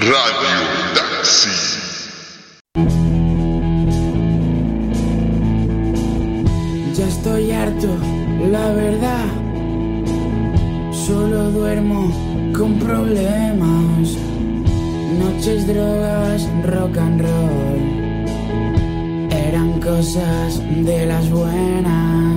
[0.00, 0.58] Radio
[0.94, 1.50] Taxi.
[6.94, 7.88] Ya estoy harto,
[8.48, 9.26] la verdad.
[10.92, 12.12] Solo duermo
[12.56, 14.16] con problemas.
[15.18, 17.78] Noches, drogas, rock and roll.
[19.32, 22.27] Eran cosas de las buenas.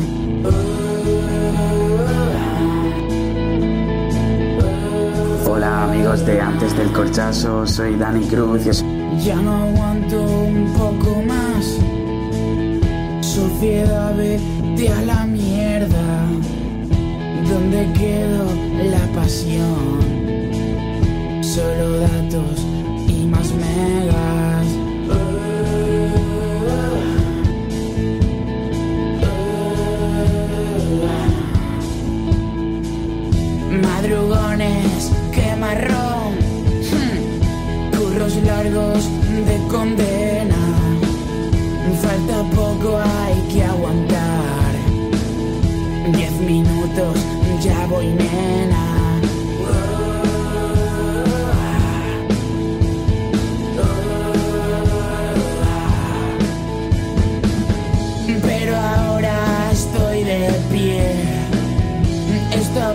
[5.53, 11.21] Hola amigos de Antes del Corchazo, soy Dani Cruz y Ya no aguanto un poco
[11.23, 11.77] más.
[13.19, 16.25] Sociedad, vete a la mierda.
[17.49, 18.45] ¿Dónde quedó
[18.91, 19.99] la pasión?
[21.43, 22.65] Solo datos
[23.09, 24.40] y más megas.
[35.71, 36.33] Quemarrón.
[36.91, 37.97] Hmm.
[37.97, 39.09] Curros largos
[39.47, 40.55] de condena.
[42.01, 44.73] Falta poco, hay que aguantar.
[46.13, 47.15] Diez minutos,
[47.63, 48.87] ya voy nena.
[58.41, 61.13] Pero ahora estoy de pie.
[62.55, 62.93] Está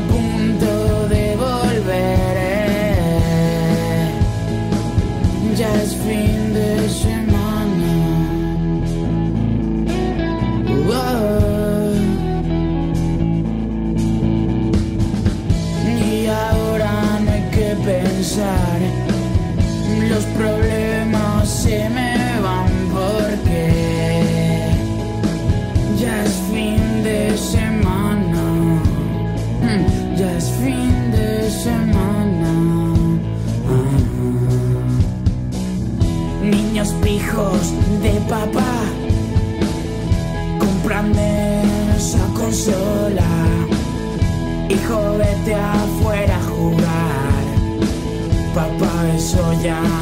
[49.69, 49.95] eso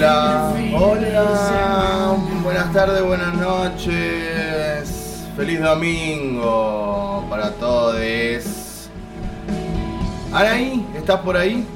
[0.00, 8.88] Hola, hola, buenas tardes, buenas noches, feliz domingo para todos.
[10.32, 11.66] Anaí, ¿estás por ahí?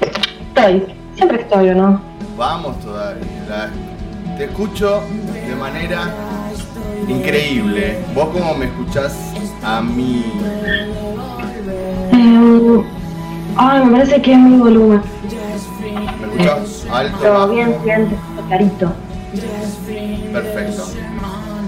[0.00, 2.00] Estoy, siempre estoy, ¿o no?
[2.38, 3.70] Vamos todavía,
[4.38, 5.02] te escucho
[5.46, 6.08] de manera
[7.06, 7.98] increíble.
[8.14, 9.14] ¿Vos cómo me escuchás
[9.62, 10.24] a mí?
[12.14, 12.82] Eh,
[13.56, 15.15] ay, me parece que es mi volumen.
[16.36, 17.18] ¿Me escuchás alto?
[17.20, 17.48] Pero bajo?
[17.52, 18.08] bien, bien,
[18.48, 18.92] clarito.
[20.32, 20.84] Perfecto.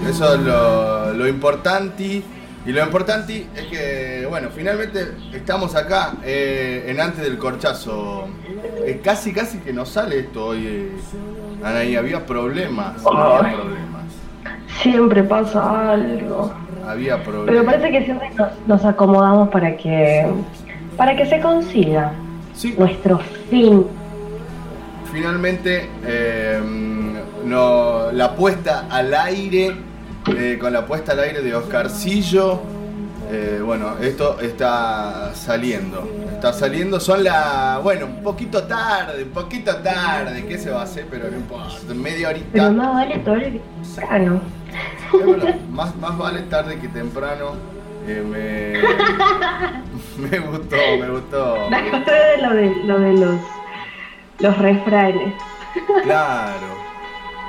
[0.09, 2.23] Eso es lo, lo importante.
[2.65, 8.27] Y lo importante es que, bueno, finalmente estamos acá eh, en antes del corchazo.
[8.85, 10.67] Eh, casi, casi que nos sale esto hoy.
[10.67, 10.91] eh,
[11.63, 12.95] Anaí, había problemas.
[13.05, 14.03] Había problemas.
[14.81, 16.53] Siempre pasa algo.
[16.87, 17.65] Había Pero problemas.
[17.65, 20.27] parece que siempre nos, nos acomodamos para que
[20.97, 22.11] para que se consiga
[22.53, 23.19] Sí, nuestro
[23.49, 23.85] fin.
[25.11, 26.59] Finalmente eh,
[27.45, 29.75] no, la puesta al aire,
[30.35, 32.61] eh, con la puesta al aire de Oscarcillo,
[33.31, 39.75] eh, bueno, esto está saliendo, está saliendo, son la, bueno, un poquito tarde, un poquito
[39.77, 41.05] tarde, ¿qué se va a hacer?
[41.11, 44.41] Pero no importa, media horita, Pero más vale tarde que temprano.
[45.69, 47.53] Más, más vale tarde que temprano,
[48.07, 48.23] eh,
[50.17, 51.69] me, me gustó, me gustó.
[51.69, 53.41] Me acordé de lo de, lo de los,
[54.39, 55.33] los refranes.
[56.03, 56.79] Claro.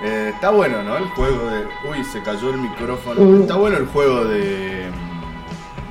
[0.02, 0.96] Eh, está bueno, ¿no?
[0.96, 1.66] El juego de.
[1.90, 3.20] Uy, se cayó el micrófono.
[3.20, 3.40] Mm.
[3.42, 4.86] Está bueno el juego de.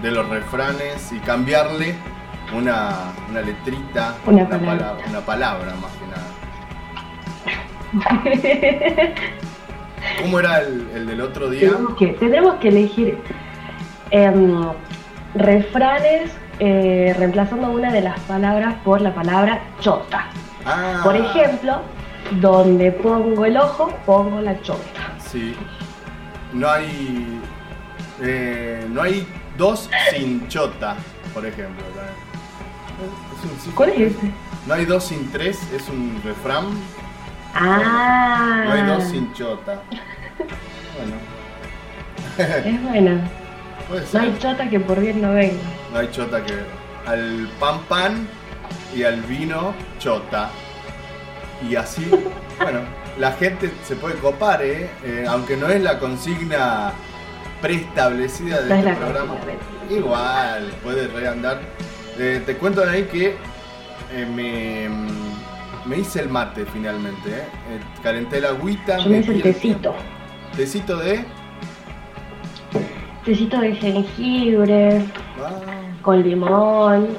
[0.01, 1.96] de los refranes y cambiarle
[2.56, 4.98] una, una letrita, Una palabra.
[5.07, 6.28] una palabra más que nada.
[10.22, 11.72] ¿Cómo era el, el del otro día?
[11.72, 13.18] Tenemos que, tendremos que elegir
[14.12, 14.62] em,
[15.36, 20.28] refranes eh, reemplazando una de las palabras por la palabra chota.
[20.66, 21.82] Ah, Por ejemplo,
[22.42, 25.14] donde pongo el ojo, pongo la chota.
[25.20, 25.56] Sí.
[26.54, 27.40] No hay.
[28.22, 29.28] eh, no hay
[29.58, 30.96] dos sin chota,
[31.34, 31.84] por ejemplo.
[33.38, 34.32] Es un ¿Cuál es ese?
[34.68, 36.66] No hay dos sin tres, es un refrán.
[37.56, 39.82] Ah, No hay dos sin chota.
[40.98, 41.16] Bueno,
[42.66, 43.22] es buena.
[43.88, 45.62] puede No hay chota que por bien no venga.
[45.94, 46.54] No hay chota que.
[47.06, 48.28] Al pan pan
[48.95, 50.50] y al vino chota.
[51.68, 52.06] Y así,
[52.62, 52.81] bueno,
[53.18, 54.89] la gente se puede copar, ¿eh?
[55.03, 56.94] Eh, aunque no es la consigna
[57.62, 59.36] preestablecida de No este programa.
[59.89, 61.59] Igual, puede reandar.
[62.18, 63.36] Eh, te cuento ahí que
[64.12, 64.89] eh, me,
[65.86, 67.80] me hice el mate finalmente, ¿eh?
[68.03, 68.97] Calenté la agüita.
[69.00, 69.95] Yo me hice el tecito.
[70.56, 71.25] Tecito de...
[73.25, 75.06] Tecito de jengibre,
[76.01, 77.09] con limón,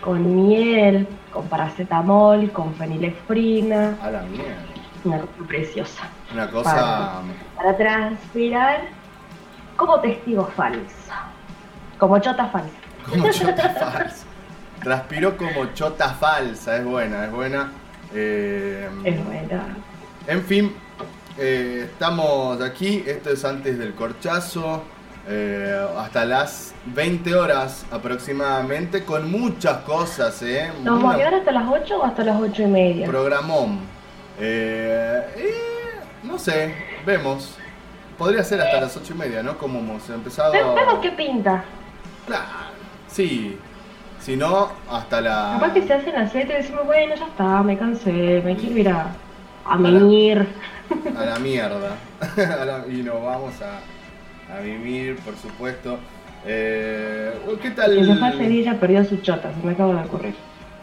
[0.00, 3.96] con miel, con paracetamol, con fenilefrina.
[4.02, 4.56] a la mierda.
[5.04, 6.02] Una cosa preciosa.
[6.32, 7.22] Una cosa...
[7.56, 8.80] Para transpirar
[9.76, 11.12] como testigo falso.
[11.98, 12.70] Como chota falsa.
[13.08, 14.24] Como chota falsa.
[14.82, 17.72] Transpiró como chota falsa, es buena, es buena.
[18.14, 19.76] Eh, Es buena.
[20.26, 20.74] En fin,
[21.38, 24.82] eh, estamos aquí, esto es antes del corchazo,
[25.28, 30.70] eh, hasta las 20 horas aproximadamente, con muchas cosas, ¿eh?
[30.82, 33.06] ¿Nos vamos a quedar hasta las 8 o hasta las 8 y media?
[33.06, 33.80] Programón.
[34.40, 35.22] Eh,
[36.22, 37.56] no sé, vemos.
[38.16, 39.56] Podría ser hasta las 8 y media, ¿no?
[39.58, 40.52] Como hemos empezado.
[40.52, 41.62] Ve- Vemos qué pinta.
[42.26, 42.44] Claro,
[43.06, 43.58] sí.
[44.20, 45.56] Si no, hasta la.
[45.60, 48.76] Capaz que se hacen las 7 y decimos, bueno, ya está, me cansé, me quiero
[48.78, 49.06] ir a,
[49.64, 49.74] a.
[49.74, 51.90] A la mierda.
[52.60, 53.78] A la- y nos vamos a,
[54.48, 55.98] a mimir, por supuesto.
[56.44, 57.92] Eh, ¿Qué tal?
[57.92, 60.34] El que se fue a Sevilla perdió su chota, se me acaba de ocurrir.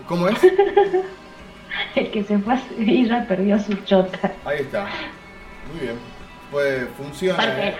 [0.08, 0.38] ¿Cómo es?
[1.96, 4.38] El que se fue a Sevilla perdió su chota.
[4.46, 4.96] Ahí está.
[5.72, 6.00] Muy bien.
[6.52, 7.44] Pues funciona.
[7.60, 7.76] ¿eh?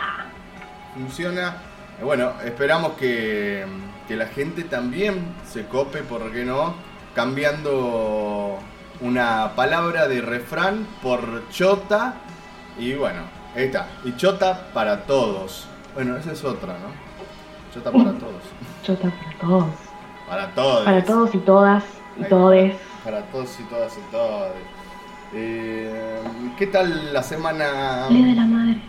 [0.94, 1.64] Funciona.
[2.00, 3.66] Eh, Bueno, esperamos que,
[4.08, 6.76] que la gente también se cope, ¿por qué no?
[7.14, 8.60] Cambiando
[9.02, 12.16] una palabra de refrán por chota.
[12.78, 13.22] Y bueno,
[13.56, 13.88] ahí está.
[14.04, 15.68] Y chota para todos.
[15.96, 16.90] Bueno, esa es otra, ¿no?
[17.74, 18.44] Chota para todos.
[18.84, 19.66] Chota para todos.
[20.28, 20.84] Para todos.
[20.86, 21.84] Para todos y todas
[22.20, 22.30] y Ahí.
[22.30, 22.76] todes.
[23.04, 24.52] Para todos y todas y todos.
[25.34, 26.22] Eh,
[26.58, 28.10] ¿Qué tal la semana?
[28.10, 28.82] Le de la madre.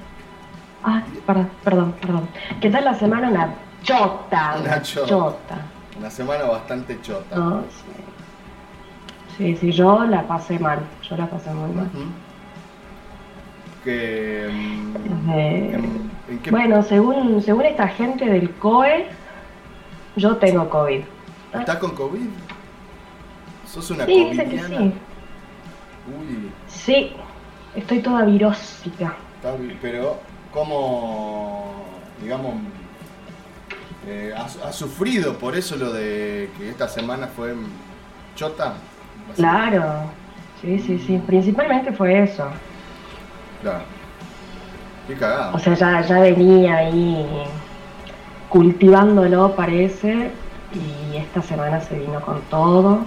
[0.85, 2.29] Ah, perdón, perdón, perdón.
[2.61, 3.29] ¿Qué tal la semana?
[3.31, 4.57] Una chota.
[4.61, 5.57] Una chota.
[5.99, 7.37] Una semana bastante chota.
[7.37, 9.37] No, sí.
[9.37, 10.81] sí, sí, yo la pasé mal.
[11.09, 11.89] Yo la pasé muy mal.
[13.87, 19.07] Que, mm, Eh, en, en qué- Bueno, según, según esta gente del COE,
[20.17, 21.03] yo tengo COVID.
[21.55, 22.27] ¿Estás con COVID?
[23.65, 24.75] ¿Sos una Sí, que sí.
[24.75, 27.13] Uy, Sí,
[27.77, 29.15] estoy toda virósica.
[29.81, 30.19] pero
[30.53, 31.85] ¿cómo,
[32.21, 32.55] digamos,
[34.09, 37.55] eh, has, has sufrido por eso lo de que esta semana fue
[38.35, 38.75] chota?
[39.37, 40.11] Claro.
[40.61, 41.23] Sí, sí, sí.
[41.25, 42.49] Principalmente fue eso.
[43.63, 43.81] Claro.
[45.07, 45.57] Qué cagado.
[45.57, 47.27] O sea, ya, ya venía ahí
[48.49, 50.31] cultivándolo, parece,
[50.75, 53.01] y esta semana se vino con todo.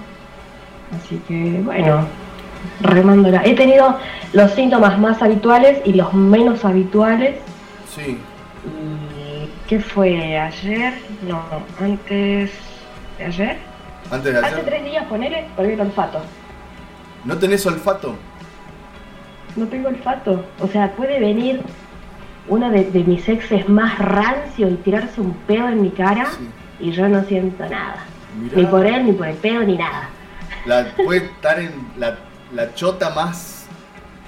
[0.97, 2.05] Así que, bueno,
[2.81, 3.41] remándola.
[3.45, 3.97] He tenido
[4.33, 7.35] los síntomas más habituales y los menos habituales.
[7.93, 8.17] sí,
[8.65, 10.37] ¿Y qué fue?
[10.37, 10.93] ¿Ayer?
[11.27, 11.41] No,
[11.79, 12.51] antes
[13.17, 13.57] de ayer.
[14.11, 14.65] antes de Hace ayer.
[14.65, 16.19] tres días, ponele, perdí el olfato.
[17.23, 18.15] ¿No tenés olfato?
[19.55, 20.45] No tengo olfato.
[20.59, 21.61] O sea, puede venir
[22.47, 26.49] uno de, de mis exes más rancio y tirarse un pedo en mi cara Sí.
[26.79, 28.05] y yo no siento nada.
[28.39, 28.55] Mirá.
[28.57, 30.09] Ni por él, ni por el pedo, ni nada.
[30.65, 32.17] La, puede estar en la,
[32.53, 33.67] la chota más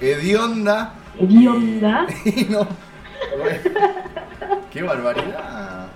[0.00, 0.94] hedionda.
[1.18, 2.06] Hedionda.
[2.24, 2.66] Y no.
[3.38, 3.60] Bueno,
[4.72, 5.86] qué barbaridad.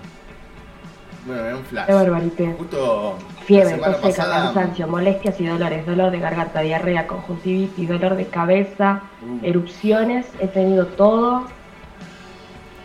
[1.25, 1.85] Bueno, me da un flash.
[1.87, 2.55] Qué barbarité.
[2.57, 8.27] Justo Fiebre, tos seca, cansancio, molestias y dolores, dolor de garganta, diarrea, conjuntivitis, dolor de
[8.27, 9.39] cabeza, Uh.
[9.41, 11.45] erupciones, he tenido todo.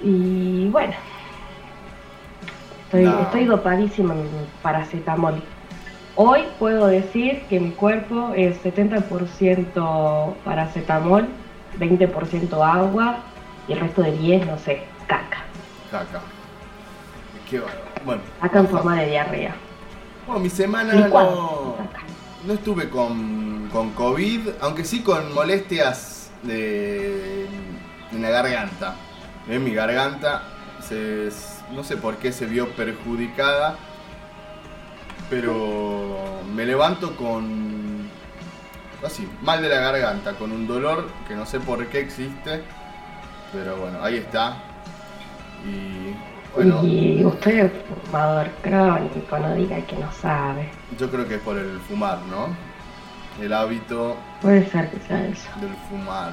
[0.03, 0.95] Y bueno,
[2.85, 3.21] estoy, No.
[3.23, 4.29] estoy dopadísima en
[4.63, 5.43] paracetamol.
[6.15, 11.27] Hoy puedo decir que mi cuerpo es 70% paracetamol,
[11.79, 13.17] 20% agua
[13.67, 15.39] y el resto de 10, no sé, caca.
[15.91, 16.21] Caca.
[17.51, 17.61] Qué.
[18.05, 18.23] Bueno.
[18.41, 19.55] Caca en forma de diarrea.
[20.27, 21.09] Bueno, mi semana
[22.45, 27.47] no estuve con, con COVID, aunque sí con molestias de,
[28.13, 28.97] en la garganta.
[29.49, 30.43] En mi garganta,
[30.81, 31.29] se,
[31.73, 33.77] no sé por qué se vio perjudicada
[35.33, 38.07] pero me levanto con
[39.03, 42.63] así, mal de la garganta, con un dolor que no sé por qué existe,
[43.51, 44.59] pero bueno, ahí está.
[45.65, 46.15] Y
[46.55, 47.73] bueno, Y usted es
[48.05, 50.69] fumador crónico, no diga que no sabe.
[50.99, 52.49] yo creo que es por el fumar, ¿no?
[53.43, 55.49] El hábito Puede ser que sea eso.
[55.61, 56.33] del fumar.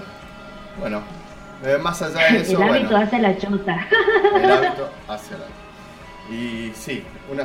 [0.79, 1.01] Bueno,
[1.63, 3.87] eh, más allá de eso, El hábito hace la chota.
[4.35, 5.45] el hábito hacia la...
[6.33, 7.43] Y sí, una,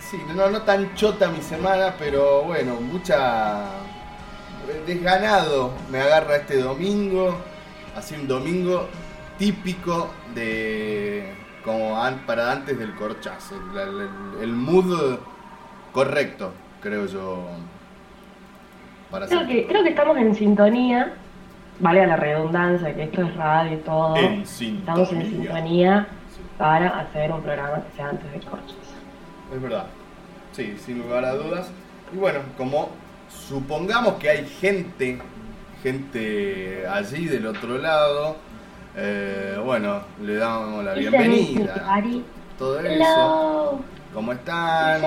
[0.00, 3.64] sí, no, no tan chota mi semana, pero bueno, mucha
[4.86, 7.36] desganado me agarra este domingo,
[7.96, 8.88] así un domingo
[9.38, 11.34] típico de
[11.64, 14.08] como an- para antes del corchazo, la- la-
[14.42, 15.18] el mood
[15.92, 16.52] correcto,
[16.82, 17.46] creo yo.
[19.10, 21.14] Para Creo que, creo que estamos en sintonía,
[21.80, 24.16] vale la redundancia, que esto es radio y todo.
[24.16, 26.06] En Estamos en sintonía.
[26.58, 28.74] para hacer un programa que sea antes del corcho.
[29.54, 29.86] Es verdad.
[30.52, 31.70] Sí, sin lugar a dudas.
[32.12, 32.90] Y bueno, como
[33.28, 35.18] supongamos que hay gente,
[35.82, 38.36] gente allí del otro lado,
[38.96, 42.02] eh, bueno, le damos la bienvenida.
[42.58, 43.80] Todo eso.
[44.12, 45.02] ¿Cómo están?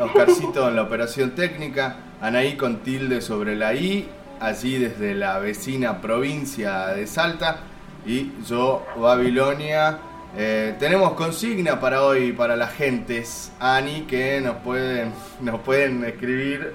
[0.00, 4.08] Oscarcito en la operación técnica, Anaí con tilde sobre la I,
[4.40, 7.58] allí desde la vecina provincia de Salta,
[8.06, 9.98] y yo, Babilonia.
[10.36, 16.72] Eh, tenemos consigna para hoy, para las gentes, Ani, que nos pueden, nos pueden escribir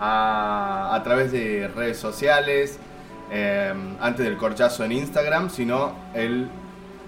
[0.00, 2.80] a, a través de redes sociales,
[3.30, 6.48] eh, antes del corchazo en Instagram, sino el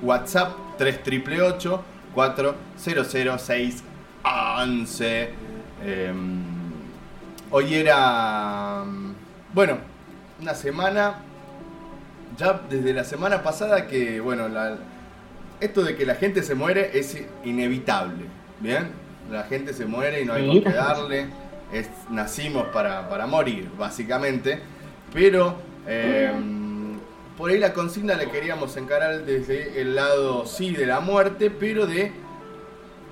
[0.02, 1.82] WhatsApp 3888
[2.14, 3.82] 4006
[4.24, 5.30] 11.
[5.84, 6.12] Eh,
[7.50, 8.84] hoy era,
[9.54, 9.78] bueno,
[10.40, 11.14] una semana,
[12.36, 14.76] ya desde la semana pasada que, bueno, la-
[15.60, 18.24] esto de que la gente se muere es inevitable,
[18.60, 18.90] ¿bien?
[19.30, 21.26] La gente se muere y no hay por qué darle,
[21.72, 24.60] es, nacimos para, para morir, básicamente,
[25.12, 25.56] pero
[25.88, 26.32] eh,
[27.36, 31.86] por ahí la consigna la queríamos encarar desde el lado, sí, de la muerte, pero
[31.86, 32.12] de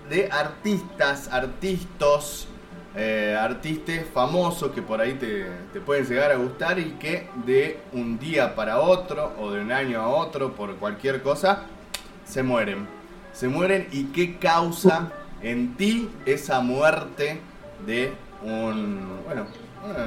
[0.09, 2.47] de artistas, artistas,
[2.95, 7.81] eh, artistas famosos que por ahí te, te pueden llegar a gustar y que de
[7.93, 11.63] un día para otro o de un año a otro por cualquier cosa
[12.25, 12.87] se mueren.
[13.33, 17.41] Se mueren y qué causa en ti esa muerte
[17.87, 19.47] de un, bueno,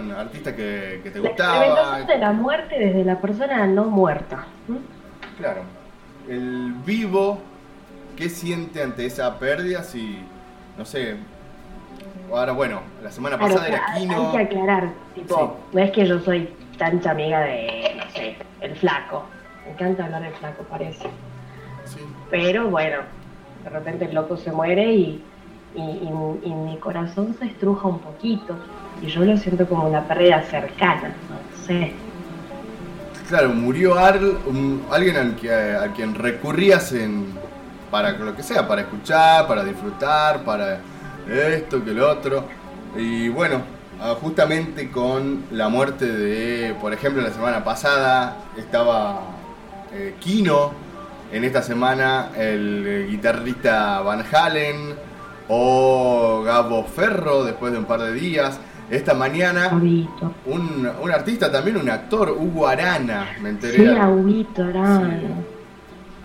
[0.01, 1.99] un artista que, que te gustaba.
[2.01, 4.45] de la muerte desde la persona no muerta.
[4.67, 4.79] ¿m?
[5.37, 5.61] Claro.
[6.27, 7.39] El vivo,
[8.15, 9.83] ¿qué siente ante esa pérdida?
[9.83, 10.19] Si,
[10.77, 11.17] no sé.
[12.31, 14.31] Ahora, bueno, la semana Claro, pasada era hay Kino.
[14.31, 15.35] que aclarar, tipo,
[15.71, 15.75] Sí.
[15.77, 19.23] no es que yo soy tancha amiga de, no sé, el flaco.
[19.65, 21.09] Me encanta hablar del flaco, parece.
[21.85, 21.99] Sí.
[22.29, 22.97] Pero bueno,
[23.63, 25.23] de repente el loco se muere y,
[25.75, 28.55] y, y- y mi corazón se estruja un poquito.
[29.01, 31.93] Y yo lo siento como una pérdida cercana, no sé.
[33.27, 34.39] Claro, murió Arl,
[34.91, 36.93] alguien a quien recurrías
[37.91, 40.79] para lo que sea, para escuchar, para disfrutar, para
[41.27, 42.45] esto, que lo otro.
[42.97, 43.61] Y bueno,
[44.01, 49.21] ah, justamente con la muerte de, por ejemplo, la semana pasada estaba
[49.93, 50.71] eh, Kino,
[51.31, 54.95] en esta semana el eh, guitarrista Van Halen
[55.47, 58.59] o Gabo Ferro después de un par de días.
[58.89, 59.69] Esta mañana
[60.45, 63.77] un, un artista también, un actor, Hugo Arana, me enteré.
[63.77, 65.19] Sí, Aubito, Arana.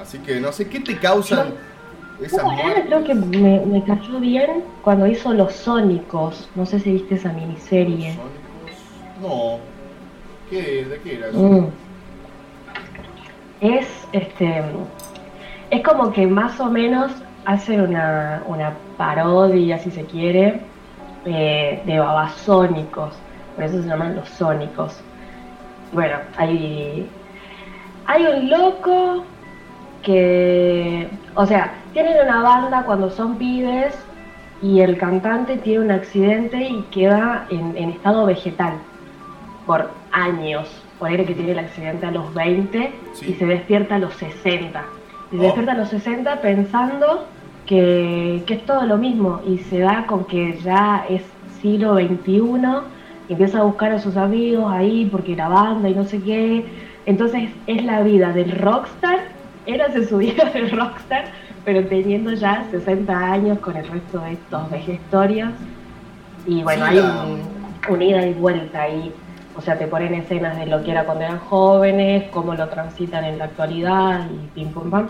[0.00, 1.54] Así que no sé, ¿qué te causan
[2.22, 6.48] esas Hugo Arana creo que me, me cayó bien cuando hizo Los Sónicos.
[6.54, 8.14] No sé si viste esa miniserie.
[8.14, 9.20] Sónicos?
[9.20, 9.58] No.
[10.48, 11.38] ¿Qué, ¿De qué era eso?
[11.38, 11.66] Mm.
[13.60, 14.62] Es este
[15.70, 17.10] es como que más o menos
[17.44, 20.60] hacen una, una parodia, si se quiere,
[21.24, 23.14] eh, de babasónicos.
[23.54, 25.00] Por eso se llaman los sónicos.
[25.92, 27.08] Bueno, hay,
[28.06, 29.24] hay un loco
[30.02, 33.94] que, o sea, tienen una banda cuando son pibes
[34.62, 38.74] y el cantante tiene un accidente y queda en, en estado vegetal
[39.66, 40.68] por años.
[40.98, 43.30] Poner que tiene el accidente a los 20 Sí.
[43.30, 44.82] y se despierta a los 60.
[45.32, 45.42] Y se Oh.
[45.42, 47.26] despierta a los 60 pensando
[47.66, 51.22] que, que es todo lo mismo y se da con que ya es
[51.60, 52.94] siglo XXI
[53.28, 56.64] empieza a buscar a sus amigos ahí porque la banda y no sé qué.
[57.06, 59.18] Entonces es la vida del rockstar,
[59.66, 61.26] érase su vida del rockstar,
[61.64, 65.50] pero teniendo ya 60 años con el resto de estos vejestorios.
[66.46, 69.12] Y bueno, Sí, hay un, un ida y vuelta ahí.
[69.56, 73.24] O sea, te ponen escenas de lo que era cuando eran jóvenes, cómo lo transitan
[73.24, 75.08] en la actualidad y pim pum pam.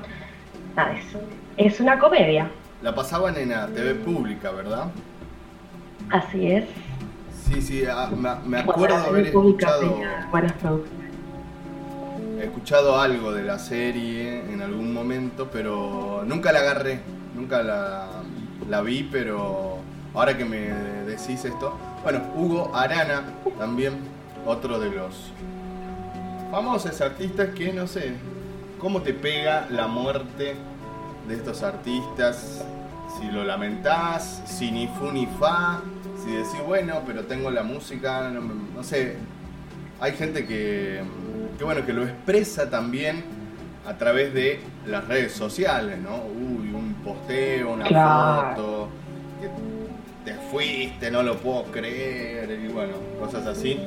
[0.76, 1.16] Nada, es,
[1.56, 2.50] es una comedia.
[2.82, 4.87] la pasaban en la TV pública, ¿verdad?
[6.11, 6.64] Así es.
[7.46, 8.11] Sí, sí, ah,
[8.44, 11.11] me, acuerdo haber pública escuchado, tenía buenas producciones.
[12.40, 17.00] he escuchado algo de la serie en algún momento, pero nunca la agarré,
[17.34, 18.06] nunca la,
[18.68, 19.78] la vi, pero
[20.14, 20.73] ahora que me
[21.06, 23.25] decís esto, bueno, Hugo Arana
[23.58, 23.94] también,
[24.46, 25.32] otro de los
[26.50, 28.12] famosos artistas que no sé,
[28.78, 30.54] ¿cómo te pega la muerte
[31.28, 32.64] de estos artistas?
[33.21, 35.81] Si lo lamentás, si ni fu ni fa,
[36.25, 39.16] si decís, bueno, pero tengo la música, no, no sé,
[40.00, 41.00] hay gente que,
[41.57, 43.25] que, bueno, que lo expresa también
[43.87, 46.16] a través de las redes sociales, ¿no?
[46.25, 48.57] Uy, un posteo, una Claro.
[48.57, 48.88] foto,
[49.40, 53.78] que te fuiste, no lo puedo creer, y bueno, cosas así,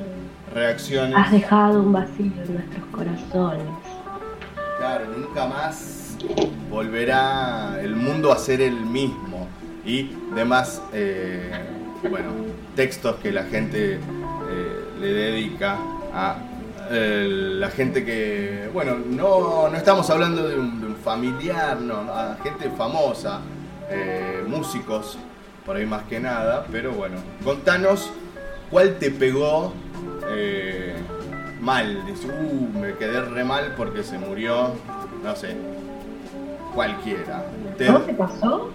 [0.54, 1.14] reacciones.
[1.16, 3.66] Has dejado un vacío en nuestros corazones.
[4.78, 6.07] Claro, nunca más
[6.70, 9.48] volverá el mundo a ser el mismo.
[9.84, 11.50] Y demás, eh,
[12.08, 12.30] bueno,
[12.76, 14.00] textos que la gente eh,
[15.00, 15.78] le dedica
[16.12, 16.36] a
[16.90, 22.68] eh, la gente que, bueno, no, no estamos hablando de un, familiar, no, a gente
[22.76, 23.40] famosa,
[24.46, 25.16] músicos,
[25.64, 28.10] por ahí más que nada, pero bueno, contanos
[28.68, 29.72] cuál te pegó
[31.60, 34.72] mal, dices, uh, me quedé re mal porque se murió,
[35.22, 35.56] no sé,
[36.78, 37.42] cualquiera.
[37.76, 38.70] Te- ¿No te pasó?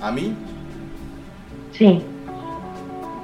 [0.00, 0.36] ¿A mí?
[1.72, 2.00] Sí.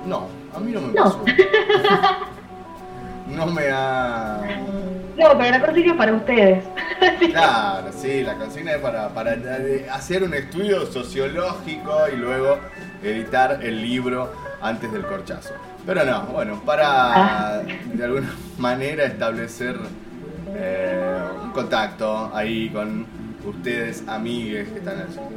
[0.05, 1.05] No, a mí no me No.
[1.05, 1.25] pasó.
[3.29, 4.41] No me ha...
[5.17, 6.65] No, pero la consigna es para ustedes.
[7.31, 12.59] Claro, sí, la consigna es para, para eh, hacer un estudio sociológico y luego
[13.03, 15.55] editar el libro antes del corchazo.
[15.85, 17.63] Pero no, bueno, para
[17.95, 19.77] de alguna manera establecer
[20.55, 23.07] eh, un contacto ahí con
[23.47, 25.31] ustedes, amigues que están haciendo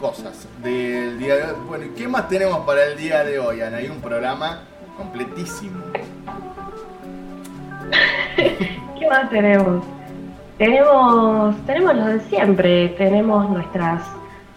[0.00, 1.56] cosas del día de hoy.
[1.68, 3.78] Bueno, ¿y qué más tenemos para el día de hoy, Ana?
[3.78, 4.60] Hay un programa
[4.96, 5.82] completísimo.
[8.36, 9.84] ¿Qué más tenemos?
[10.58, 14.02] Tenemos, tenemos lo de siempre, tenemos nuestras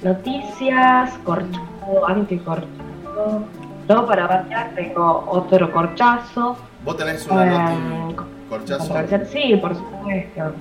[0.02, 3.44] noticias, corchazo, anticorchazo.
[3.88, 6.56] Yo para variar tengo otro corchazo.
[6.86, 8.16] ¿Vos tenés una Eh, noti
[8.50, 8.96] corchazo?
[9.32, 10.54] Sí, por supuesto.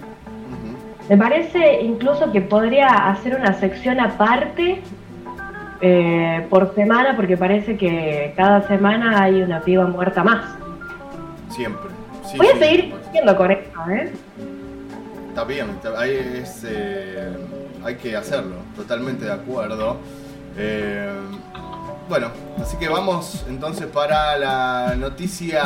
[1.08, 4.82] Me parece incluso que podría hacer una sección aparte
[5.80, 10.44] eh, por semana, porque parece que cada semana hay una piba muerta más.
[11.50, 11.90] Siempre.
[12.30, 14.12] Sí, Voy a sí, seguir siendo con esto, ¿eh?
[15.28, 17.30] Está bien, está- ahí es, eh,
[17.84, 19.96] hay que hacerlo, totalmente de acuerdo.
[20.58, 21.10] Eh,
[22.08, 22.28] bueno,
[22.60, 25.62] así que vamos entonces para la noticia,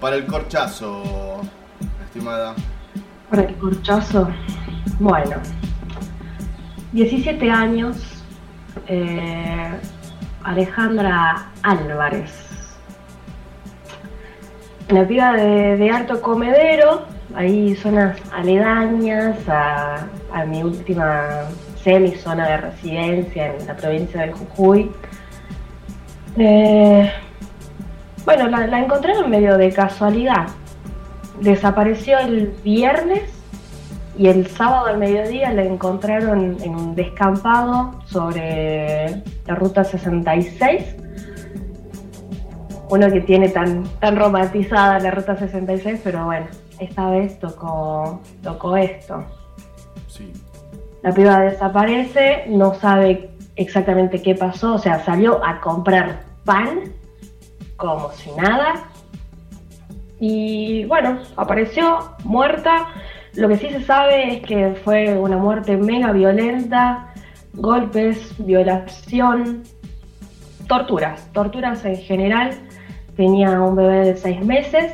[0.00, 1.40] para el corchazo,
[2.04, 2.54] estimada.
[3.30, 4.28] Para el corchazo.
[4.98, 5.36] Bueno,
[6.92, 8.24] 17 años,
[8.88, 9.70] eh,
[10.42, 12.32] Alejandra Álvarez.
[14.90, 17.02] Una piba de, de alto comedero,
[17.36, 21.44] ahí zonas aledañas a, a mi última
[21.82, 24.90] semi zona de residencia en la provincia del Jujuy.
[26.36, 27.12] Eh,
[28.24, 30.48] bueno, la, la encontraron medio de casualidad.
[31.40, 33.22] Desapareció el viernes
[34.18, 40.96] y el sábado al mediodía la encontraron en un descampado sobre la ruta 66.
[42.90, 46.46] Uno que tiene tan, tan romantizada la ruta 66, pero bueno,
[46.78, 49.24] esta vez tocó, tocó esto.
[50.08, 50.32] Sí.
[51.02, 56.92] La piba desaparece, no sabe exactamente qué pasó, o sea, salió a comprar pan
[57.76, 58.89] como si nada.
[60.20, 62.88] Y bueno, apareció muerta.
[63.34, 67.14] Lo que sí se sabe es que fue una muerte mega violenta,
[67.54, 69.62] golpes, violación,
[70.68, 72.50] torturas, torturas en general.
[73.16, 74.92] Tenía un bebé de seis meses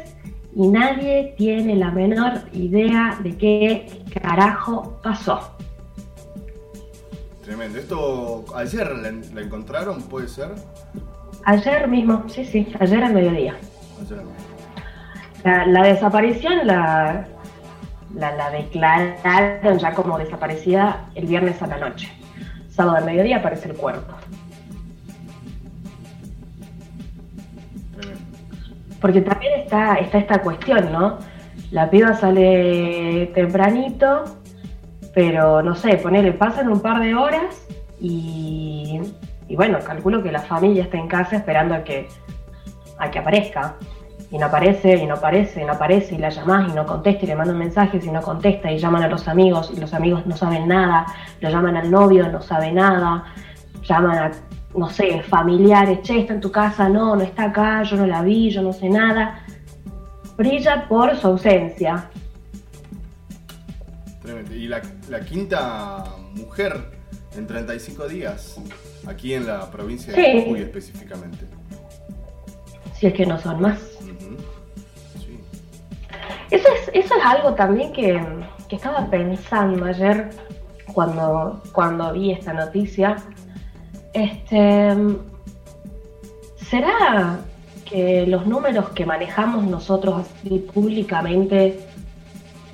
[0.55, 5.57] y nadie tiene la menor idea de qué carajo pasó.
[7.45, 7.79] Tremendo.
[7.79, 10.51] Esto ayer la, la encontraron, puede ser.
[11.45, 13.57] Ayer mismo, sí, sí, ayer al mediodía.
[14.01, 14.56] Ayer.
[15.47, 17.25] La, desaparición la,
[18.17, 22.11] la, la declararon ya como desaparecida el viernes a la noche.
[22.69, 24.13] Sábado al mediodía aparece el cuerpo.
[29.01, 31.19] Porque también está, está esta cuestión, ¿no?
[31.71, 34.25] La piba sale tempranito,
[35.15, 37.69] pero no sé, ponele, pasan un par de horas
[38.01, 39.01] y,
[39.47, 42.09] y bueno, calculo que la familia está en casa esperando a que,
[42.99, 43.77] a que aparezca.
[44.31, 47.25] Y no aparece, y no aparece, y no aparece, y la llamás y no contesta,
[47.25, 50.27] y le mandan mensajes y no contesta, y llaman a los amigos y los amigos
[50.27, 51.07] no saben nada,
[51.41, 53.25] lo llaman al novio, no sabe nada,
[53.83, 54.31] llaman a,
[54.77, 58.23] no sé, familiares, che, está en tu casa, no, no está acá, yo no la
[58.23, 59.43] vi, yo no sé nada.
[60.37, 62.11] Brilla por su ausencia.
[64.53, 66.97] Y la, la quinta mujer
[67.37, 68.61] en 35 días,
[69.07, 70.43] aquí en la provincia de.
[70.43, 71.47] Jujuy específicamente.
[72.95, 73.96] Si es que no son más.
[76.51, 78.21] Eso es, eso es algo también que,
[78.69, 80.31] que estaba pensando ayer
[80.93, 83.17] cuando, cuando vi esta noticia.
[84.13, 84.95] Este,
[86.57, 87.39] ¿Será
[87.85, 91.79] que los números que manejamos nosotros así públicamente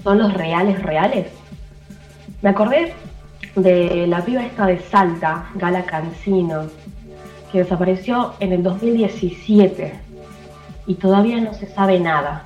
[0.02, 1.26] son los reales reales?
[2.40, 2.94] Me acordé
[3.56, 6.68] de la piba esta de Salta, Gala Cancino,
[7.50, 10.00] que desapareció en el 2017
[10.87, 12.44] y todavía no se sabe nada.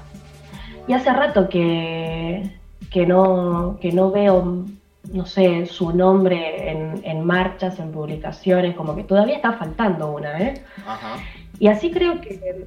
[0.87, 2.51] Y hace rato que,
[2.91, 4.65] que, no, que no veo,
[5.13, 10.41] no sé, su nombre en, en marchas, en publicaciones, como que todavía está faltando una,
[10.41, 10.63] ¿eh?
[10.87, 11.17] Ajá.
[11.59, 12.67] Y así creo que,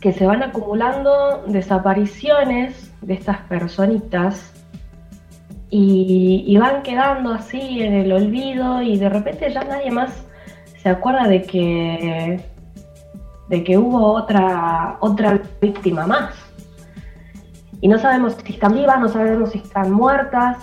[0.00, 4.52] que se van acumulando desapariciones de estas personitas
[5.70, 10.24] y, y van quedando así en el olvido y de repente ya nadie más
[10.82, 12.40] se acuerda de que,
[13.48, 16.45] de que hubo otra, otra víctima más.
[17.80, 20.58] Y no sabemos si están vivas, no sabemos si están muertas,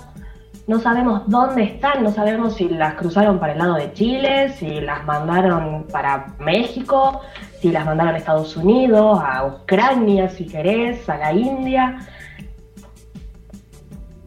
[0.66, 4.80] no sabemos dónde están, no sabemos si las cruzaron para el lado de Chile, si
[4.82, 7.22] las mandaron para México,
[7.60, 12.00] si las mandaron a Estados Unidos, a Ucrania, si querés, a la India.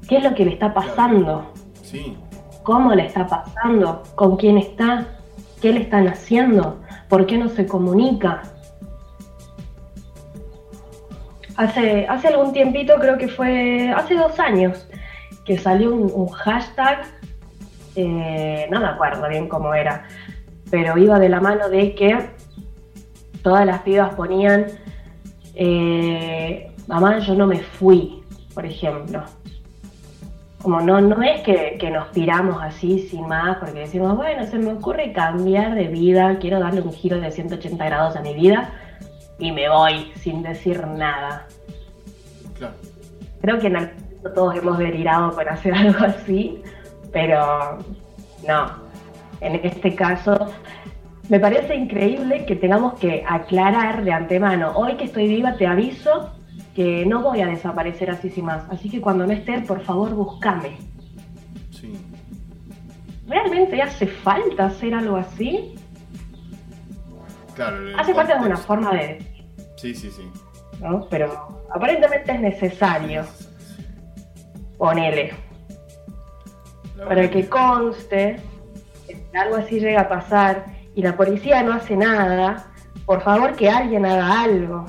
[0.08, 1.52] ¿Qué es lo que le está pasando?
[1.82, 2.16] Sí.
[2.62, 4.02] ¿Cómo le está pasando?
[4.14, 5.06] ¿Con quién está?
[5.60, 6.80] ¿Qué le están haciendo?
[7.08, 8.42] ¿Por qué no se comunica?
[11.56, 14.86] Hace, hace algún tiempito, creo que fue hace dos años,
[15.46, 17.06] que salió un, hashtag,
[17.94, 20.04] eh, no me acuerdo bien cómo era,
[20.70, 22.18] pero iba de la mano de que
[23.42, 24.66] todas las pibas ponían,
[25.54, 28.22] eh, mamá, yo no me fui,
[28.54, 29.22] por ejemplo.
[30.60, 34.58] Como no, no es que, que nos tiramos así sin más, porque decimos, bueno, se
[34.58, 38.72] me ocurre cambiar de vida, quiero darle un giro de 180 grados a mi vida
[39.38, 41.46] y me voy sin decir nada.
[42.58, 42.74] Claro.
[43.40, 46.62] Creo que en algún momento todos hemos delirado con hacer algo así,
[47.12, 47.78] pero
[48.46, 48.86] no.
[49.40, 50.52] En este caso,
[51.28, 56.32] me parece increíble que tengamos que aclarar de antemano, hoy que estoy viva te aviso
[56.74, 60.14] que no voy a desaparecer así sin más, así que cuando no esté, por favor,
[60.14, 60.76] búscame.
[61.70, 61.92] Sí.
[63.26, 65.74] ¿Realmente hace falta hacer algo así?
[67.56, 67.76] Claro.
[67.98, 69.18] Hace falta de una forma de...
[69.76, 70.30] Sí, sí, sí.
[70.80, 71.06] ¿no?
[71.10, 73.24] Pero aparentemente es necesario,
[74.78, 75.34] ponele.
[77.08, 78.36] Para que conste
[79.06, 80.64] que si algo así llega a pasar
[80.94, 82.66] y la policía no hace nada,
[83.04, 84.86] por favor que alguien haga algo.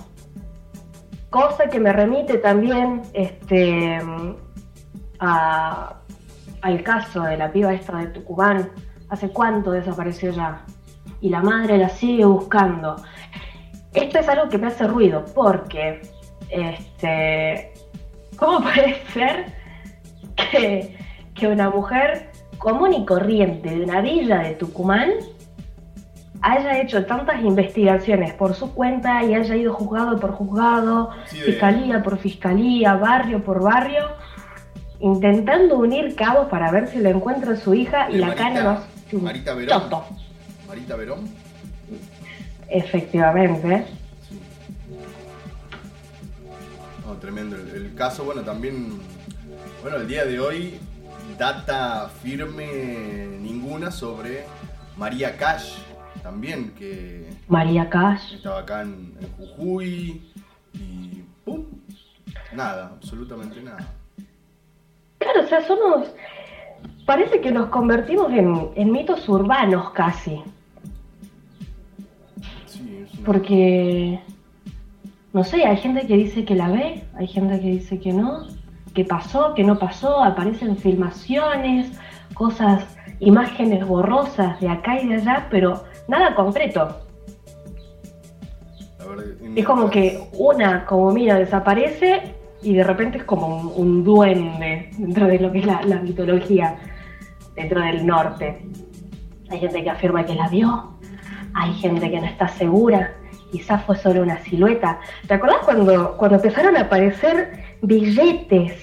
[1.30, 4.00] Cosa que me remite también este,
[5.20, 5.94] a-
[6.62, 8.72] al caso de la piba esta de Tucumán.
[9.10, 10.66] ¿Hace cuánto desapareció ya?
[11.22, 12.96] Y la madre la sigue buscando.
[13.94, 16.02] Esto es algo que me hace ruido porque,
[16.50, 17.74] este,
[18.38, 19.46] ¿cómo puede ser
[20.52, 20.96] que,
[21.34, 25.12] que una mujer común y corriente de una villa de Tucumán
[26.42, 32.04] haya hecho tantas investigaciones por su cuenta y haya ido juzgado por juzgado, Sí, fiscalía
[32.04, 34.04] por fiscalía, barrio por barrio,
[35.00, 38.70] intentando unir cabos para ver si le encuentra su hija y la Marita- cara no
[38.72, 39.82] hace un Marita Verón.
[39.82, 40.04] choto.
[40.68, 41.30] Marita Verón.
[42.70, 43.86] Efectivamente.
[44.28, 44.40] Sí.
[47.06, 47.56] No, tremendo.
[47.56, 49.00] El, el caso, bueno, también.
[49.82, 50.80] Bueno, el día de hoy,
[51.38, 54.44] data firme ninguna sobre
[54.98, 55.78] María Cash,
[56.24, 58.34] también, que María Cash.
[58.34, 60.22] estaba acá en, en Jujuy
[60.74, 61.24] y.
[61.46, 61.64] ¡pum!
[62.54, 63.88] Nada, absolutamente nada.
[65.20, 66.08] Claro, o sea, somos.
[67.06, 70.44] Parece que nos convertimos en, en mitos urbanos casi.
[73.28, 74.22] Porque.
[75.34, 78.48] No sé, hay gente que dice que la ve, hay gente que dice que no,
[78.96, 81.92] que pasó, que no pasó, aparecen filmaciones,
[82.34, 82.86] cosas,
[83.20, 87.02] imágenes borrosas de acá y de allá, pero nada concreto.
[89.56, 94.90] Es como que una, como mira, desaparece y de repente es como un, un duende
[94.98, 96.78] dentro de lo que es la, la mitología
[97.56, 98.66] dentro del norte.
[99.50, 100.98] Hay gente que afirma que la vio,
[101.54, 103.17] hay gente que no está segura
[103.52, 105.00] quizás fue solo una silueta.
[105.28, 108.74] ¿Te acordás cuando, cuando empezaron a aparecer billetes?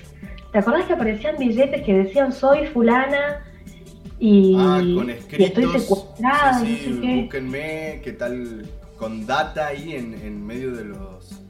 [0.52, 3.44] ¿Te acordás que aparecían billetes que decían soy fulana
[4.18, 5.46] y, Ah, con y escritos.
[5.64, 6.54] estoy secuestrada?
[6.60, 7.20] sí, no sí, sé qué?
[7.22, 11.40] búsquenme, qué tal, con data ahí en, en medio de los.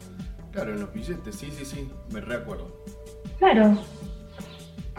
[0.53, 2.68] Claro, en los billetes, sí, sí, sí, me recuerdo.
[3.38, 3.77] Claro.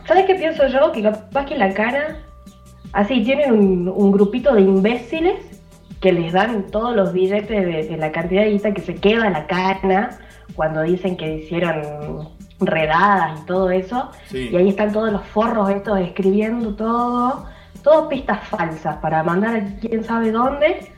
[0.08, 0.92] ¿Sabes qué pienso yo?
[0.92, 2.18] Que capaz que la cara,
[2.94, 5.55] así tienen un, un grupito de imbéciles
[6.00, 9.30] que les dan todos los billetes de, de la cantidad de guita que se queda
[9.30, 10.20] la cana
[10.56, 12.30] cuando dicen que hicieron
[12.60, 14.12] redadas y todo eso.
[14.30, 14.50] Sí.
[14.52, 17.46] Y ahí están todos los forros estos escribiendo todo,
[17.84, 20.92] todo pistas falsas para mandar a quién sabe dónde.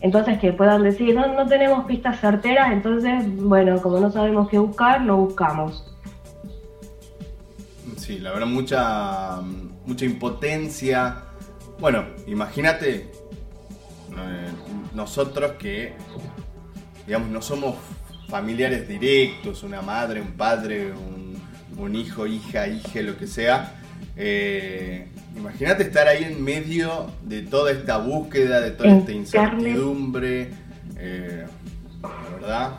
[0.00, 4.58] Entonces que puedan decir, no, no tenemos pistas certeras, entonces, bueno, como no sabemos qué
[4.58, 5.88] buscar, no buscamos.
[7.96, 9.40] Sí, la verdad, mucha,
[9.86, 11.22] mucha impotencia.
[11.78, 13.12] Bueno, imagínate
[14.94, 15.94] nosotros que,
[17.06, 17.76] digamos, no somos
[18.28, 21.36] familiares directos, una madre, un padre, un,
[21.76, 23.74] un hijo, hija, hija, lo que sea.
[24.16, 30.50] Eh, imagínate estar ahí en medio de toda esta búsqueda, de toda En esta incertidumbre.
[30.96, 31.46] eh,
[32.02, 32.72] la verdad,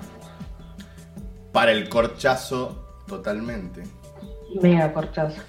[1.51, 3.83] para el corchazo totalmente.
[4.61, 5.41] Mega corchazo.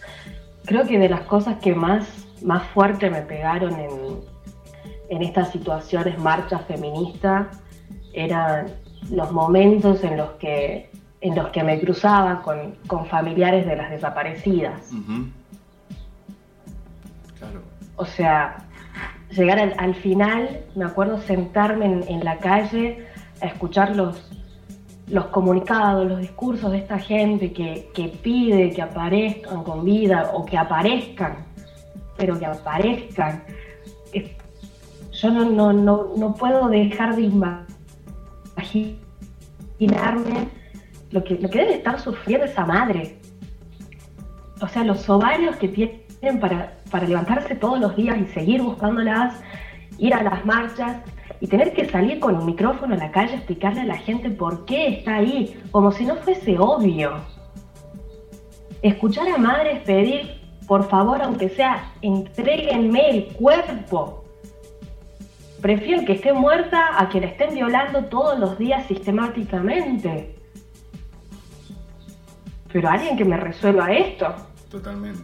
[0.64, 2.07] Creo que de las cosas que más,
[2.42, 4.34] más fuerte me pegaron en,
[5.09, 7.47] en estas situaciones, marchas feministas,
[8.12, 8.67] eran
[9.11, 10.90] los momentos en los que,
[11.21, 14.90] en los que me cruzaba con, con familiares de las desaparecidas.
[17.38, 17.61] Claro.
[17.97, 18.57] O sea,
[19.31, 23.07] llegar al, al final, me acuerdo sentarme en, en la calle
[23.43, 24.31] a escuchar los,
[25.09, 30.45] los comunicados, los discursos de esta gente que, que pide que aparezcan con vida o
[30.45, 31.45] que aparezcan,
[32.17, 33.45] pero que aparezcan.
[35.25, 37.65] Yo no, no, no, no puedo dejar de ima-
[38.59, 40.49] imaginarme
[41.13, 43.19] lo que, lo que debe estar sufriendo esa madre.
[44.61, 49.41] O sea, los ovarios que tienen para, para levantarse todos los días y seguir buscándolas,
[49.97, 50.99] ir a las marchas
[51.41, 54.29] y tener que salir con un micrófono a la calle a explicarle a la gente
[54.29, 57.15] por qué está ahí, como si no fuese obvio.
[58.83, 64.24] Escuchar a madres pedir, por favor, aunque sea, entréguenme el cuerpo.
[65.64, 70.37] Prefiero que esté muerta a que la estén violando todos los días sistemáticamente.
[72.70, 74.27] Pero alguien que me resuelva esto.
[74.70, 75.22] Totalmente.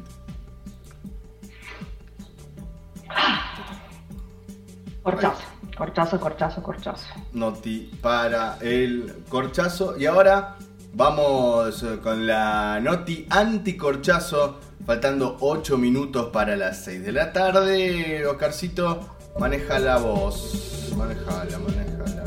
[5.03, 5.43] Corchazo,
[5.77, 7.15] corchazo, corchazo, corchazo.
[7.35, 9.99] Noti para el corchazo.
[9.99, 10.57] Y ahora
[10.95, 14.59] vamos eh, con la noti anti-corchazo.
[14.87, 18.27] Faltando 8 minutos para las 6 de la tarde.
[18.27, 20.93] Oscarcito, maneja la voz.
[20.95, 22.25] Manejala, manejala.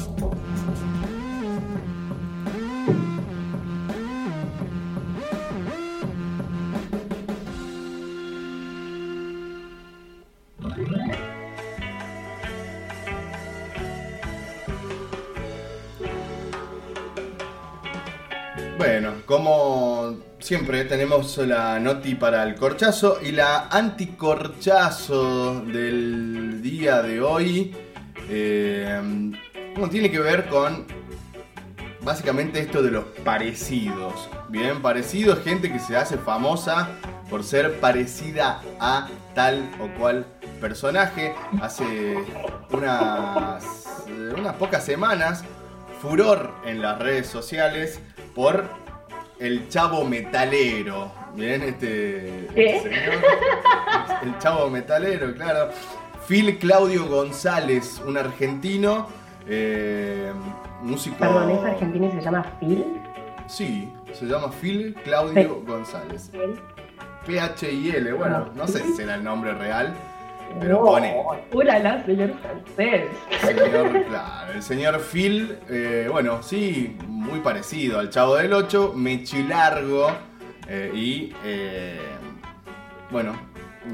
[18.79, 27.21] Bueno, como siempre tenemos la noti para el corchazo y la anticorchazo del día de
[27.21, 27.73] hoy
[28.29, 29.31] eh,
[29.89, 30.85] tiene que ver con
[32.01, 34.29] básicamente esto de los parecidos.
[34.49, 36.89] Bien, parecidos, gente que se hace famosa
[37.29, 40.25] por ser parecida a tal o cual
[40.59, 41.33] personaje.
[41.61, 42.17] Hace
[42.69, 43.63] unas,
[44.37, 45.45] unas pocas semanas,
[46.01, 48.01] furor en las redes sociales
[48.35, 48.83] por
[49.39, 51.11] el chavo metalero.
[51.35, 52.79] Bien, este ¿Qué?
[52.81, 53.23] señor,
[54.23, 55.69] el chavo metalero, claro.
[56.27, 59.07] Phil Claudio González, un argentino,
[59.47, 60.31] eh,
[60.81, 61.17] músico.
[61.17, 62.85] Perdón, ¿es argentino y se llama Phil?
[63.47, 65.65] Sí, se llama Phil Claudio Sí.
[65.67, 66.29] González.
[66.31, 66.55] Phil.
[67.25, 69.93] P-H-I-L, bueno, no sé si será el nombre real.
[70.59, 71.15] Pero No, pone.
[72.05, 73.05] Señor francés.
[73.41, 80.11] Señor, claro, el señor Phil, eh, bueno, sí, muy parecido al Chavo del 8, mechilargo
[80.67, 81.99] eh, y, eh,
[83.11, 83.33] bueno,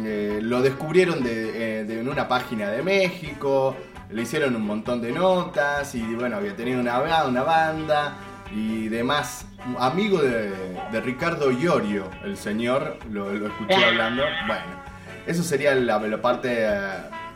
[0.04, 3.76] eh, lo descubrieron de, de- en una página de México,
[4.12, 8.14] le hicieron un montón de notas y, bueno, había tenido una, una banda
[8.54, 9.46] y demás.
[9.78, 10.52] Amigo de,
[10.92, 14.89] de Ricardo Iorio, el señor, lo, lo escuché hablando, bueno.
[15.30, 16.70] Eso sería la, la parte eh,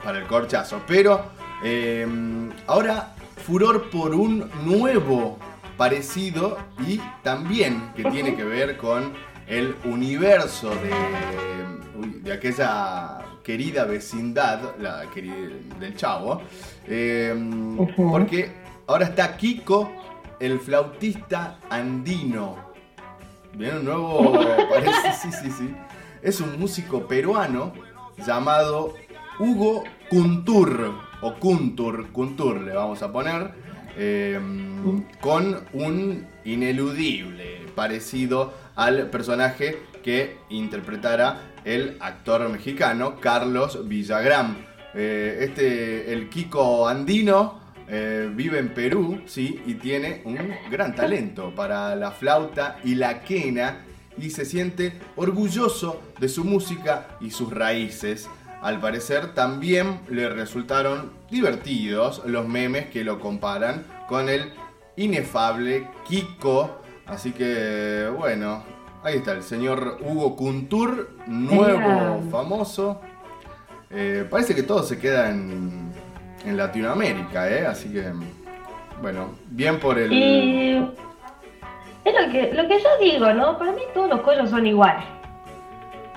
[0.04, 0.82] para el corchazo.
[0.88, 1.24] Pero
[1.64, 2.08] eh,
[2.66, 3.14] ahora
[3.46, 5.38] furor por un nuevo
[5.78, 9.14] parecido y también que tiene que ver con
[9.46, 15.36] el universo de, de aquella querida vecindad, la querida
[15.80, 16.42] del chavo.
[16.88, 17.36] eh.
[17.96, 19.92] Porque Ahora está Kiko,
[20.40, 22.58] el flautista andino.
[23.54, 24.34] Bien, un nuevo.
[24.70, 25.76] Parece, sí, sí, sí.
[26.22, 27.74] Es un músico peruano
[28.26, 28.94] llamado
[29.40, 30.94] Hugo Kuntur.
[31.22, 33.64] O Kuntur, Kuntur le vamos a poner.
[33.96, 34.40] eh,
[35.22, 44.58] con un ineludible parecido al personaje que interpretara el actor mexicano Carlos Villagrán.
[44.94, 50.38] Eh, este, el Kiko Andino, eh, vive en Perú, sí, y tiene un
[50.70, 53.86] gran talento para la flauta y la quena
[54.18, 58.30] y se siente orgulloso de su música y sus raíces.
[58.62, 64.54] Al parecer también le resultaron divertidos los memes que lo comparan con el
[64.96, 66.82] inefable Kiko.
[67.06, 68.64] Así que bueno,
[69.04, 72.30] ahí está el señor Hugo Kuntur, nuevo Genial.
[72.32, 73.02] famoso.
[73.90, 75.92] Eh, parece que todo se queda en,
[76.46, 77.66] en Latinoamérica, ¿eh?
[77.68, 78.12] Así que
[79.02, 80.14] bueno, bien por el...
[80.14, 80.90] Y
[82.34, 83.58] que, lo que yo digo, ¿no?
[83.58, 85.06] Para mí todos los collos son iguales.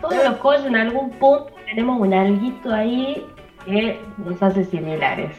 [0.00, 3.24] Todos los collos en algún punto tenemos un alguito ahí
[3.64, 5.31] que nos hace similares.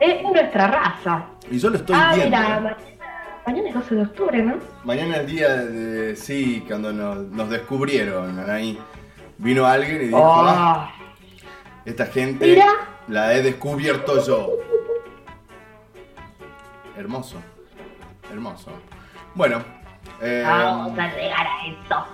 [0.00, 1.24] Es nuestra raza.
[1.50, 2.36] Y yo lo estoy ah, viendo.
[2.36, 2.60] mira, ¿eh?
[2.60, 2.76] mañana,
[3.46, 4.54] mañana es 12 de octubre, ¿no?
[4.84, 6.16] Mañana es el día de.
[6.16, 8.78] Sí, cuando nos, nos descubrieron, Anaí.
[9.38, 11.04] Vino alguien y dijo: "Ah, Oh,
[11.84, 12.66] Esta gente Mira.
[13.08, 14.50] la he descubierto yo.
[16.96, 17.36] Hermoso.
[18.30, 18.70] Hermoso.
[19.34, 19.62] Bueno.
[20.20, 22.06] eh, vamos a llegar a eso.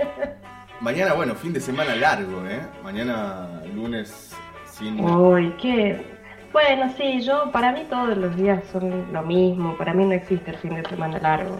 [0.80, 2.60] mañana, bueno, fin de semana largo, ¿eh?
[2.82, 5.00] Mañana lunes sin.
[5.00, 6.14] Uy, qué.
[6.52, 9.76] Bueno, sí, yo, para mí todos los días son lo mismo.
[9.76, 11.58] Para mí no existe el fin de semana largo.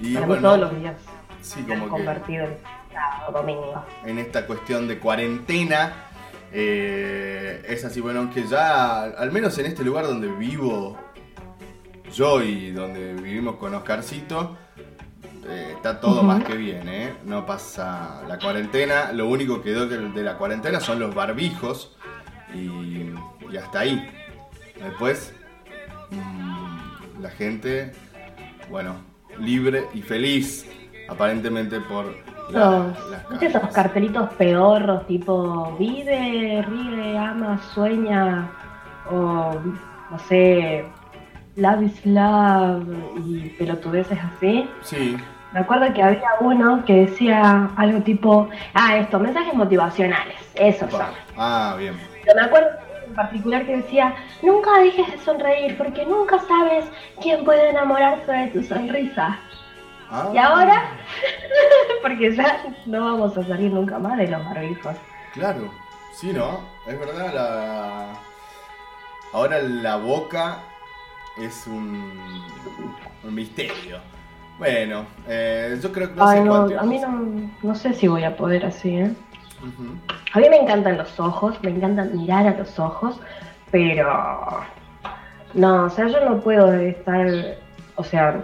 [0.00, 0.96] y para mí todos los días
[1.40, 2.56] sí, como que convertido en
[2.92, 3.84] sábado, domingo.
[4.04, 5.92] en esta cuestión de cuarentena.
[6.52, 10.98] eh, es así, bueno, aunque ya, al menos en este lugar donde vivo
[12.12, 14.56] yo y donde vivimos con Oscarcito,
[15.48, 17.14] eh, está todo más que bien, ¿eh?
[17.24, 21.96] No pasa la cuarentena, lo único que quedó de, la cuarentena son los barbijos
[22.54, 23.10] y,
[23.50, 24.08] y hasta ahí.
[24.80, 25.34] Después,
[26.10, 27.92] mm, la gente,
[28.70, 28.94] bueno,
[29.38, 30.66] libre y feliz,
[31.08, 32.06] aparentemente por
[32.50, 32.92] la-
[33.30, 38.50] ¿viste esos cartelitos pedorros tipo vive, ríe, ama, sueña
[39.10, 39.54] o
[40.10, 40.84] no sé,
[41.56, 42.84] love is love
[43.26, 44.68] y pelotudeces así?
[44.82, 45.16] Sí,
[45.52, 51.06] Me acuerdo que había uno que decía algo tipo, ah, esto, mensajes motivacionales, esos son.
[51.36, 51.94] ah, bien.
[52.24, 52.68] Pero me acuerdo
[53.06, 56.86] en particular que decía, nunca dejes de sonreír porque nunca sabes
[57.20, 59.38] quién puede enamorarse de tu sonrisa.
[60.10, 60.84] Ah, Y ahora,
[62.02, 64.96] porque ya no vamos a salir nunca más de los barbijos.
[65.34, 65.70] Claro,
[66.14, 66.60] sí, ¿no?
[66.86, 68.06] Es verdad, la...
[69.32, 70.58] ahora la boca
[71.38, 72.12] es un,
[73.24, 73.98] un misterio.
[74.58, 77.94] Bueno, eh, yo creo que no Ay, sé no, cuánto- a mí no, no sé
[77.94, 79.12] si voy a poder así, ¿eh?
[80.34, 83.20] A mí me encantan los ojos, me encanta mirar a los ojos,
[83.70, 84.60] pero
[85.54, 87.26] no, o sea, yo no puedo estar,
[87.94, 88.42] o sea,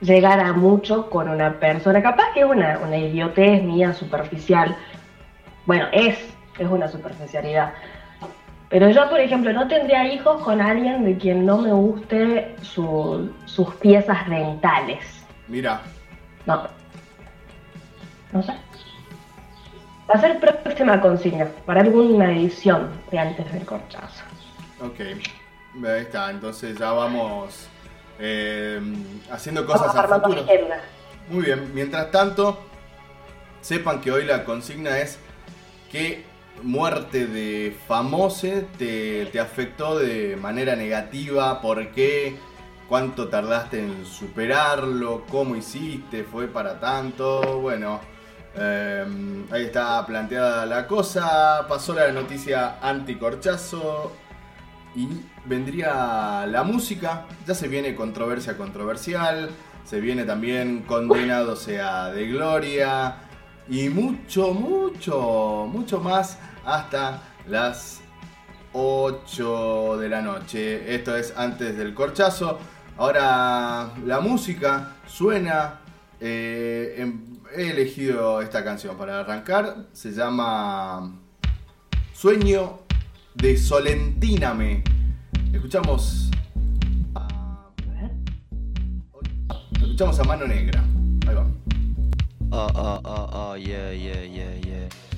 [0.00, 2.02] llegar a mucho con una persona.
[2.02, 4.74] Capaz que es una, una idiotez mía superficial.
[5.66, 6.16] Bueno, es,
[6.58, 7.72] es una superficialidad.
[8.70, 13.30] Pero yo, por ejemplo, no tendría hijos con alguien de quien no me guste su-
[13.44, 15.04] sus piezas dentales.
[15.48, 15.80] Mira,
[16.46, 16.66] No.
[18.32, 18.52] No sé.
[20.10, 24.24] Va a ser próxima consigna para alguna edición de antes del corchazo.
[24.82, 25.00] ok,
[25.86, 27.68] ahí está, entonces ya vamos
[28.18, 28.80] eh,
[29.30, 30.44] haciendo cosas Vamos a armando futuro.
[30.44, 30.80] agenda.
[31.30, 32.58] Muy bien, mientras tanto,
[33.60, 35.18] sepan que hoy la consigna es
[35.90, 36.24] qué
[36.62, 42.36] muerte de famose te, afectó de manera negativa, por qué,
[42.88, 48.00] cuánto tardaste en superarlo, cómo hiciste, fue para tanto, bueno.
[48.56, 49.04] eh,
[49.50, 54.12] ahí está planteada la cosa, pasó la noticia anticorchazo
[54.94, 55.08] y
[55.44, 59.50] vendría la música, ya se viene controversia controversial,
[59.84, 63.16] se viene también condenado sea de gloria
[63.68, 68.00] y mucho, mucho, mucho más hasta las
[68.72, 70.94] 8 de la noche.
[70.94, 72.58] Esto es antes del corchazo.
[72.96, 75.80] Ahora la música suena.
[76.20, 79.86] eh, em- he elegido esta canción para arrancar.
[79.92, 81.12] Se llama
[82.12, 82.80] Sueño
[83.34, 84.82] de Solentíname.
[85.52, 86.30] Escuchamos
[87.14, 87.68] a,
[89.80, 90.82] escuchamos a Mano Negra.
[91.28, 91.46] Ahí va.
[92.54, 95.13] Uh, uh, uh, uh, yeah, yeah, yeah, yeah.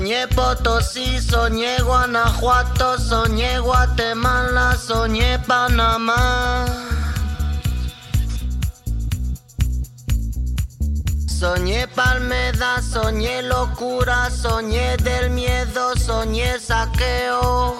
[0.00, 6.64] Soñé Potosí, soñé Guanajuato, soñé Guatemala, soñé Panamá.
[11.28, 17.76] Soñé palmeda, soñé locura, soñé del miedo, soñé saqueo.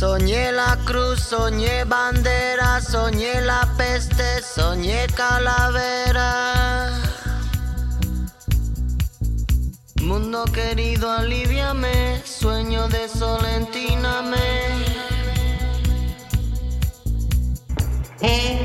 [0.00, 6.88] Soñé la cruz, soñé bandera, soñé la peste, soñé calavera.
[10.00, 14.38] Mundo querido, aliviame, sueño de solentíname.
[18.22, 18.59] Eh.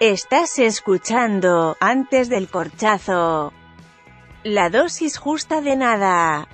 [0.00, 3.52] Estás escuchando antes del corchazo.
[4.44, 6.46] La dosis justa de nada.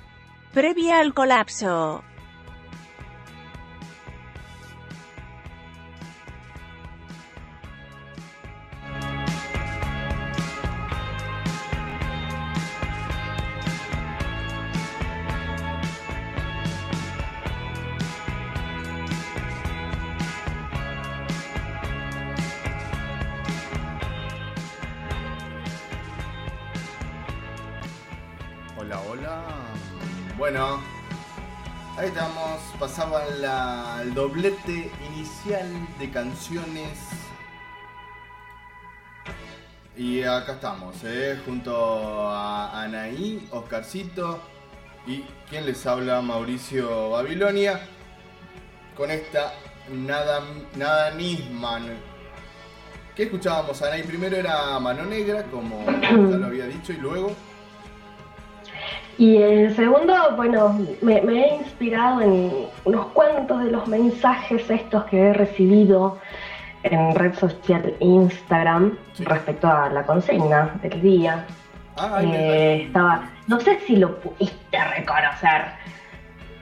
[0.51, 2.03] Previa al colapso.
[34.15, 36.97] Doblete inicial de canciones.
[39.97, 41.37] Y acá estamos, ¿eh?
[41.45, 44.39] junto a Anaí, Oscarcito
[45.05, 47.81] y quien les habla, Mauricio Babilonia,
[48.95, 49.53] con esta
[49.91, 50.41] Nada,
[50.77, 51.97] Nada Nisman.
[53.15, 54.03] ¿Qué escuchábamos, Anaí?
[54.03, 57.35] Primero era Mano Negra, como ya lo había dicho, y luego...
[59.17, 62.51] Y el segundo, bueno, me, me he inspirado en
[62.83, 66.17] unos cuantos de los mensajes estos que he recibido
[66.83, 69.23] en red social Instagram Sí.
[69.23, 71.45] respecto a la consigna del día.
[71.97, 75.61] Ah, Eh, estaba, no sé si lo pudiste reconocer,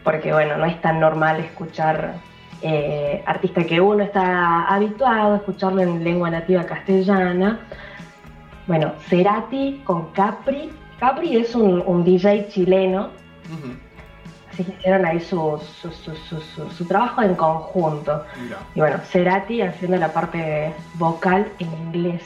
[0.04, 2.14] porque bueno, no es tan normal escuchar
[2.62, 7.60] eh, artista que uno está habituado a escucharlo en lengua nativa castellana.
[8.68, 10.72] Bueno, Cerati con Capri.
[11.00, 13.10] Capri es un, un DJ chileno,
[14.52, 18.24] así que hicieron ahí su, su, su- su- su- su trabajo en conjunto.
[18.42, 18.58] Mira.
[18.76, 22.24] Y bueno, Cerati haciendo la parte vocal en inglés.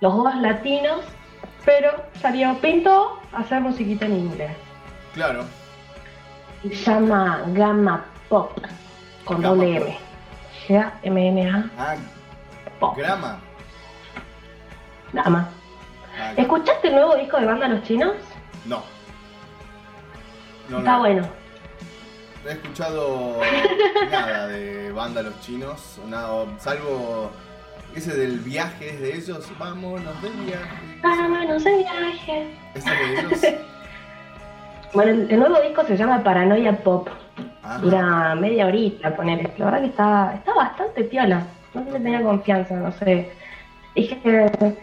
[0.00, 1.00] Los dos latinos,
[1.64, 1.90] pero
[2.20, 4.52] salió Pinto a hacer musiquita en inglés.
[5.14, 5.44] Claro.
[6.62, 8.58] Se llama Gamma Pop,
[9.24, 9.88] con Gamma doble Pop.
[9.88, 9.98] M.
[10.68, 11.94] G-A-M-M-A Ah,
[12.80, 12.96] Pop.
[12.96, 13.38] grama.
[15.12, 15.48] Gamma.
[16.18, 18.14] Ah, ¿Escuchaste el nuevo disco de banda Los Chinos?
[18.64, 18.82] No.
[20.68, 20.98] No, Está no.
[21.00, 21.28] bueno.
[22.44, 23.40] No he escuchado
[24.10, 27.30] nada de banda Los Chinos, nada, salvo
[27.96, 29.50] ese del viaje es de ellos.
[29.58, 31.00] Vámonos de viaje.
[31.02, 32.54] Vámonos de viaje.
[32.74, 33.60] ¿Ese es de ellos?
[34.92, 37.08] Bueno, el, nuevo disco se llama Paranoia Pop.
[37.62, 37.78] Ajá.
[37.78, 39.52] Dura media horita, poner.
[39.58, 41.42] La verdad que está, está bastante piola.
[41.74, 43.30] No si tenía confianza, no sé.
[43.94, 44.76] Dije que,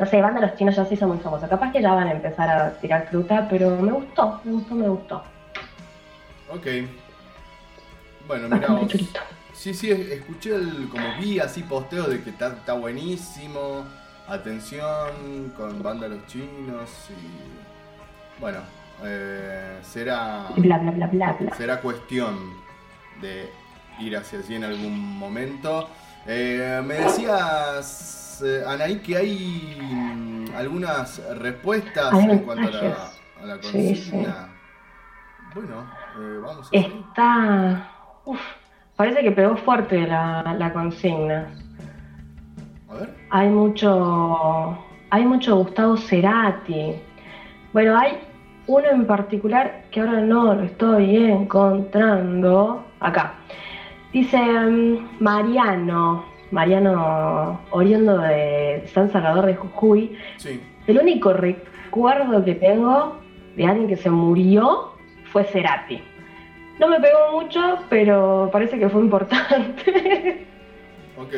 [0.00, 1.46] no sé, banda Los Chinos ya se hizo muy famosa.
[1.46, 4.88] Capaz que ya van a empezar a tirar fruta, pero me gustó, me gustó, me
[4.88, 5.22] gustó.
[6.48, 6.66] Ok.
[8.26, 8.90] Bueno, mira vos.
[9.52, 13.84] Sí, sí, escuché el, como vi así posteo de que está, buenísimo.
[14.26, 18.40] Atención con banda Los Chinos y...
[18.40, 18.60] Bueno,
[19.04, 20.46] eh, será...
[20.56, 21.54] Bla, bla, bla, bla.
[21.54, 22.38] será cuestión
[23.20, 23.50] de
[23.98, 25.90] ir hacia allí en algún momento.
[26.26, 33.20] Eh, me decías, eh, Anaí, que hay mm, algunas respuestas en cuanto a la, mensajes.
[33.42, 34.10] a la Sí, sí.
[34.10, 34.48] consigna.
[35.54, 36.86] Bueno, eh, vamos a seguir.
[37.08, 37.90] Está.
[38.24, 38.40] Uf,
[38.96, 41.48] parece que pegó fuerte la, la consigna.
[42.88, 43.16] A ver.
[43.30, 44.78] Hay mucho.
[45.10, 46.94] Hay mucho Gustavo Cerati.
[47.72, 48.18] Bueno, hay
[48.66, 52.84] uno en particular que ahora no lo estoy encontrando.
[53.00, 53.34] Acá.
[54.12, 56.24] Dice mm, Mariano.
[56.50, 60.16] Mariano oriundo de San Salvador de Jujuy.
[60.36, 60.60] Sí.
[60.86, 63.18] El único recuerdo que tengo
[63.56, 64.92] de alguien que se murió
[65.32, 66.02] fue Cerati.
[66.78, 70.46] No me pegó mucho, pero parece que fue importante.
[71.18, 71.34] Ok.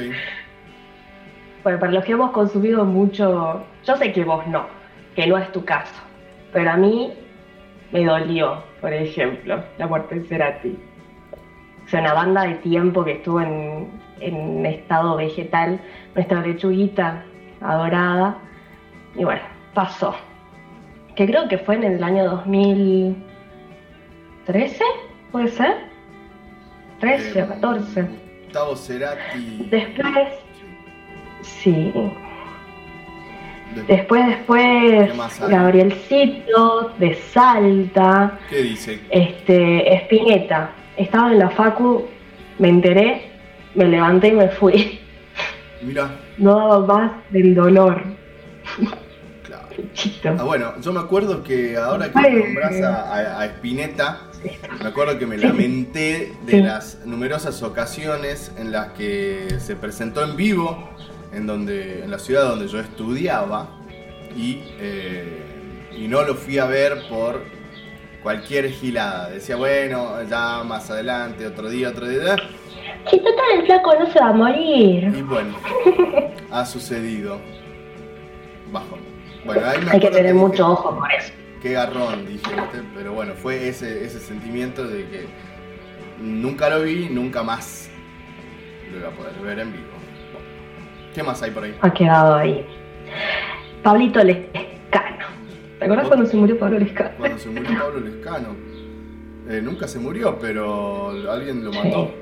[1.65, 4.67] bueno, para los que hemos consumido mucho, yo sé que vos no,
[5.17, 6.01] que no es tu caso,
[6.53, 7.13] pero a mí
[7.91, 10.79] me dolió, por ejemplo, la muerte de Cerati.
[11.85, 13.89] O sea, una banda de tiempo que estuvo en,
[14.21, 15.81] en estado vegetal,
[16.15, 17.25] nuestra lechuguita
[17.61, 18.39] adorada,
[19.17, 19.43] y bueno,
[19.75, 20.15] pasó.
[21.17, 24.85] Que creo que fue en el año 2013,
[25.31, 25.75] ¿puede ser?
[27.01, 28.07] 13 Eh, o 14.
[28.45, 29.67] Gustavo Cerati.
[29.71, 30.29] Después,
[31.43, 31.93] sí.
[33.75, 35.11] de- Después, después.
[35.49, 39.01] Gabrielcito de Salta, ¿Qué dice?
[39.11, 40.71] este, Espineta.
[40.97, 42.07] Estaba en la Facu,
[42.59, 43.32] me enteré,
[43.75, 45.01] me levanté y me fui.
[45.83, 48.03] Mira, No daba más del dolor.
[49.45, 49.66] claro.
[49.95, 50.37] Chito.
[50.39, 52.35] Ah, bueno, yo me acuerdo que ahora que Ay.
[52.37, 54.20] nombras a, a- a Spinetta,
[54.81, 56.62] me acuerdo que me lamenté de Sí.
[56.62, 60.89] las numerosas ocasiones en las que se presentó en vivo
[61.33, 63.68] en donde en la ciudad donde yo estudiaba
[64.37, 67.43] y, eh, y no lo fui a ver por
[68.23, 69.31] cualquier gilada.
[69.31, 72.37] Decía, bueno, ya más adelante, otro día, otro día.
[73.11, 75.13] Si total el flaco no se va a morir.
[75.17, 75.55] Y bueno,
[76.51, 77.39] ha sucedido.
[78.71, 78.99] Bajo.
[79.45, 81.33] Bueno, ahí Hay que tener mucho ojo con eso.
[81.61, 82.51] Qué garrón, dije,
[82.95, 85.27] pero bueno, fue ese, ese sentimiento de que
[86.21, 87.89] nunca lo vi, nunca más
[88.91, 89.85] lo iba a poder ver en vivo.
[90.33, 91.77] Bueno, ¿Qué más hay por ahí?
[91.81, 92.67] Ha quedado ahí.
[93.83, 95.27] Pablito Lescano.
[95.79, 97.11] ¿Te acuerdas cuando se murió Pablo Lescano?
[97.19, 98.49] Cuando se murió Pablo Lescano.
[99.49, 102.15] Eh, nunca se murió, pero alguien lo mató.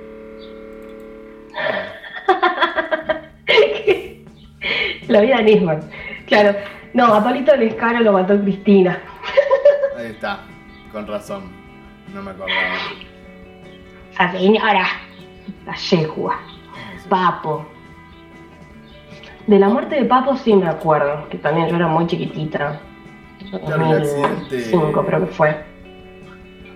[5.08, 5.80] La vida de Nisman.
[6.26, 6.56] Claro.
[6.94, 8.98] No, a Pablito Lescano lo mató Cristina.
[9.96, 10.40] Ahí está,
[10.92, 11.44] con razón.
[12.14, 12.60] No me acordaba.
[14.12, 14.86] Esa señora.
[15.66, 16.38] La yegua.
[17.08, 17.66] Papo.
[19.46, 22.80] De la muerte de Papo sí me acuerdo, que también yo era muy chiquitita.
[23.50, 24.56] Claro, el accidente.
[24.56, 25.64] 2005 creo que fue.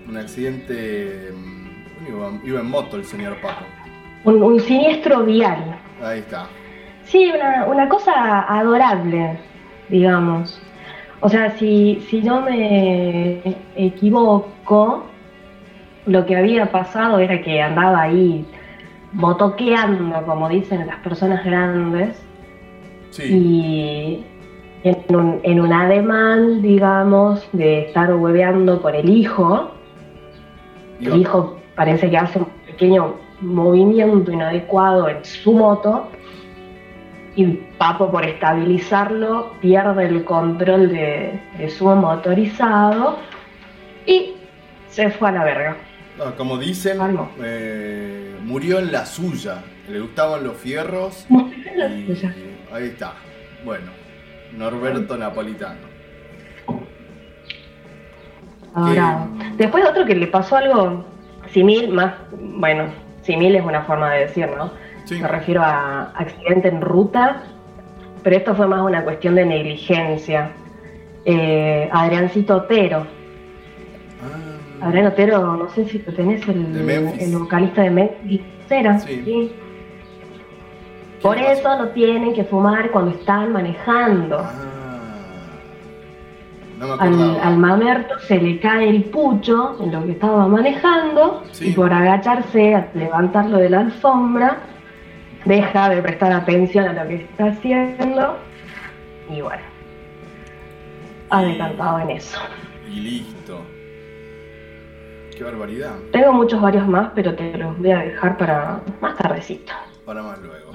[0.07, 1.31] Un accidente.
[1.33, 1.65] mm,
[2.07, 3.65] Iba, iba en moto el señor Papo.
[4.25, 5.77] Un, un siniestro vial.
[6.03, 6.47] Ahí está.
[7.05, 9.39] Sí, una, una cosa adorable,
[9.89, 10.61] digamos.
[11.21, 13.41] O sea, si, si no me
[13.75, 15.05] equivoco,
[16.05, 18.45] lo que había pasado era que andaba ahí
[19.13, 22.21] motoqueando, como dicen las personas grandes,
[23.11, 24.25] Sí, y
[24.83, 29.71] en un, en un ademán, digamos, de estar hueveando con el hijo,
[30.99, 36.09] el hijo parece que hace un pequeño movimiento inadecuado en su moto
[37.35, 37.45] y
[37.77, 43.17] Papo por estabilizarlo pierde el control de, de su motorizado
[44.05, 44.33] y
[44.87, 45.77] se fue a la verga.
[46.17, 46.97] no, como dicen,
[47.43, 49.63] eh, murió en la suya.
[49.89, 51.25] Le gustaban los fierros.
[51.75, 52.33] La Y suya.
[52.71, 53.13] ahí está.
[53.65, 53.91] Bueno,
[54.57, 55.93] Norberto Napolitano.
[58.73, 59.27] Adorado.
[59.57, 61.05] Después otro que le pasó algo
[61.51, 62.85] simil, más, bueno,
[63.25, 64.71] simil es una forma de decir, ¿no?
[65.05, 65.19] Sí.
[65.21, 67.43] Me refiero a accidente en ruta,
[68.23, 70.51] pero esto fue más una cuestión de negligencia.
[71.25, 73.05] Eh, Adriancito Otero.
[74.81, 78.41] Ah, Adrián Otero, no sé si lo tenés, el, vocalista de Memphis.
[78.67, 79.21] Sí.
[79.23, 79.55] sí.
[81.21, 84.39] Por eso no tienen que fumar cuando están manejando.
[84.39, 84.74] Ah,
[86.85, 91.69] no Al, al mamerto se le cae el pucho en lo que estaba manejando Sí.
[91.69, 94.57] y por agacharse a levantarlo de la alfombra
[95.45, 98.37] deja de prestar atención a lo que está haciendo
[99.29, 99.63] y bueno,
[101.29, 102.39] ha decantado en eso.
[102.91, 103.61] Y listo.
[105.37, 105.91] Qué barbaridad.
[106.11, 109.73] Tengo muchos varios más, pero te los voy a dejar para más tardecito.
[110.05, 110.71] Para más luego.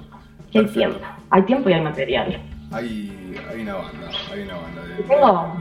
[0.54, 0.98] Hay tiempo,
[1.30, 2.40] hay tiempo y hay material.
[2.72, 5.02] Hay, hay una banda, hay una banda de.
[5.04, 5.54] Tengo.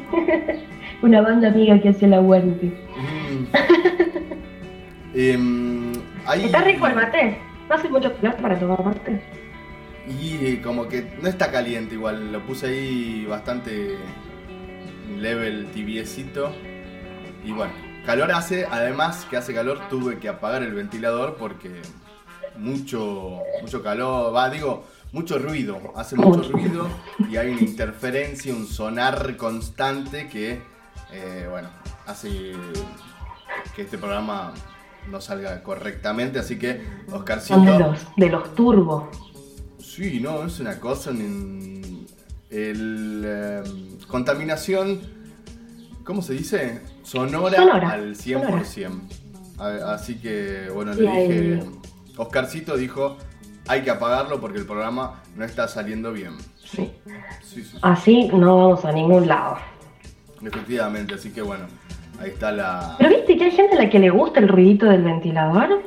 [1.02, 2.66] Una banda amiga que hace el aguante.
[2.66, 3.46] Mm.
[5.14, 5.92] Em,
[6.26, 7.38] hay- Está rico el mate.
[7.68, 9.20] No hace mucho calor para tomar mate.
[10.08, 13.96] Y eh, como que no está caliente igual, lo puse ahí bastante
[15.18, 16.52] level tibiecito.
[17.44, 17.72] Y bueno,
[18.06, 21.70] calor hace, además que hace calor tuve que apagar el ventilador porque
[22.56, 26.88] mucho, mucho calor, va, digo, mucho ruido, hace mucho ruido
[27.30, 30.62] y hay una interferencia, un sonar constante que,
[31.12, 31.68] eh, bueno,
[32.06, 32.52] hace
[33.76, 34.52] que este programa
[35.10, 37.60] no salga correctamente, así que Oscarcito...
[37.60, 39.04] De los, de los turbos.
[39.78, 41.10] Sí, no, es una cosa.
[41.10, 42.06] en-
[42.50, 43.62] el, eh,
[44.08, 45.00] contaminación,
[46.04, 46.82] ¿cómo se dice?
[47.02, 48.90] Sonora, Sonora, al 100%.
[49.58, 51.62] A- Así que, bueno, le dije.
[52.18, 53.16] Oscarcito dijo:
[53.68, 56.36] hay que apagarlo porque el programa no está saliendo bien.
[56.56, 56.92] Sí.
[57.02, 59.58] Sí, sí, sí, Así no vamos a ningún lado.
[60.44, 61.14] efectivamente.
[61.14, 61.66] Así que, bueno,
[62.20, 62.96] ahí está la.
[62.98, 65.82] Pero viste que hay gente a la que le gusta el ruidito del ventilador.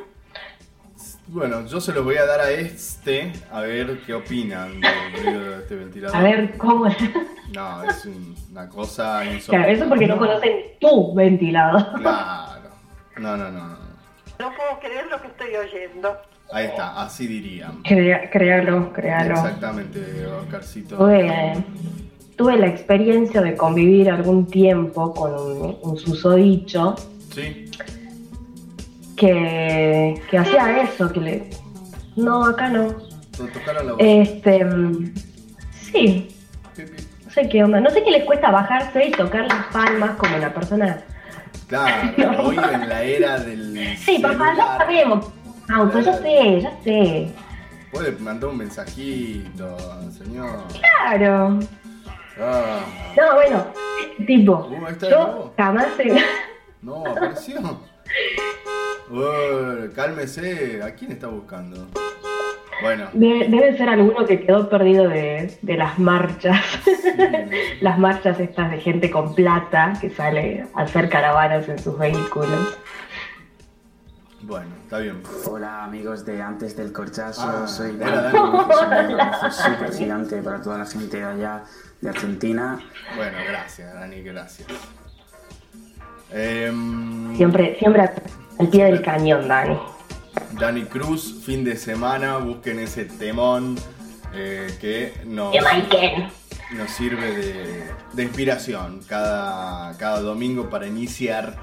[1.28, 5.40] Bueno, yo se los voy a dar a este a ver qué opinan del ruido
[5.50, 6.16] de este ventilador.
[6.16, 6.86] A ver cómo.
[7.52, 9.72] No, es un- una cosa Claro, insoportable.
[9.72, 12.00] eso porque no conocen tu ventilador.
[12.00, 12.70] Claro.
[13.18, 13.76] No, no, no, no.
[14.38, 16.16] No puedo creer lo que estoy oyendo.
[16.52, 17.82] Ahí está, así dirían.
[17.82, 19.34] Crea- Créalo, créalo.
[19.34, 20.96] Exactamente, Oscarcito.
[20.96, 21.64] Tuve,
[22.36, 26.94] tuve la experiencia de convivir algún tiempo con un, un susodicho
[27.34, 27.70] Sí,
[29.16, 31.50] que, que hacía eso, que le...
[32.16, 32.94] No, acá no.
[33.36, 34.00] tocaron la voz.
[34.02, 34.66] Este...
[35.92, 36.28] Sí,
[37.24, 37.80] no sé qué onda.
[37.80, 41.02] No sé qué les cuesta bajarse y tocar las palmas como una persona...
[41.66, 43.96] Claro, hoy en la era del.
[43.98, 45.26] Sí, papá, ya celular, sabemos.
[45.68, 47.28] Auto, ya sé, ya sé.
[47.92, 49.76] Puede mandar un mensajito,
[50.12, 50.64] señor.
[50.80, 51.58] Claro.
[52.40, 52.80] Ah,
[53.16, 53.66] No, bueno,
[54.26, 55.54] tipo, Uh, yo nuevo.
[55.56, 56.16] jamás he...
[56.82, 57.80] no, apareció.
[59.10, 61.86] Uy, cálmese, ¿a quién está buscando?
[62.82, 66.60] Bueno, Debe, debe ser alguno que quedó perdido de, de las marchas.
[67.80, 72.76] las marchas estas de gente con plata que sale a hacer caravanas en sus vehículos.
[74.46, 75.22] Bueno, está bien.
[75.46, 78.38] Hola amigos de Antes del Corchazo, Ah, soy hola, Dani.
[78.38, 81.64] Es un abrazo súper gigante para toda la gente de allá
[82.00, 82.78] de Argentina.
[83.16, 84.68] Bueno, gracias, Dani, gracias.
[86.32, 88.02] Em, Siempre, siempre
[88.58, 89.78] al pie del cañón, Dani.
[90.52, 93.76] Dani Cruz, fin de semana, busquen ese temón
[94.32, 101.56] eh, que nos sirve de, de inspiración cada, cada domingo para iniciar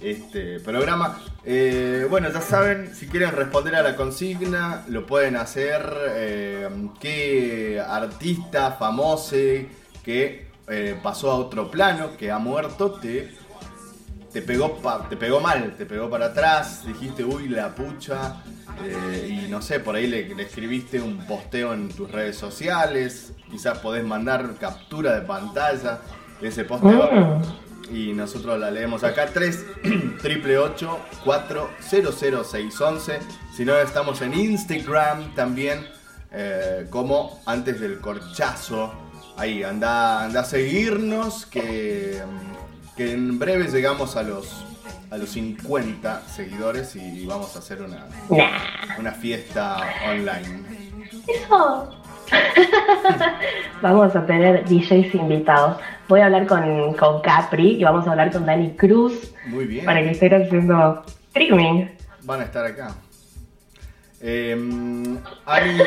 [0.00, 1.18] este programa.
[1.44, 5.92] Eh, bueno, ya saben, si quieren responder a la consigna, lo pueden hacer.
[6.10, 6.68] eh,
[7.00, 9.36] ¿Qué artista famoso
[10.04, 13.32] que eh, pasó a otro plano, que ha muerto, te,
[14.32, 18.36] te, pegó pa- te pegó mal, te pegó para atrás, dijiste, uy, la pucha?
[18.84, 23.78] eh, y no sé, por ahí le, escribiste un posteo en tus redes sociales, quizás
[23.78, 25.98] podés mandar captura de pantalla
[26.40, 27.42] de ese posteo Mm.
[27.92, 29.26] Y nosotros la leemos acá.
[29.32, 29.66] 3
[30.22, 30.56] triple
[31.88, 33.18] 611
[33.56, 35.86] si no estamos en Instagram también
[36.32, 38.92] eh, como antes del corchazo.
[39.36, 44.64] Ahí anda anda a seguirnos que, mm, que en breve llegamos a los
[45.10, 48.06] a los 50 seguidores y vamos a hacer una,
[48.98, 50.62] una fiesta online.
[51.26, 51.97] Eso.
[53.82, 55.78] vamos a tener DJs invitados.
[56.08, 59.84] Voy a hablar con, con Capri y vamos a hablar con Dani Cruz muy bien
[59.84, 61.86] para que estén haciendo streaming.
[62.22, 62.94] van a estar acá
[64.20, 64.52] eh,
[65.46, 65.80] Ani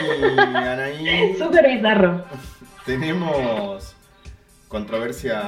[0.56, 2.24] Anaí Súper bizarro.
[2.86, 3.96] Tenemos
[4.68, 5.42] controversia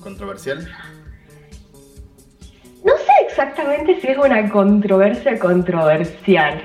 [0.00, 0.68] controversial.
[2.84, 6.62] No sé exactamente si es una controversia controversial,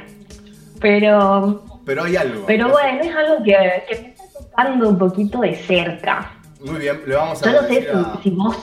[0.79, 2.43] pero, Pero hay algo.
[2.45, 3.53] pero bueno, es algo que,
[3.89, 6.33] que me está tocando un poquito de cerca.
[6.63, 8.55] Muy bien, le vamos a Yo no sé a- si, vos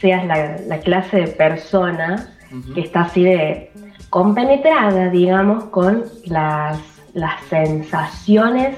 [0.00, 2.28] seas la, la clase de persona
[2.74, 3.72] que está así de
[4.10, 6.78] compenetrada, digamos, con las,
[7.14, 8.76] las sensaciones,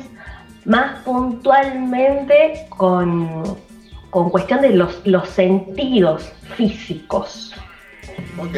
[0.65, 3.43] más puntualmente con,
[4.11, 7.53] con cuestión de los, los sentidos físicos.
[8.39, 8.55] Ok,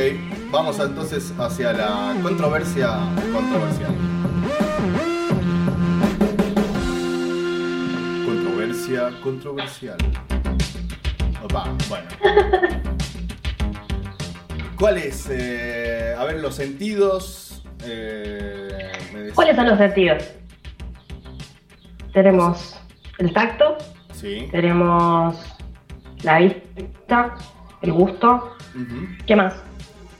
[0.50, 2.98] vamos entonces hacia la controversia
[3.32, 3.94] controversial.
[8.96, 9.96] Controversia controversial.
[11.44, 12.08] Opa, bueno.
[14.78, 15.28] ¿Cuáles?
[15.30, 17.62] Eh, a ver, los sentidos.
[17.84, 20.22] eh, me ¿Cuáles son los sentidos?
[22.14, 22.78] Tenemos
[23.18, 23.76] el tacto,
[24.14, 24.48] Sí.
[24.50, 25.36] tenemos
[26.22, 27.34] la vista,
[27.82, 28.56] el gusto.
[29.26, 29.54] ¿qué más?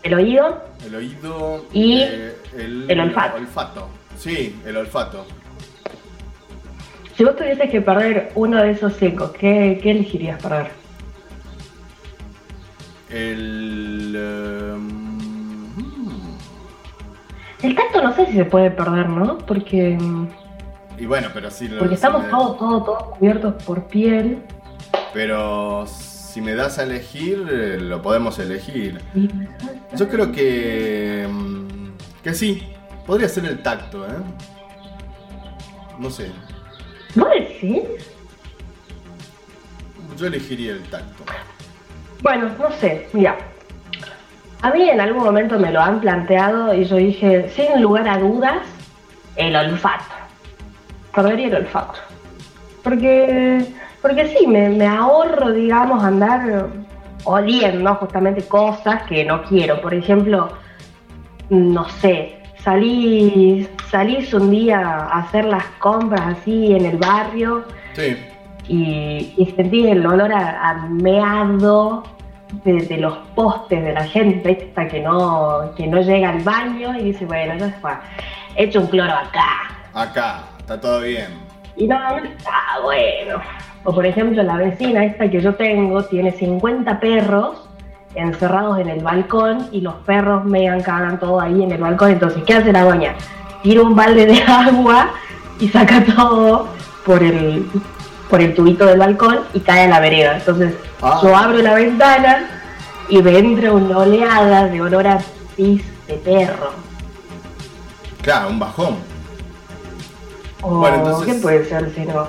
[0.02, 3.36] El oído, El oído Y eh, el, el olfato.
[3.38, 3.88] olfato.
[4.18, 5.26] Sí, el olfato.
[7.16, 10.70] Si vos tuvieses que perder uno de esos cinco, ¿qué, qué elegirías perder?
[13.10, 14.14] El.
[14.16, 16.36] eh, mm,
[17.62, 19.38] El tacto no sé si se puede perder, ¿no?
[19.38, 19.96] Porque,
[20.98, 21.68] y bueno, pero sí.
[21.78, 24.42] porque estamos me- todos, todos, todos cubiertos por piel.
[25.14, 29.00] Pero si me das a elegir, eh, lo podemos elegir.
[29.96, 31.26] Yo creo que.
[31.30, 32.62] mm, que sí.
[33.06, 34.10] Podría ser el tacto, ¿eh?
[35.98, 36.30] No sé.
[37.16, 37.82] ¿Vos decís?
[40.18, 41.24] Yo elegiría el tacto.
[42.22, 43.36] Bueno, no sé, mira.
[44.62, 48.18] A mí en algún momento me lo han planteado y yo dije, sin lugar a
[48.18, 48.58] dudas,
[49.36, 50.14] el olfato.
[51.14, 51.98] Perdería el olfato.
[52.82, 53.64] Porque,
[54.00, 56.68] porque sí, me, me ahorro, digamos, andar
[57.24, 59.80] oliendo justamente cosas que no quiero.
[59.80, 60.50] Por ejemplo,
[61.50, 67.64] no sé, salís, salís un día a hacer las compras así en el barrio
[67.95, 68.16] Sí.
[68.68, 72.03] y, y sentí el olor a, a meado
[72.64, 76.95] de, de los postes de la gente esta que no, que no llega al baño
[76.99, 77.93] y dice, bueno, ya fue,
[78.57, 79.47] he hecho un cloro acá.
[79.95, 81.28] Acá, está todo bien.
[81.76, 83.41] Y no, ah, bueno.
[83.84, 87.68] O por ejemplo, la vecina esta que yo tengo tiene 50 perros
[88.14, 92.11] encerrados en el balcón y los perros mean, cagan todo ahí en el balcón.
[92.12, 93.14] Entonces, ¿qué hace la doña?
[93.66, 95.10] Tira un balde de agua
[95.58, 96.68] y saca todo
[97.04, 97.68] por el,
[98.30, 100.36] por el tubito del balcón y cae a la vereda.
[100.36, 101.18] Entonces, Ah.
[101.20, 102.48] yo abro la ventana
[103.08, 105.18] y me entra una oleada de olor a
[105.56, 106.70] pis de perro.
[108.22, 108.96] Claro, un bajón.
[110.62, 112.28] O, Bueno, entonces- ¿Qué puede ser si no?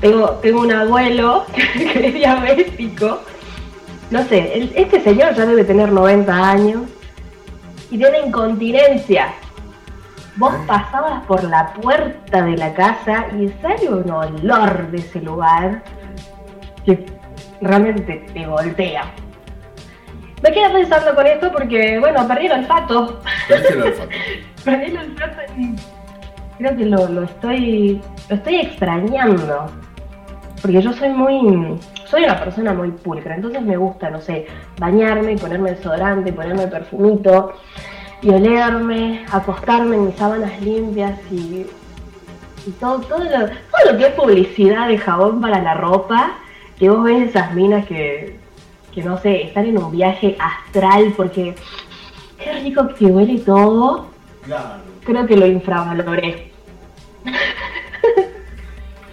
[0.00, 3.20] Tengo, tengo un abuelo que es diabético.
[4.10, 6.84] No sé, el- este señor ya debe tener 90 años
[7.90, 9.34] y tiene incontinencia.
[10.36, 15.82] Vos pasabas por la puerta de la casa y sale un olor de ese lugar
[16.84, 17.06] que
[17.60, 19.04] realmente te voltea.
[20.42, 23.20] Me quedo pensando con esto porque, bueno, perdí el olfato.
[23.48, 24.10] Perdiste el olfato.
[24.64, 25.76] Perdí el olfato y
[26.58, 29.66] creo que lo, lo estoy lo estoy extrañando.
[30.60, 34.46] Porque yo soy muy soy una persona muy pulcra, entonces me gusta, no sé,
[34.78, 37.54] bañarme, ponerme desodorante, ponerme perfumito
[38.24, 41.66] y olerme, acostarme en mis sábanas limpias y,
[42.66, 46.32] y todo, todo, lo, todo lo que es publicidad de jabón para la ropa,
[46.78, 48.38] que vos ves esas minas que,
[48.94, 51.54] que no sé, están en un viaje astral porque
[52.42, 54.06] qué rico que huele todo.
[54.46, 54.80] Claro.
[55.04, 56.50] Creo que lo infravaloré.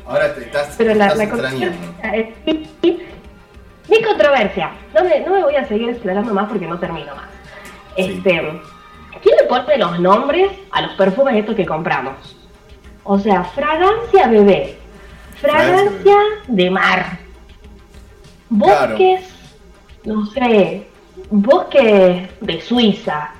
[0.07, 1.78] Ahora te estás, Pero te la, estás la extrañando.
[1.78, 3.03] controversia es mi,
[3.89, 4.72] mi controversia.
[4.93, 7.26] No me, no me voy a seguir explorando más porque no termino más.
[7.97, 8.62] Este,
[9.22, 12.36] ¿Quién le pone los nombres a los perfumes estos que compramos?
[13.04, 14.78] O sea, fragancia bebé,
[15.40, 16.16] fragancia
[16.48, 17.20] de mar,
[18.50, 19.22] bosques,
[20.06, 20.88] no sé,
[21.30, 23.32] bosques de Suiza.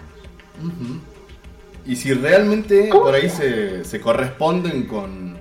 [1.86, 5.32] Y si realmente ¿Cómo por ahí se se, corresponden con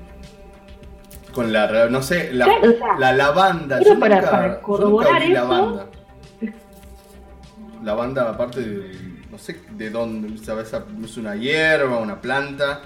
[1.35, 5.23] con la no sé la, Claro, o sea, la lavanda pero yo para- nunca, corroborar
[5.23, 5.87] eso- lavanda
[7.83, 10.73] lavanda aparte de, no sé de dónde sabes
[11.05, 12.81] es una hierba una planta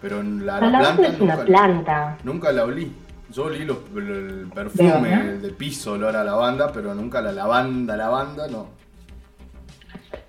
[0.00, 2.18] pero la, La la lavanda planta es una nunca, planta.
[2.24, 2.92] nunca la olí
[3.30, 8.46] yo olí los- el perfume de piso olor a lavanda pero nunca la lavanda lavanda
[8.48, 8.68] no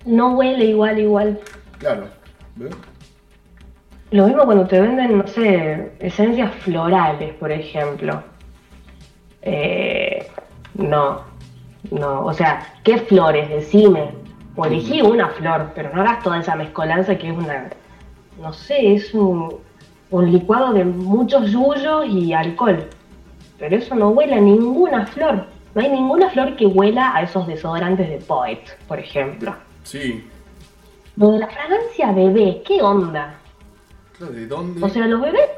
[0.06, 1.40] No huele igual, igual.
[1.78, 2.06] claro
[2.56, 2.74] ¿ves?
[4.10, 8.22] Lo mismo cuando te venden, no sé, esencias florales, por ejemplo.
[9.42, 10.26] Eh,
[10.74, 11.24] no,
[11.90, 13.50] no, o sea, ¿qué flores?
[13.50, 14.12] Decime.
[14.60, 17.70] O elegí una flor, pero no hagas toda esa mezcolanza que es una,
[18.40, 19.54] no sé, es un,
[20.10, 22.88] un licuado de muchos yuyos y alcohol.
[23.56, 25.46] Pero eso no huele a ninguna flor.
[25.76, 29.54] No hay ninguna flor que huela a esos desodorantes de Poet, por ejemplo.
[29.84, 30.24] sí
[31.14, 33.34] Lo de la fragancia bebé, ¿qué onda?
[34.18, 35.50] de dónde O sea, los bebés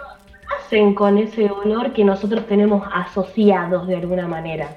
[0.59, 4.77] hacen con ese olor que nosotros tenemos asociados de alguna manera.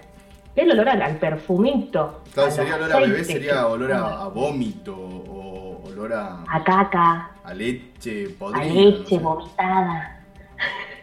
[0.56, 2.22] El olor al, al perfumito.
[2.34, 6.64] Claro, a sería olor a bebé, sería olor a, a vómito o olor a, a
[6.64, 8.64] caca, a leche a podrida.
[8.66, 9.18] leche no sé.
[9.20, 10.20] vomitada,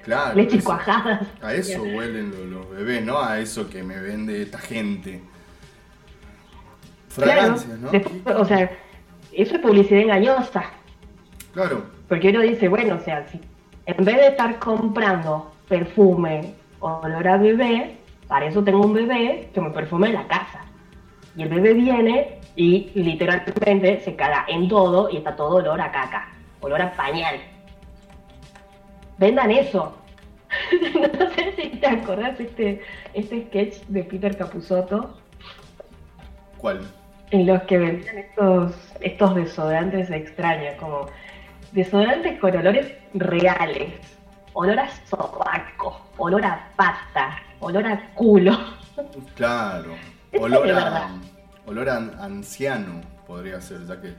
[0.04, 0.34] Claro.
[0.36, 1.20] leche eso- cuajada.
[1.42, 3.20] A eso huelen lo- los, bebés, ¿no?
[3.20, 5.20] A eso que me vende esta gente.
[7.08, 7.90] Fragancias, ¿no?
[7.90, 8.70] Después, o sea,
[9.32, 10.64] eso es publicidad engañosa.
[11.52, 13.40] Claro, Porque uno dice, bueno, o sea, si
[13.86, 17.96] en vez de estar comprando perfume o olor a bebé,
[18.30, 20.60] para eso tengo un bebé que me perfume en la casa.
[21.36, 25.90] Y el bebé viene y literalmente se caga en todo y está todo olor a
[25.90, 26.28] caca,
[26.60, 27.40] olor a pañal.
[29.18, 29.96] Vendan eso.
[30.94, 32.80] no sé si te acordás este,
[33.14, 35.16] este sketch de Peter Capusotto
[36.56, 36.80] ¿cuál?
[37.32, 41.06] en los que vendían estos, estos desodorantes extraños, como
[41.72, 44.19] desodorantes con olores reales,
[44.52, 48.56] olor a sobaco, olor a pata, olor a culo.
[49.34, 49.94] Claro.
[50.38, 51.08] Olor a,
[51.66, 54.14] olor a anciano podría ser, ya que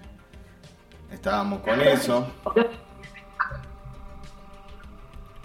[1.11, 2.27] estábamos con eso.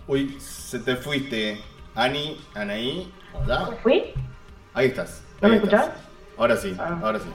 [0.09, 1.61] Uy, se te fuiste.
[1.95, 3.69] Ani, Anaí, hola.
[3.71, 4.05] ¿Me fui?
[4.75, 5.23] Ahí estás.
[5.41, 5.81] ¿No ahí me estás.
[5.87, 6.03] escuchás?
[6.39, 6.99] Ahora sí, Ah.
[7.03, 7.29] ahora sí.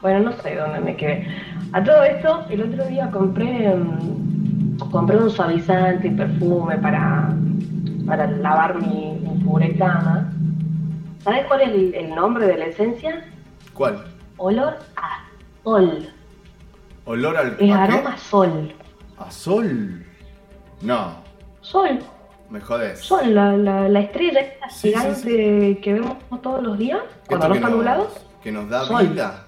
[0.00, 1.26] Bueno, no sé dónde me quedé.
[1.72, 4.47] A todo esto, el otro día compré, mm,
[4.86, 7.34] compré un suavizante y perfume para,
[8.06, 10.32] para lavar mi, mi pobre cama.
[11.22, 13.24] ¿Sabes cuál es el, el nombre de la esencia?
[13.74, 14.04] ¿Cuál?
[14.36, 15.24] Olor a
[15.64, 16.08] sol.
[17.04, 17.72] Olor al Es ¿a qué?
[17.72, 18.72] aroma sol.
[19.18, 20.04] ¿A sol?
[20.80, 21.16] No,
[21.60, 21.98] Sol.
[22.50, 23.00] me jodes.
[23.00, 27.48] Sol, la, la, la estrella esta Sí, sí, gigante que vemos todos los días cuando
[27.48, 28.08] no que está nos- nublado.
[28.42, 29.08] Que nos da Sol.
[29.08, 29.44] vida.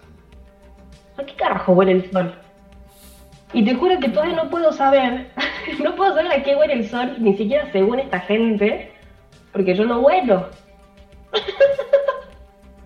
[1.17, 2.35] ¿A qué carajo huele el sol?
[3.53, 5.31] Y te juro que todavía no puedo saber,
[5.83, 8.93] no puedo saber a qué huele el sol, ni siquiera según esta gente,
[9.53, 10.49] porque yo no huelo.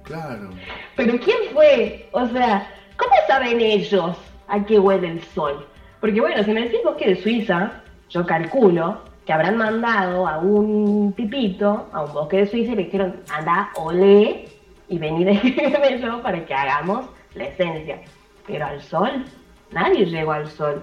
[0.04, 0.50] Claro.
[0.96, 2.06] Pero ¿quién fue?
[2.12, 5.66] O sea, ¿cómo saben ellos a qué huele el sol?
[6.00, 11.14] Porque bueno, si me decís bosque de Suiza, yo calculo que habrán mandado a un
[11.14, 14.46] tipito a un bosque de Suiza y le dijeron, anda, olé
[14.88, 18.02] y vení de yo para que hagamos la esencia.
[18.46, 19.24] Pero al sol,
[19.72, 20.82] nadie llegó al sol.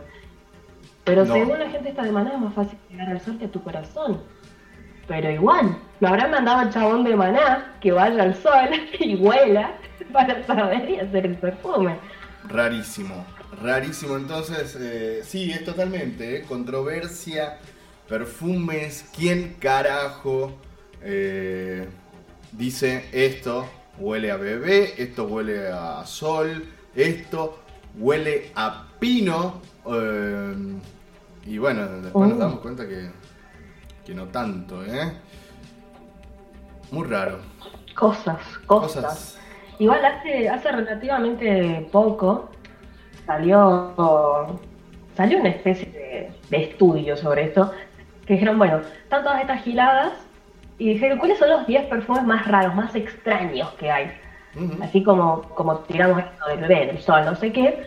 [1.04, 1.34] Pero No.
[1.34, 3.62] según la gente esta de Maná es más fácil llegar al sol que a tu
[3.64, 4.22] corazón.
[5.08, 8.70] Pero igual, lo habrán mandado al chabón de Maná que vaya al sol
[9.00, 9.74] y huela
[10.14, 11.98] para saber y hacer el perfume.
[12.48, 13.26] Rarísimo.
[13.62, 17.58] Rarísimo, entonces, eh, sí, es totalmente, eh, controversia,
[18.08, 20.54] perfumes, ¿quién carajo
[21.02, 21.88] eh,
[22.52, 23.68] dice esto
[23.98, 26.66] huele a bebé, esto huele a sol,
[26.96, 27.60] esto
[27.98, 29.62] huele a pino?
[29.88, 30.56] eh,
[31.46, 32.42] y bueno, después nos Oh.
[32.42, 33.10] damos cuenta que,
[34.06, 35.12] que no tanto, ¿eh?
[36.92, 37.40] Muy raro.
[37.96, 39.04] Cosas, cosas.
[39.04, 39.40] Cosas.
[39.80, 42.52] Igual hace, hace relativamente poco
[43.26, 44.60] salió,
[45.16, 47.72] salió una especie de, de estudio sobre esto,
[48.26, 50.14] que dijeron, bueno, están todas estas giladas,
[50.78, 54.12] y dijeron, ¿cuáles son los 10 perfumes más raros, más extraños que hay?
[54.82, 57.84] Así como, como tiramos esto del bebé, del sol, no sé qué.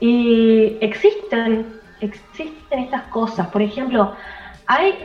[0.00, 3.48] Y existen, existen estas cosas.
[3.48, 4.14] Por ejemplo,
[4.66, 4.98] hay.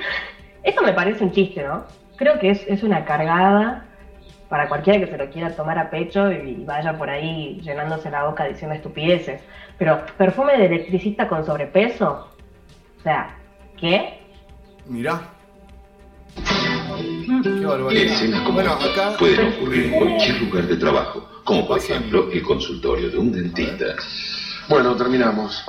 [0.63, 1.86] Esto me parece un chiste, ¿no?
[2.15, 3.86] Creo que es, es una cargada
[4.49, 8.25] para cualquiera que se lo quiera tomar a pecho y vaya por ahí llenándose la
[8.25, 9.41] boca diciendo estupideces.
[9.78, 12.28] Pero, perfume de electricista con sobrepeso.
[12.97, 13.36] O sea,
[13.78, 14.19] ¿qué?
[14.86, 15.21] Mirá.
[17.89, 18.05] Qué.
[18.05, 19.15] Escenas como Bueno, acá.
[19.17, 23.85] pueden ocurrir en cualquier lugar de trabajo, como por ejemplo el consultorio de un dentista.
[24.69, 25.63] Bueno, terminamos.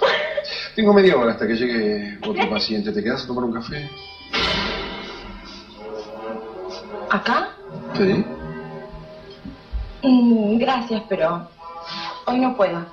[0.75, 2.93] Tengo media hora hasta que llegue otro paciente.
[2.93, 3.89] ¿Te quedas a tomar un café?
[7.11, 7.51] ¿Acá?
[7.97, 8.25] Sí.
[10.03, 11.49] Mm, gracias, pero
[12.27, 12.85] hoy no puedo.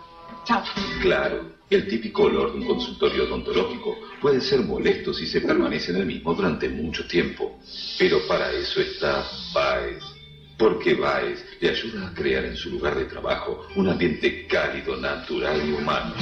[0.45, 0.61] Chao.
[1.01, 5.97] Claro, el típico olor de un consultorio odontológico puede ser molesto si se permanece en
[5.97, 7.57] el mismo durante mucho tiempo.
[7.97, 10.03] Pero para eso está Baez.
[10.57, 15.67] Porque Baez le ayuda a crear en su lugar de trabajo un ambiente cálido, natural
[15.67, 16.13] y humano.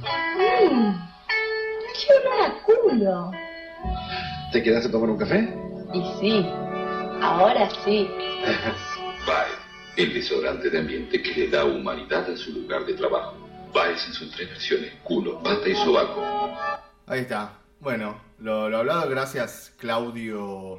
[0.00, 0.94] Mm,
[1.94, 3.30] ¡Qué olor a culo!
[4.50, 5.48] ¿Te quedas a tomar un café?
[5.92, 6.46] Y sí,
[7.20, 8.08] ahora sí.
[9.26, 9.58] Baez,
[9.96, 13.43] el desodorante de ambiente que le da humanidad a su lugar de trabajo.
[13.74, 16.56] Baez en sus tres versiones, culo, pata y sobaco.
[17.06, 17.58] Ahí está.
[17.80, 20.78] Bueno, lo, lo hablado, gracias Claudio.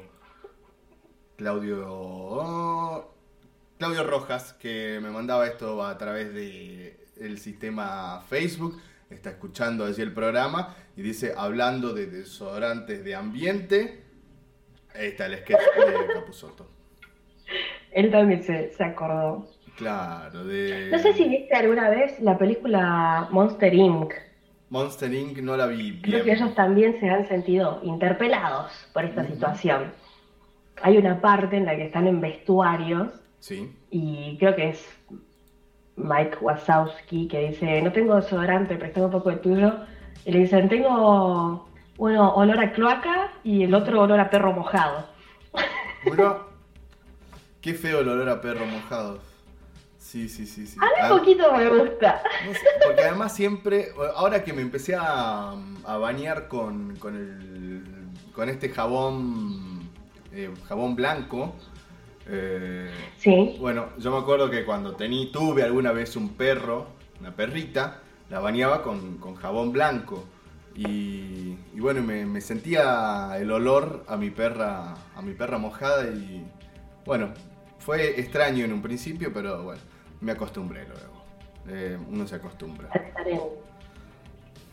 [1.36, 1.84] Claudio.
[1.86, 3.14] oh,
[3.78, 8.80] Claudio Rojas, que me mandaba esto a través de el sistema Facebook.
[9.10, 14.04] Está escuchando allí el programa y dice, hablando de desodorantes de ambiente.
[14.94, 16.66] Ahí está el sketch de Capuzoto.
[17.92, 19.46] Él también se, se acordó.
[19.76, 20.88] Claro, de.
[20.90, 24.12] No sé si viste alguna vez la película Monster Inc.
[24.70, 25.38] Monster Inc.
[25.38, 26.36] no la vi Creo que bien.
[26.36, 29.92] ellos también se han sentido interpelados por esta situación.
[30.82, 33.08] Hay una parte en la que están en vestuarios
[33.38, 33.70] Sí.
[33.90, 34.88] y creo que es
[35.96, 39.72] Mike Wazowski que dice, no tengo desodorante, préstame un poco de tuyo.
[40.24, 45.06] Y le dicen, tengo, bueno, olor a cloaca y el otro olor a perro mojado.
[46.04, 46.38] Bueno,
[47.60, 49.20] qué feo el olor a perro mojado.
[50.06, 50.78] Sí, sí, sí, sí.
[50.80, 52.22] A mí Ah, un poquito me gusta.
[52.46, 55.50] no sé, porque además siempre, ahora que me empecé a,
[55.84, 57.82] a bañar con, con, el,
[58.32, 59.80] con este jabón,
[60.32, 61.54] eh, jabón blanco,
[62.28, 62.88] eh,
[63.18, 63.56] Sí.
[63.60, 66.86] bueno, yo me acuerdo que cuando tení, tuve alguna vez un perro,
[67.20, 68.00] una perrita,
[68.30, 70.24] la bañaba con, con jabón blanco.
[70.76, 76.04] Y, y bueno, me, me sentía el olor a mi perra, a mi perra mojada
[76.04, 76.44] y
[77.04, 77.30] bueno,
[77.78, 79.80] fue extraño en un principio, pero bueno,
[80.20, 81.16] me acostumbré luego.
[81.68, 82.88] Eh, uno se acostumbra.
[82.92, 83.40] a estar en,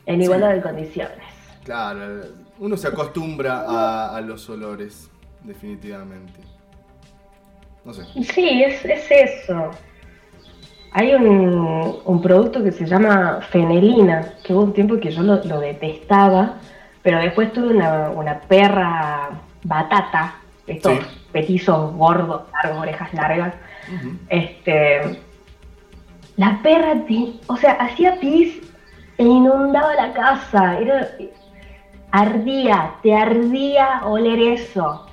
[0.05, 1.17] en igualdad de condiciones.
[1.63, 2.21] Claro,
[2.59, 5.09] uno se acostumbra a, a los olores,
[5.43, 6.39] definitivamente.
[7.85, 8.03] No sé.
[8.23, 9.71] Sí, es, es eso.
[10.91, 15.43] Hay un, un producto que se llama fenelina, que hubo un tiempo que yo lo,
[15.43, 16.59] lo detestaba,
[17.01, 19.31] pero después tuve una, una perra
[19.63, 20.35] batata,
[20.67, 20.99] estos Sí.
[21.31, 23.55] petizos gordos, largos, orejas largas.
[24.29, 25.19] Este,
[26.37, 28.59] la perra, te- o sea, hacía pis
[29.17, 30.79] e inundaba la casa.
[30.79, 31.07] Era,
[32.11, 35.05] ardía, te ardía oler eso.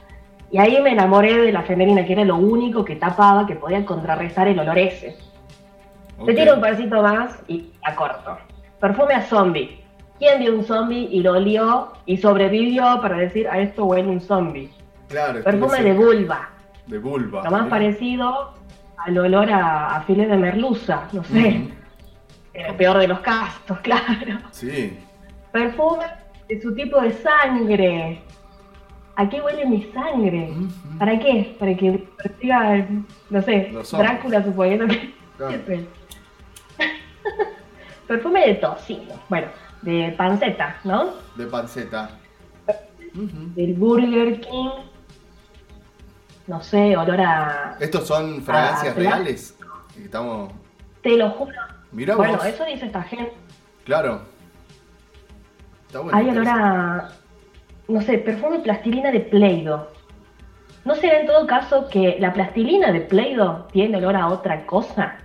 [0.50, 3.84] Y ahí me enamoré de la femenina, que era lo único que tapaba, que podía
[3.84, 5.16] contrarrestar el olor ese.
[6.26, 8.36] Te tiro un parcito más y la corto.
[8.80, 9.80] Perfume a zombie.
[10.18, 14.20] ¿Quién vio un zombie y lo olió y sobrevivió para decir a esto huele un
[14.20, 14.70] zombie?
[15.08, 16.50] Claro, Perfume de vulva.
[16.86, 17.42] De vulva.
[17.44, 17.70] Lo más Mira.
[17.70, 18.52] parecido
[19.07, 21.68] al olor a, a de merluza, no sé.
[22.53, 24.38] En el peor de los casos, claro.
[24.51, 24.98] Sí.
[25.53, 26.05] Perfume
[26.48, 28.22] de su tipo de sangre.
[29.16, 30.53] ¿A qué huele mi sangre?
[30.98, 31.55] ¿Para qué?
[31.59, 32.86] Para que persiga,
[33.28, 33.72] no sé.
[33.92, 35.18] Drácula suponiendo que...
[35.40, 35.57] Claro.
[38.07, 39.14] Perfume de tocino.
[39.30, 39.46] Bueno,
[39.80, 41.14] de panceta, ¿no?
[41.34, 42.11] De panceta.
[43.14, 44.68] Del Burger King.
[46.51, 47.76] No sé, olor a...
[47.78, 49.57] ¿Estos son fragancias reales?
[49.96, 50.51] Estamos.
[51.01, 51.53] Te lo juro,
[51.92, 52.44] Mirá bueno, vos.
[52.44, 53.32] eso dice esta gente.
[53.84, 54.22] Claro.
[55.86, 56.18] Está bueno.
[56.18, 57.09] Hay olor a,
[57.86, 59.86] no sé, perfume de plastilina de Play-Doh.
[60.84, 65.18] ¿No será en todo caso que la plastilina de Play-Doh tiene olor a otra cosa?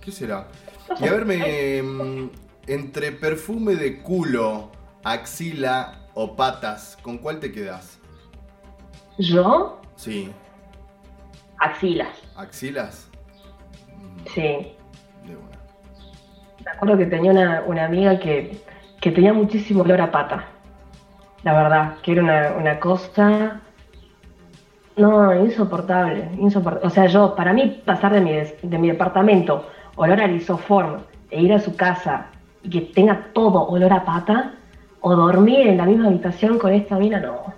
[0.00, 0.48] ¿Qué será?
[0.88, 1.04] No sé.
[1.04, 2.30] Y a ver, me, mm,
[2.66, 4.72] entre perfume de culo,
[5.04, 8.00] axila o patas, ¿con cuál te quedas?
[9.18, 9.80] ¿Yo?
[9.96, 10.32] Sí,
[11.58, 12.08] Axilas.
[12.36, 13.10] axilas.
[14.34, 14.74] Sí.
[15.24, 15.58] De una.
[16.64, 18.60] Me acuerdo que tenía una, una amiga que,
[19.00, 20.44] que tenía muchísimo olor a pata.
[21.42, 23.60] La verdad, que era una, una cosa.
[24.96, 26.86] No, insoportable, insoportable.
[26.86, 31.00] O sea, yo, para mí, pasar de mi, de mi departamento, olor a lisoform,
[31.30, 32.26] e ir a su casa
[32.62, 34.54] y que tenga todo olor a pata,
[35.00, 37.52] o dormir en la misma habitación con esta mina, no.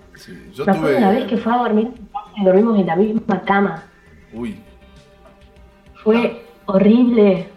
[0.53, 0.97] Yo Me acuerdo tuve.
[0.97, 1.91] una vez que fue a dormir
[2.35, 3.83] y dormimos en la misma cama.
[4.33, 4.59] Uy,
[6.03, 7.47] Fue horrible.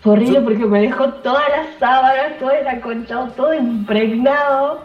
[0.00, 4.80] Fue horrible porque me dejó todas las sábanas, todo el acolchado, todo impregnado.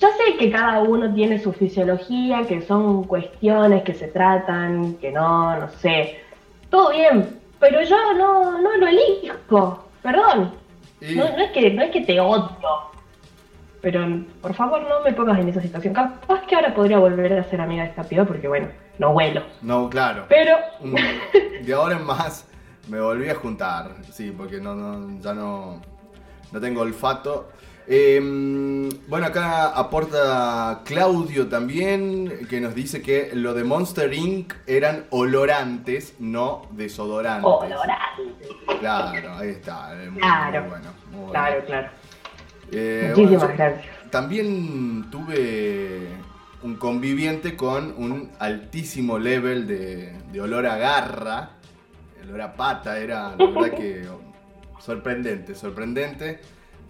[0.00, 5.12] Yo sé que cada uno tiene su fisiología, que son cuestiones que se tratan, que
[5.12, 6.18] no, no sé.
[6.68, 9.84] Todo bien, pero yo no, no lo elijo.
[10.02, 10.52] Perdón.
[11.00, 12.50] Y- No, no es que, no es que te odio.
[13.84, 14.00] Pero
[14.40, 15.92] por favor no me pongas en esa situación.
[15.92, 18.68] Capaz que ahora podría volver a ser amiga de esta piba porque bueno,
[18.98, 19.42] no vuelo.
[19.60, 20.24] no, claro.
[20.28, 20.56] Pero
[21.62, 22.46] De ahora en más
[22.88, 25.82] me volví a juntar, sí, porque no, no, ya no,
[26.50, 27.50] no tengo olfato.
[27.86, 28.18] Eh,
[29.08, 34.54] bueno, acá aporta Claudio también, que nos dice que lo de Monster Inc.
[34.66, 37.44] eran olorantes, no desodorantes.
[37.44, 38.22] Olorante.
[38.80, 39.92] Claro, ahí está.
[40.02, 40.60] eh, muy- Claro.
[40.62, 41.30] muy bueno, muy bueno.
[41.32, 41.88] Claro, claro.
[42.72, 43.86] Eh, Muchísimas bueno, gracias.
[44.10, 46.08] También tuve
[46.62, 51.50] un conviviente con un altísimo level de, de olor a garra,
[52.22, 54.06] el olor a pata, era la verdad que
[54.78, 56.40] sorprendente, sorprendente.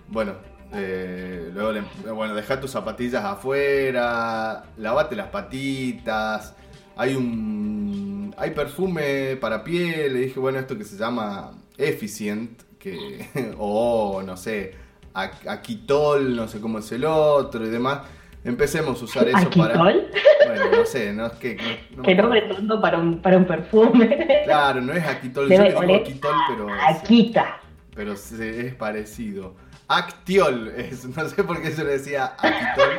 [0.08, 0.34] Bueno,
[0.72, 6.54] eh, luego le- bueno, deja tus zapatillas afuera, lavate las patitas,
[6.96, 13.26] hay un hay perfume para piel, le dije, bueno, esto que se llama Efficient, que,
[13.58, 14.74] o no sé,
[15.14, 18.00] Aquitol, no sé cómo es el otro y demás.
[18.44, 19.74] Empecemos a usar eso para.
[19.74, 20.08] ¿Aquitol?
[20.46, 21.54] Bueno, no sé, no es que.
[21.56, 24.42] no- no Qué nombre tonto para un, para un perfume.
[24.44, 27.60] Claro, no es Aquitol, yo Debe le digo oler Aquitol, pero, Aquita.
[27.94, 29.54] pero se- es parecido.
[29.86, 32.90] Actiol, es, no sé por qué se le decía Aquitol.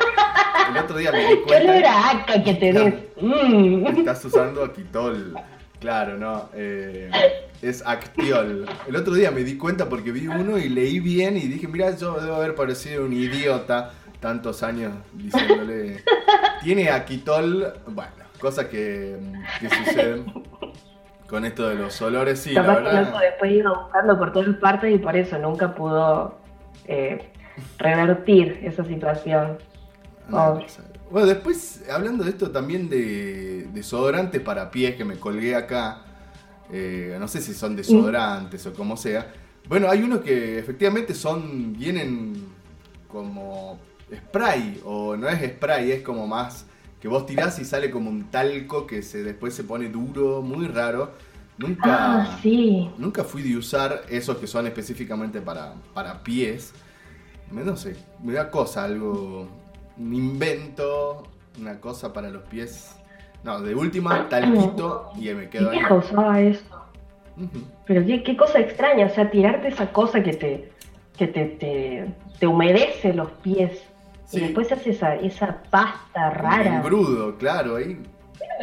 [0.70, 1.72] El otro día me di ¿Qué cuenta.
[1.72, 2.94] olor a aca que tenés?
[3.20, 3.86] Mm.
[3.98, 5.34] Estás usando Aquitol.
[5.80, 6.48] Claro, no.
[6.54, 7.10] eh,
[7.62, 8.66] es Actiol.
[8.88, 11.94] El otro día me di cuenta porque vi uno y leí bien y dije, mira,
[11.96, 16.02] yo debo haber parecido un idiota tantos años diciéndole.
[16.62, 17.74] Tiene Aquitol.
[17.88, 19.16] Bueno, cosa que,
[19.60, 20.24] que sucede
[21.28, 22.40] con esto de los olores.
[22.40, 23.20] Sí, la Capaz que verdad.
[23.20, 26.38] después iba buscando por todas partes y por eso nunca pudo
[26.86, 27.30] eh,
[27.78, 29.58] revertir esa situación.
[30.30, 30.66] Pobre.
[31.10, 36.02] Bueno, después, hablando de esto también de desodorantes para pies que me colgué acá,
[36.70, 39.32] eh, no sé si son desodorantes o como sea.
[39.68, 42.34] Bueno, hay unos que efectivamente son, vienen
[43.08, 43.78] como
[44.12, 46.66] spray, o no es spray, es como más
[47.00, 50.66] que vos tirás y sale como un talco que se, después se pone duro, muy
[50.66, 51.12] raro.
[51.58, 52.90] Nunca, Ah, sí.
[52.98, 56.72] nunca fui de usar esos que son específicamente para, para pies.
[57.50, 59.48] No sé, me da cosa, algo,
[59.98, 61.24] un invento,
[61.60, 62.96] una cosa para los pies.
[63.44, 65.78] No, de última, talquito y me quedo ahí.
[65.90, 66.82] usaba eso.
[67.86, 70.72] Pero qué, qué cosa extraña, o sea, tirarte esa cosa que te,
[71.16, 73.82] que te, te, te humedece los pies.
[74.24, 74.38] Sí.
[74.38, 76.76] Y después hace esa, esa pasta Un rara.
[76.78, 77.96] engrudo, claro, ahí.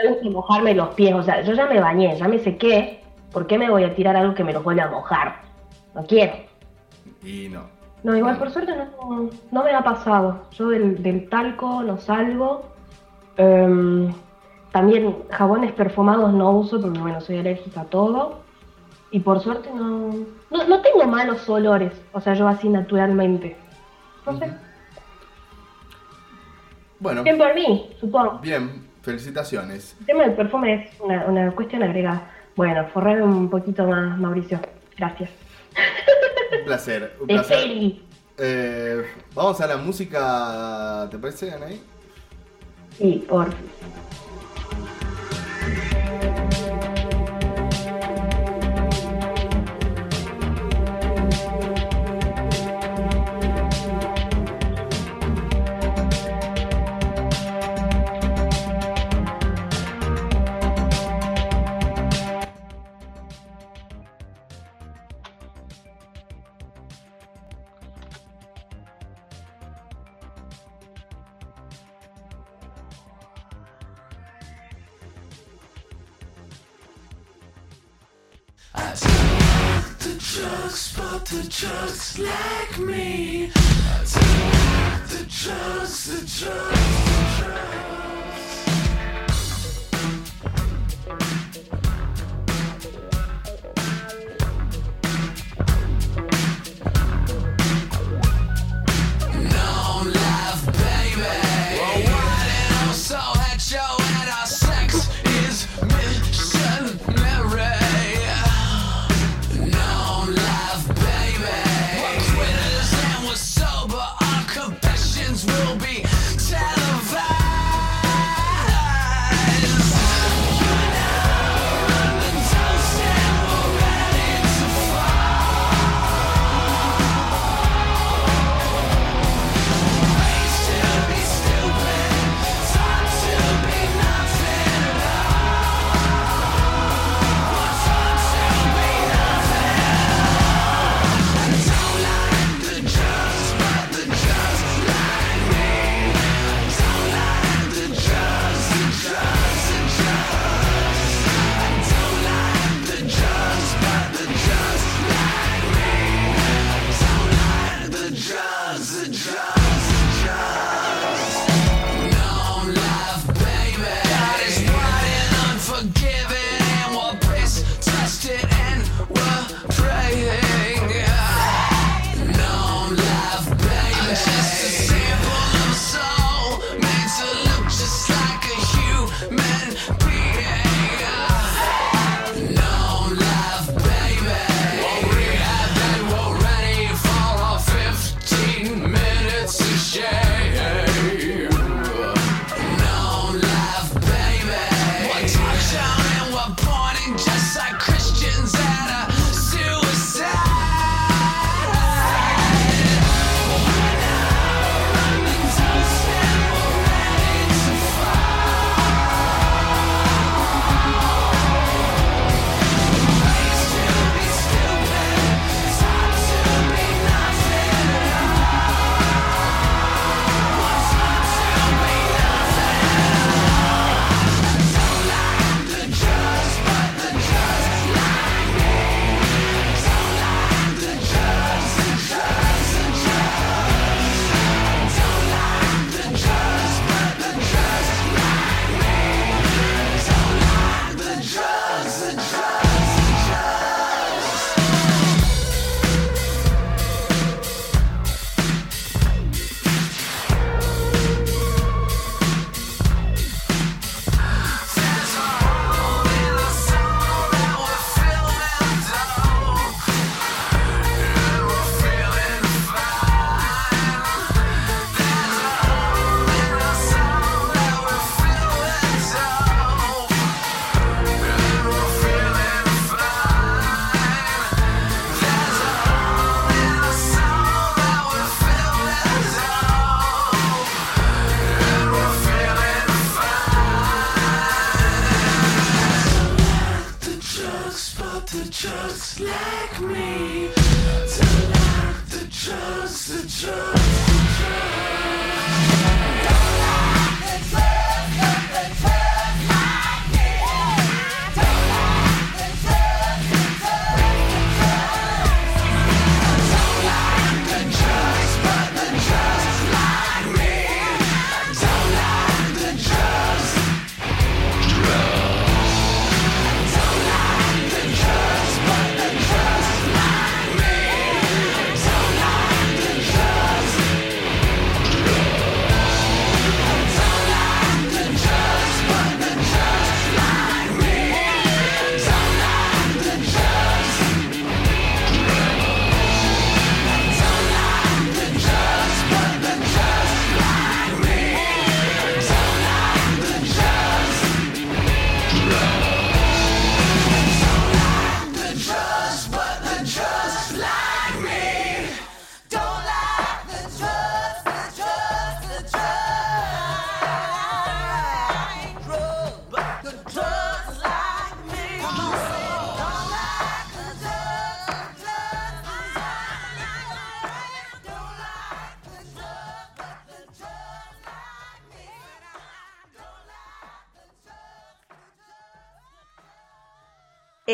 [0.03, 2.99] me gusta mojarme los pies, o sea, yo ya me bañé, ya me sequé,
[3.31, 5.41] ¿por qué me voy a tirar algo que me los vuelve a mojar?
[5.95, 6.34] No quiero.
[7.23, 7.69] Y no.
[8.03, 10.43] No, igual por suerte no, no me ha pasado.
[10.51, 12.65] Yo del, del talco no salgo.
[13.38, 14.13] Em,
[14.71, 18.41] también jabones perfumados no uso porque bueno, soy alérgica a todo.
[19.11, 20.09] Y por suerte no,
[20.51, 23.55] no, no tengo malos olores, o sea, yo así naturalmente.
[24.25, 24.51] No sé,
[26.99, 28.39] Bueno, bien por mí, supongo.
[28.39, 29.95] bien, felicitaciones.
[29.99, 32.31] El tema del perfume es una, una cuestión agregada.
[32.55, 34.59] Bueno, forrar un poquito más, Mauricio.
[34.97, 35.30] Gracias.
[36.60, 37.95] Un placer, un placer.
[38.38, 41.82] Eh, vamos a la música, ¿te parece, Anaí?
[42.98, 43.50] Sí, por
[78.76, 83.52] I don't the drugs, but the drugs like me.
[83.54, 88.02] The drugs, the drugs, the drugs.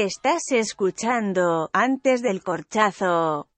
[0.02, 3.49] Estás escuchando antes del corchazo.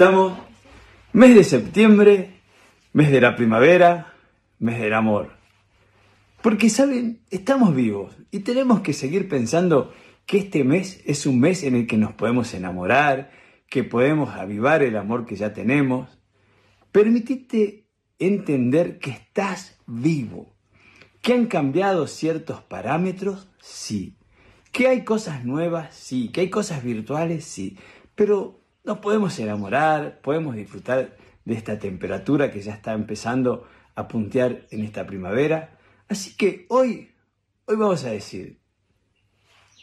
[0.00, 0.38] Estamos?
[1.12, 2.40] Mes de septiembre,
[2.94, 4.14] mes de la primavera,
[4.58, 5.32] mes del amor.
[6.40, 7.20] Porque, ¿saben?
[7.28, 9.92] Estamos vivos y tenemos que seguir pensando
[10.24, 13.30] que este mes es un mes en el que nos podemos enamorar,
[13.68, 16.08] que podemos avivar el amor que ya tenemos.
[16.92, 17.86] Permitite
[18.18, 20.56] entender que estás vivo,
[21.20, 24.16] que han cambiado ciertos parámetros, sí.
[24.72, 26.30] Que hay cosas nuevas, sí.
[26.30, 27.76] Que hay cosas virtuales, sí.
[28.14, 34.66] Pero nos podemos enamorar, podemos disfrutar de esta temperatura que ya está empezando a puntear
[34.70, 35.78] en esta primavera.
[36.08, 37.14] Así que hoy,
[37.66, 38.60] hoy vamos a decir,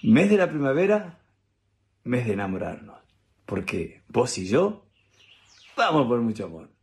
[0.04, 1.20] mes de la primavera,
[2.04, 2.98] mes de enamorarnos.
[3.46, 4.86] Porque vos y yo
[5.76, 6.77] vamos por mucho amor.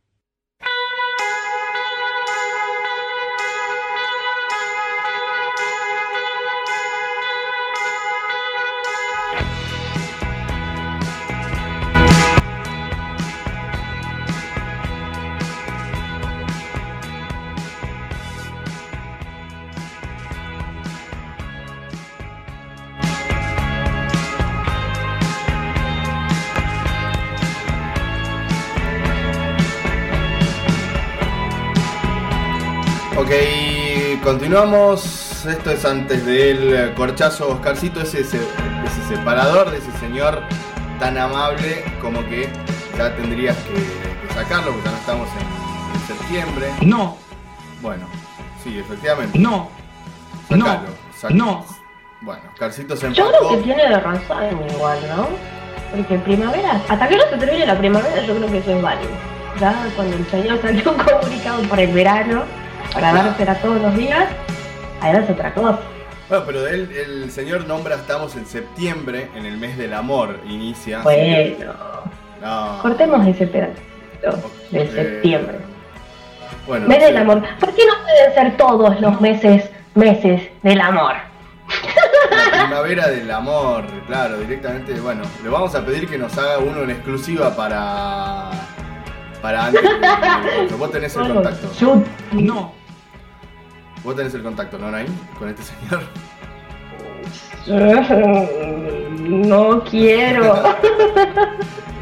[33.25, 33.31] Ok,
[34.23, 35.45] continuamos.
[35.45, 37.49] Esto es antes del corchazo.
[37.49, 38.41] Oscarcito, ese es el
[38.85, 40.41] ese separador de ese señor
[40.99, 42.47] tan amable como que
[42.97, 46.67] ya tendrías que, que sacarlo porque ya no estamos en, en septiembre.
[46.81, 47.17] No,
[47.81, 48.05] Bueno,
[48.63, 49.37] sí, efectivamente.
[49.39, 49.69] no,
[50.47, 50.79] Sacalo,
[51.19, 51.35] sacalo.
[51.45, 51.65] no.
[52.21, 53.49] Bueno, Carcito se Yo creo empacó.
[53.57, 55.27] que tiene razón igual, ¿no?
[55.95, 59.11] Porque primavera, hasta que no se termine la primavera, yo creo que eso es válido.
[59.59, 62.43] Ya cuando el señor salió un comunicado por el verano,
[62.95, 64.25] para dársela todos los días,
[65.01, 65.79] ahí es otra cosa.
[66.29, 71.01] Bueno, pero él, el señor nombra, estamos en septiembre, en el mes del amor, inicia.
[71.03, 71.65] Bueno,
[72.41, 72.79] No.
[72.81, 75.57] cortemos ese pedacito de Eh, septiembre.
[76.67, 77.03] Bueno, Mes sí.
[77.05, 77.43] del amor.
[77.59, 81.13] ¿Por qué no pueden ser todos los meses, meses del amor?
[82.31, 86.81] La primavera del amor, claro, directamente, bueno, le vamos a pedir que nos haga uno
[86.83, 88.49] en exclusiva para.
[89.43, 89.81] para antes.
[89.83, 89.89] de-
[90.69, 91.71] de- Vos tenés el contacto.
[91.79, 92.01] Yo
[92.31, 92.73] No.
[94.05, 95.07] Vos tenés el contacto, ¿no, Nain?
[95.37, 96.03] Con este señor.
[99.27, 100.63] no quiero.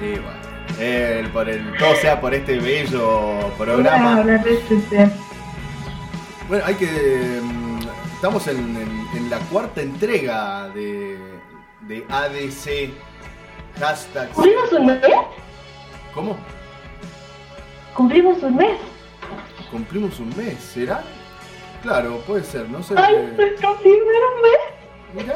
[0.03, 4.19] Y bueno, por el, todo sea por este bello programa.
[4.19, 5.09] Una receta.
[6.49, 7.39] Bueno, hay que.
[7.41, 7.79] mm,
[8.15, 11.17] Estamos en, en- en la cuarta entrega de,
[11.87, 12.91] de ADC.
[13.79, 14.29] Hashtag.
[14.31, 14.99] ¿Cumplimos un mes?
[16.13, 16.35] ¿Cómo?
[17.95, 18.77] ¿Cumplimos un mes?
[19.71, 21.01] Cumplimos un mes, ¿será?
[21.83, 22.95] Claro, puede ser, no sé.
[22.97, 24.01] ¡Ay, nuestro primer
[24.41, 24.59] mes!
[25.13, 25.35] Mirá,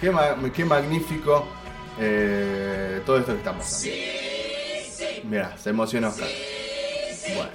[0.00, 1.46] qué, ma- qué magnífico
[2.00, 3.94] eh, todo esto que está pasando.
[5.24, 6.26] Mirá, se emocionó Oscar.
[7.36, 7.50] Bueno.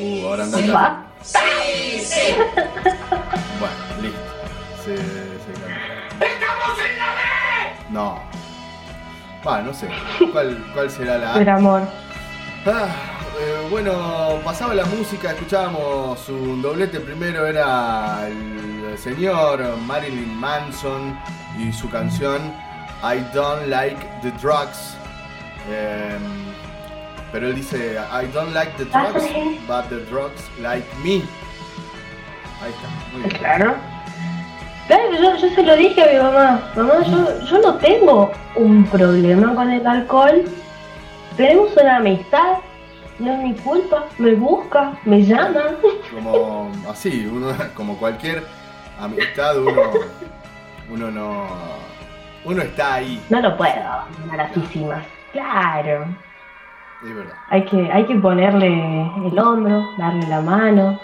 [0.00, 1.06] Uh, ahora anda.
[3.60, 4.18] Bueno, listo.
[4.84, 5.76] Se, se calmó.
[7.90, 8.20] No.
[9.46, 9.88] Va, no sé.
[10.32, 11.82] ¿Cuál, cuál será la El amor.
[12.66, 12.88] Ah,
[13.40, 17.00] eh, bueno, pasaba la música, escuchábamos un doblete.
[17.00, 21.18] Primero era el señor Marilyn Manson
[21.58, 22.40] y su canción
[23.02, 24.96] I Don't Like the Drugs.
[25.70, 26.48] Em,
[27.30, 29.24] pero él dice I don't like the drugs,
[29.66, 31.22] but the drugs like me.
[32.60, 33.38] Ahí está, muy bien.
[33.38, 33.74] Claro.
[34.86, 36.72] Claro, yo, yo se lo dije a mi mamá.
[36.74, 40.44] Mamá, yo, yo no tengo un problema con el alcohol.
[41.36, 42.58] Tenemos una amistad.
[43.18, 44.06] No es mi culpa.
[44.18, 45.62] Me busca, me llama.
[46.14, 48.44] Como así, uno, como cualquier
[49.00, 49.82] amistad, uno,
[50.90, 51.46] uno no.
[52.44, 55.04] Uno está ahí, No lo puedo abandonar así sin más.
[55.32, 56.06] Claro.
[57.04, 57.34] es verdad.
[57.50, 60.98] Hay que, hay que ponerle el hombro, darle la mano,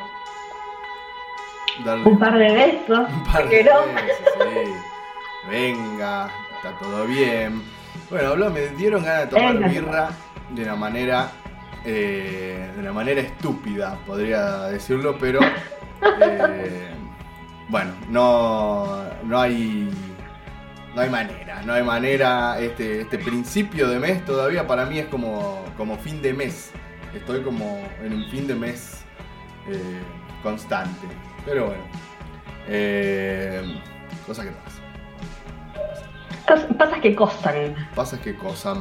[1.84, 3.08] Darle un par de besos.
[3.10, 4.72] un par ¿por de veces, sí.
[5.50, 7.60] Venga, está todo bien.
[8.08, 10.10] Bueno, habló, me dieron ganas de tomar birra
[10.50, 11.28] de una manera.
[11.84, 15.40] Eh, de una manera estúpida, podría decirlo, pero.
[16.20, 16.88] eh,
[17.68, 19.02] bueno, no.
[19.24, 19.90] no hay.
[20.94, 22.58] No hay manera, no hay manera.
[22.60, 26.70] Este, este principio de mes todavía para mí es como, como fin de mes.
[27.12, 29.02] Estoy como en un fin de mes
[29.68, 30.00] eh,
[30.42, 31.06] constante.
[31.44, 31.82] Pero bueno.
[32.68, 33.80] Eh,
[34.26, 34.80] cosa que pasa.
[36.46, 37.74] Cos- Pasa que cosan.
[37.94, 38.74] Pasa que cosa.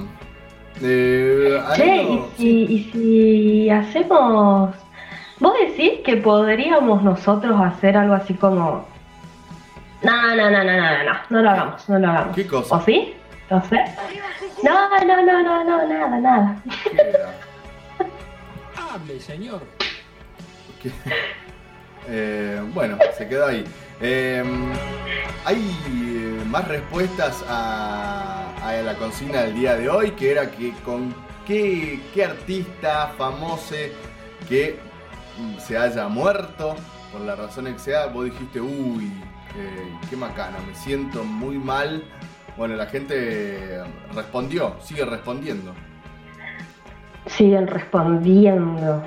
[0.81, 4.75] Eh, Che, ¿y si, y si hacemos...
[5.39, 8.85] ¿Vos decís que podríamos nosotros hacer algo así como...
[10.01, 12.35] No, no, no, no, no, no, no, no lo hagamos, no lo hagamos.
[12.35, 12.75] ¿Qué cosa?
[12.75, 13.13] ¿O sí?
[13.49, 13.77] No sé.
[14.63, 16.55] No, no, no, no, no, nada, nada.
[18.91, 19.61] Hable, señor.
[22.05, 23.63] Eh, bueno, se quedó ahí.
[24.01, 24.43] Eh,
[25.45, 28.39] hay eh, más respuestas a,
[28.83, 31.13] la consigna del día de hoy, que era que con
[31.45, 33.75] qué, artista famoso
[34.47, 34.79] que
[35.59, 36.75] se haya muerto,
[37.11, 39.11] por la razón que sea, vos dijiste, uy,
[39.57, 42.03] eh, qué macana, me siento muy mal.
[42.57, 43.81] Bueno, la gente
[44.13, 45.73] respondió, sigue respondiendo.
[47.25, 49.03] Siguen respondiendo.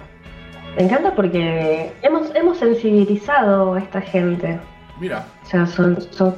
[0.77, 4.59] Me encanta porque hemos, hemos sensibilizado a esta gente.
[4.99, 6.35] Mira, O sea, son, son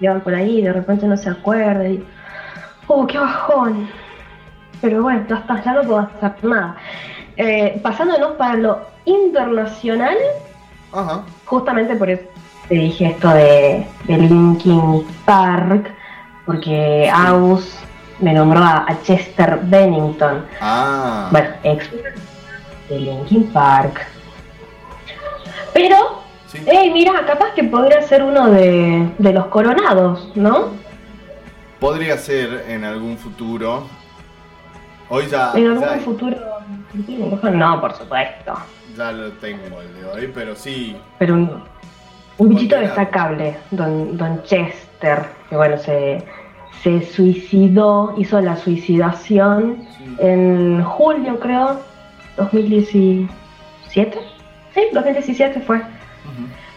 [0.00, 2.04] llevan por ahí y de repente no se acuerda y.
[2.86, 3.88] ¡Oh, qué bajón!
[4.80, 6.76] Pero bueno, ya está, ya no puedo hacer nada.
[7.36, 10.16] Eh, pasándonos para lo internacional,
[10.92, 12.24] ajá, justamente por eso
[12.68, 15.92] te dije esto de, de Linkin Park,
[16.44, 17.78] porque Aus
[18.20, 21.88] me nombró a, a Chester Bennington, ah, bueno, ex
[22.88, 24.06] de Linkin Park.
[25.72, 26.22] Pero
[26.64, 26.70] sí.
[26.70, 30.68] Ey, mira, capaz que podría ser uno de, de los coronados, ¿no?
[31.80, 33.86] Podría ser en algún futuro.
[35.10, 36.36] Hoy ya, En algún ya, futuro.
[37.52, 38.52] No, por supuesto.
[38.96, 40.96] ya lo tengo el de hoy, pero sí.
[41.18, 41.62] Pero un,
[42.38, 44.88] un bichito destacable, don, don Chester.
[44.98, 46.24] Chester, que bueno, se,
[46.82, 49.86] se suicidó, hizo la suicidación
[50.18, 51.80] en julio, creo,
[52.36, 54.18] 2017.
[54.74, 55.80] Sí, 2017 fue.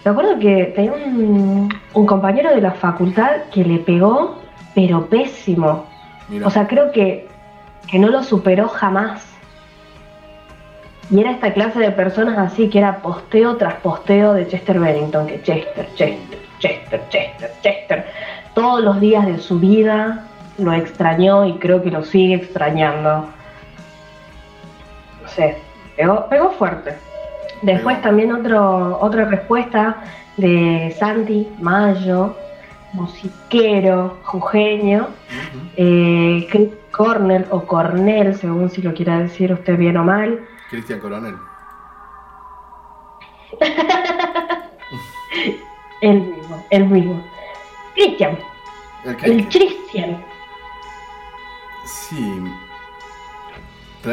[0.03, 4.40] Me acuerdo que tenía un, un compañero de la facultad que le pegó,
[4.73, 5.86] pero pésimo.
[6.28, 6.48] Mira.
[6.48, 7.28] O sea, creo que,
[7.88, 9.28] que no lo superó jamás.
[11.11, 15.28] Y era esta clase de personas así, que era posteo tras posteo de Chester Bennington,
[15.28, 18.06] que Chester, Chester, Chester, Chester, Chester.
[18.56, 20.26] Todos los días de su vida
[20.57, 23.28] lo extrañó y creo que lo sigue extrañando.
[25.22, 25.57] No sé,
[25.98, 26.95] pegó, pegó fuerte.
[27.61, 30.03] Después también otro, otra respuesta
[30.38, 32.35] de Santi Mayo,
[32.93, 35.07] musiquero, jujeño,
[35.77, 40.39] eh, Chris Cornell o Cornell, según si lo quiera decir usted bien o mal.
[40.69, 41.35] Cristian Coronel.
[46.01, 47.23] El mismo, el mismo.
[47.93, 48.38] Cristian,
[49.23, 50.17] El Cristian.
[51.85, 52.41] Sí.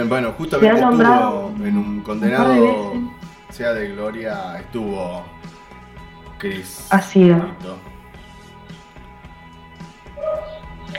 [0.07, 2.93] Bueno, Se justamente ha nombrado estuvo en un condenado.
[3.51, 5.23] Sea de gloria, estuvo
[6.39, 6.87] Chris.
[6.91, 7.37] Ha sido.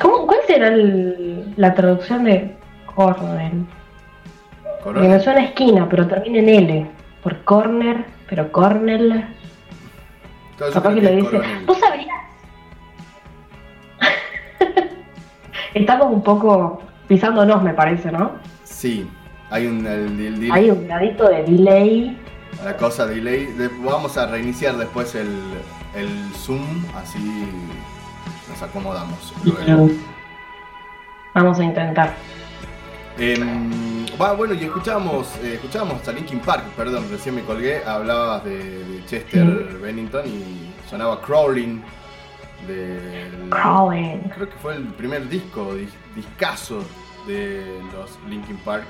[0.01, 2.55] ¿Cómo, ¿Cuál será el- la traducción de
[2.95, 3.65] Cornell?
[4.84, 6.91] Porque me suena a esquina, pero termina en L.
[7.23, 8.49] Por corner, pero
[10.67, 11.30] yo Capaz que lo dice.
[11.38, 11.65] Coronel.
[11.65, 12.15] ¿Tú sabrías?
[15.73, 18.31] Estamos un poco pisándonos, me parece, ¿no?
[18.63, 19.09] Sí,
[19.49, 22.17] hay un el, el- el- Hay un gradito de delay.
[22.64, 23.45] La cosa de delay.
[23.48, 25.30] De- vamos a reiniciar después el,
[25.95, 27.19] el Zoom, así
[28.49, 29.34] nos acomodamos.
[29.44, 29.90] luego.
[31.34, 32.14] Vamos a intentar.
[34.19, 38.84] Va, bueno, y escuchábamos, eh, escuchábamos a Linkin Park, perdón, recién me colgué, hablabas de,
[38.84, 39.45] de Chester
[39.81, 41.81] Bennington y sonaba Crawling
[42.68, 44.19] del Crawling.
[44.36, 46.84] creo que fue el primer disco, dis- discazo
[47.27, 48.88] de los Linkin Park,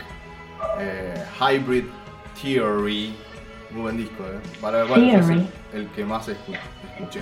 [0.80, 1.86] eh, Hybrid
[2.42, 3.16] Theory,
[3.72, 4.40] muy buen disco, eh.
[4.62, 6.58] Para bueno, el, que más escu-
[6.98, 7.22] escuché.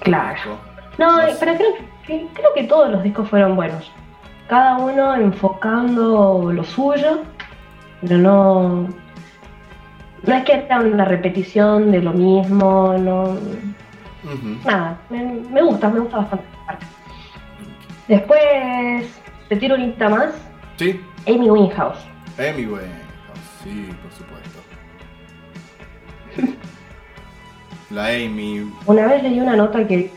[0.00, 0.34] Claro.
[0.34, 0.58] disco.
[0.98, 1.36] No, sé.
[1.40, 1.74] pero creo
[2.06, 3.90] que, creo que todos los discos fueron buenos.
[4.48, 7.22] Cada uno enfocando lo suyo,
[8.00, 8.88] pero no.
[10.22, 13.36] No es que era una repetición de lo mismo, no.
[14.64, 16.44] Nada, me, me gusta, me gusta bastante.
[18.08, 18.40] Después,
[19.48, 20.34] te tiro un lista más.
[20.76, 21.98] Sí, Amy Winehouse.
[22.38, 24.49] Amy Winehouse, sí, por supuesto.
[27.90, 30.10] La Amy, Una vez leí una nota que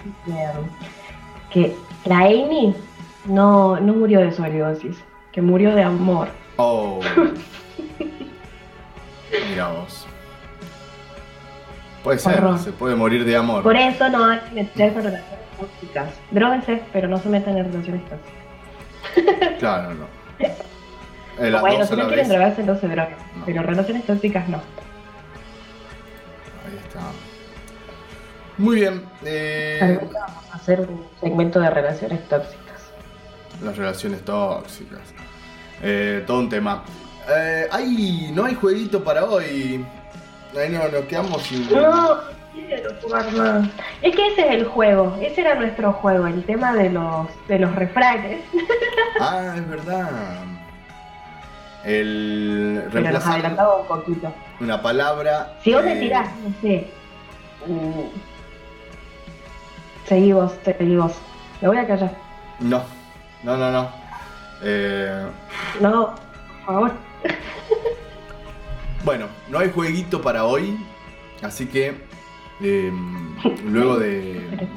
[1.50, 1.76] que
[2.06, 2.76] la Amy
[3.26, 4.98] no, no murió de sobredosis,
[5.32, 6.28] que murió de amor.
[6.58, 7.00] oh.
[9.50, 10.06] Mira vos.
[12.04, 12.60] Puede ser, Horror.
[12.60, 13.64] se puede morir de amor.
[13.64, 16.10] Por eso no hay que meterse en relaciones tóxicas.
[16.32, 19.58] Dróguense, pero no se metan en relaciones tóxicas.
[19.60, 20.06] Claro, no.
[21.40, 23.16] Eh, las bueno, dos si no quieren drogarse, no se droguen.
[23.46, 24.58] Pero relaciones tóxicas no.
[24.58, 24.64] Ahí
[26.84, 27.00] está.
[28.58, 29.04] Muy bien.
[29.26, 30.16] eh, Vamos
[30.52, 32.82] a hacer un segmento de relaciones tóxicas.
[33.64, 35.00] las relaciones tóxicas.
[35.82, 36.84] Eh, todo un tema.
[37.30, 39.86] Eh, hay, no hay jueguito para hoy.
[40.58, 41.64] Ahí no, nos quedamos sin.
[41.74, 42.20] No,
[42.54, 43.68] quiero jugar más.
[44.02, 47.60] Es que ese es el juego, ese era nuestro juego, el tema de los, de
[47.60, 48.42] los refranes.
[49.20, 50.10] Ah, es verdad.
[51.86, 54.34] El Pero nos adelantaba un poquito.
[54.60, 55.54] una palabra.
[55.64, 56.88] Si vos me eh, tirás, no sé.
[60.08, 61.14] Seguí vos, seguí vos.
[61.62, 62.16] Me voy a callar.
[62.60, 62.84] No,
[63.44, 63.90] no, no, no.
[64.62, 65.26] Eh,
[65.80, 66.16] No,
[66.66, 66.92] por favor.
[69.06, 70.78] bueno, no hay jueguito para hoy.
[71.42, 71.96] Así que.
[72.62, 72.92] eh,
[73.66, 74.68] luego de.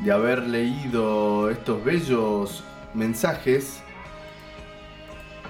[0.00, 2.64] de haber leído estos bellos
[2.94, 3.82] mensajes,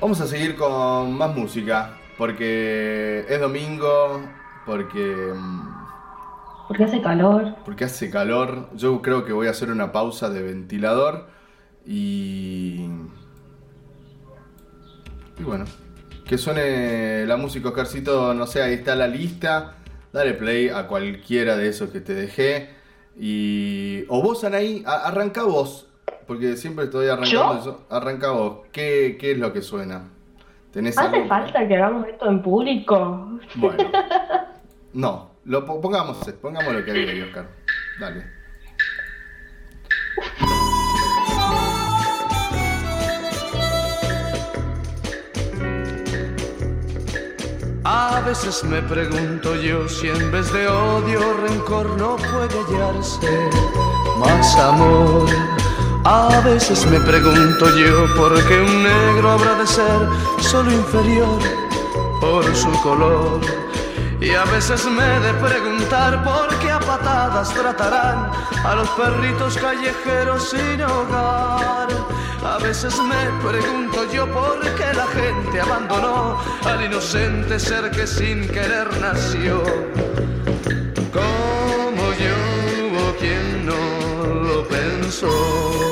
[0.01, 4.21] vamos a seguir con más música, porque es domingo,
[4.65, 5.76] porque, mm,
[6.69, 7.55] Porque hace calor.
[7.65, 8.69] porque hace calor.
[8.75, 11.29] Yo creo que voy a hacer una pausa de ventilador
[11.87, 12.87] y...
[15.39, 15.65] Y bueno,
[16.27, 19.75] que suene la música, Oscarcito, no sé, ahí está la lista.
[20.13, 22.71] Dale play a cualquiera de esos que te dejé.
[23.19, 24.05] Y.
[24.09, 25.89] O vos, Anaí, a- arranca vos.
[26.27, 27.59] Porque siempre estoy arrancando ¿Yo?
[27.61, 27.87] eso.
[27.91, 28.61] Arranca vos.
[28.73, 30.09] ¿Qué, qué es lo que suena?
[30.73, 31.29] ¿Tenés ¿Hace algo?
[31.29, 33.39] falta que hagamos esto en público?
[33.57, 33.85] Bueno.
[34.95, 37.49] No, lo po- pongamos, pongamos lo que Oscar.
[38.01, 38.25] Dale.
[47.85, 53.49] A veces me pregunto yo si en vez de odio rencor no puede hallarse
[54.19, 55.27] más amor.
[56.05, 60.09] A veces me pregunto yo por qué un negro habrá de ser
[60.41, 61.39] solo inferior
[62.21, 63.41] por su color.
[64.21, 68.31] Y a veces me he de preguntar por qué a patadas tratarán
[68.65, 71.89] a los perritos callejeros sin hogar.
[72.43, 78.49] A veces me pregunto yo por qué la gente abandonó al inocente ser que sin
[78.49, 79.63] querer nació.
[81.13, 82.37] Como yo
[82.89, 85.86] hubo quien no lo pensó.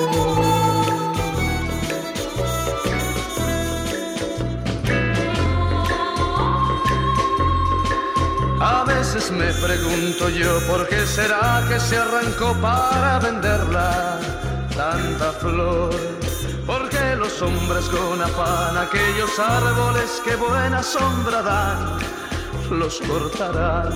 [9.15, 14.19] Veces me pregunto yo por qué será que se arrancó para venderla
[14.77, 15.95] tanta flor.
[16.67, 21.99] ¿Por qué los hombres con afán aquellos árboles que buena sombra dan
[22.71, 23.93] los cortarán?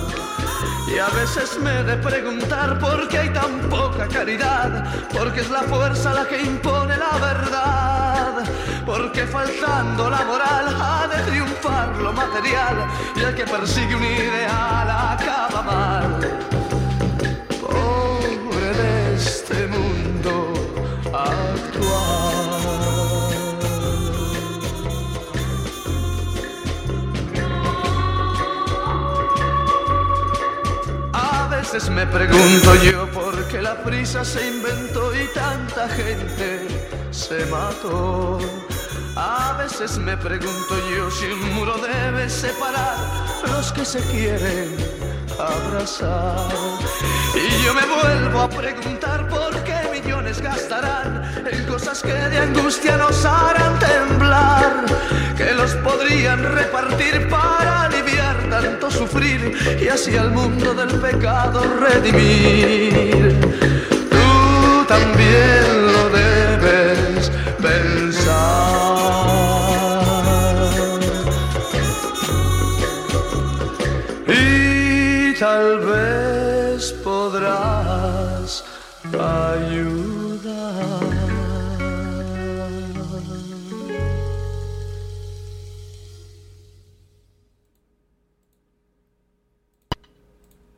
[0.87, 5.63] Y a veces me de preguntar por qué hay tan poca caridad, porque es la
[5.63, 8.18] fuerza la que impone la verdad,
[8.85, 14.89] porque faltando la moral ha de triunfar lo material y el que persigue un ideal
[14.89, 16.19] acaba mal.
[17.61, 20.53] Pobre de este mundo
[21.13, 21.99] actual.
[31.13, 36.78] A veces me pregunto yo por qué la prisa se inventó y tanta gente
[37.19, 38.39] se mató.
[39.15, 42.95] A veces me pregunto yo si un muro debe separar
[43.51, 44.77] los que se quieren
[45.37, 46.49] abrazar.
[47.35, 52.95] Y yo me vuelvo a preguntar por qué millones gastarán en cosas que de angustia
[52.95, 54.85] nos harán temblar,
[55.35, 63.37] que los podrían repartir para aliviar tanto sufrir y así al mundo del pecado redimir.
[64.09, 65.88] Tú también
[67.61, 69.19] pensar.
[74.27, 78.63] Y tal vez podrás
[79.13, 80.19] ayudar.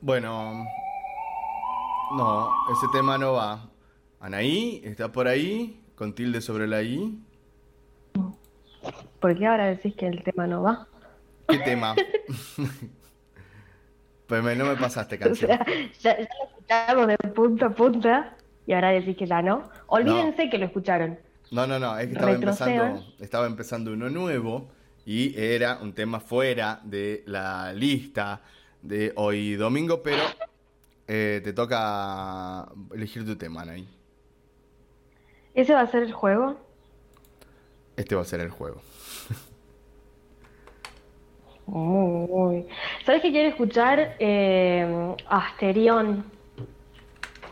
[0.04, 0.66] Bueno,
[2.18, 3.70] no, ese tema no va.
[4.20, 5.81] Anaí, ¿está por ahí?
[6.02, 7.16] Con tilde sobre la I.
[9.20, 10.88] ¿Por qué ahora decís que el tema no va?
[11.48, 11.94] ¿Qué tema?
[14.26, 15.52] pues me- no me pasaste O canción.
[15.52, 15.64] sea,
[16.00, 16.26] ya, ya
[16.96, 19.70] lo escuchamos de punta a punta y ahora decís que ya no.
[19.86, 21.20] Olvídense que lo escucharon.
[21.52, 24.72] No, no, no, es que estaba empezando, estaba empezando uno nuevo
[25.06, 28.42] y era un tema fuera de la lista
[28.82, 30.24] de hoy domingo, pero
[31.08, 34.01] eh, te toca elegir tu tema, Anaí.
[35.54, 36.58] ¿Ese va a ser el juego?
[37.96, 38.82] Este va a ser el juego.
[41.68, 42.66] Muy.
[43.06, 44.16] ¿Sabes qué quiero escuchar?
[44.20, 46.26] Eh, Asterión.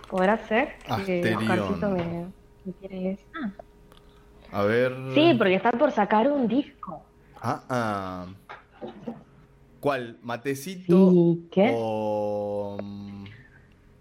[0.10, 0.70] ¿Podrá ser?
[0.88, 1.94] Asterión.
[1.94, 2.26] Me,
[2.66, 3.54] me quiere esa.
[4.52, 4.96] A ver.
[5.14, 7.02] Sí, porque está por sacar un disco.
[7.42, 8.26] Ah, ah.
[9.80, 10.18] ¿Cuál?
[10.22, 11.72] ¿Matecito Sí, ¿qué?
[11.74, 13.26] o mm,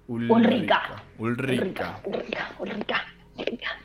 [0.09, 1.03] Ulrica.
[1.19, 2.01] Ulrica.
[2.05, 3.01] Ulrica, Ulrica,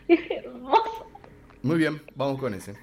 [1.61, 2.73] Muy bien, vamos con ese.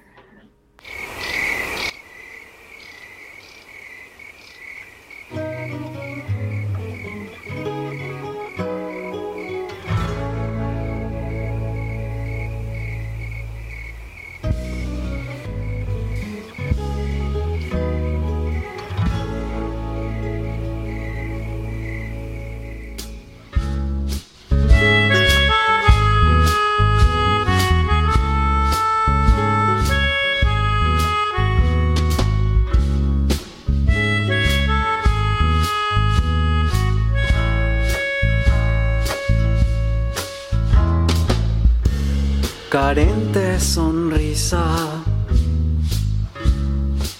[43.61, 44.65] Sonrisa,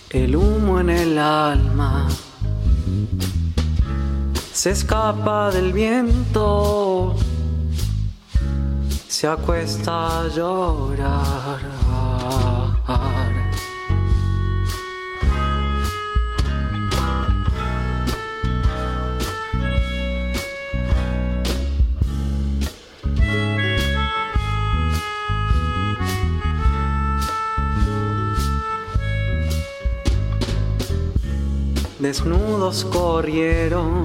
[0.09, 2.07] el humo en el alma
[4.61, 7.15] se escapa del viento,
[9.07, 11.80] se acuesta a llorar.
[32.11, 34.03] Desnudos corrieron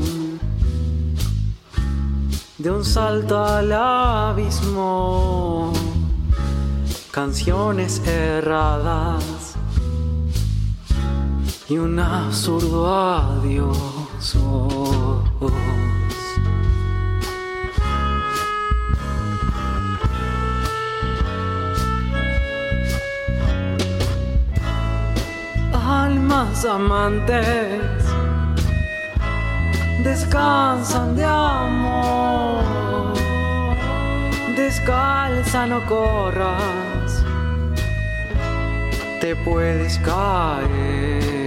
[2.56, 5.72] de un salto al abismo,
[7.10, 9.56] canciones erradas
[11.68, 14.36] y un absurdo adiós.
[26.36, 28.04] Almas amantes
[30.04, 33.14] descansan de amor.
[34.54, 37.24] Descalza, no corras,
[39.18, 41.45] te puedes caer.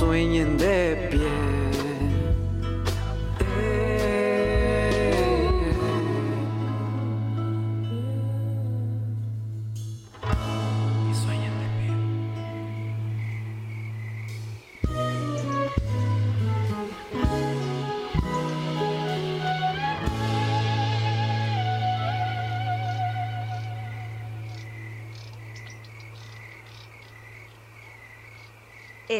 [0.00, 0.69] Sueñen de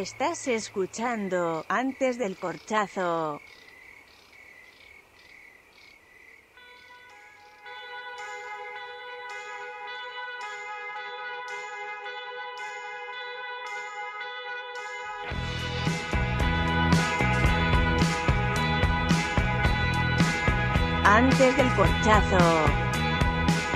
[0.00, 3.38] Estás escuchando antes del corchazo.
[21.04, 22.38] Antes del corchazo.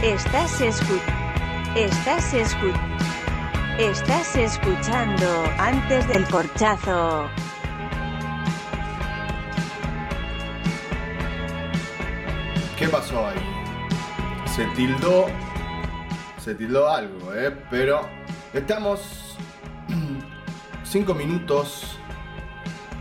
[0.03, 0.99] Estás escu...
[1.77, 2.94] Estás escu...
[3.79, 5.27] Estás escuchando
[5.59, 7.29] antes del corchazo.
[12.79, 13.35] ¿Qué pasó ahí?
[14.55, 15.27] Se tildó.
[16.39, 17.51] Se tildó algo, ¿eh?
[17.69, 18.09] Pero
[18.53, 19.37] estamos.
[20.85, 21.99] Cinco minutos.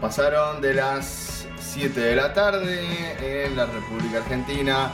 [0.02, 4.92] Pasaron de las 7 de la tarde en la República Argentina.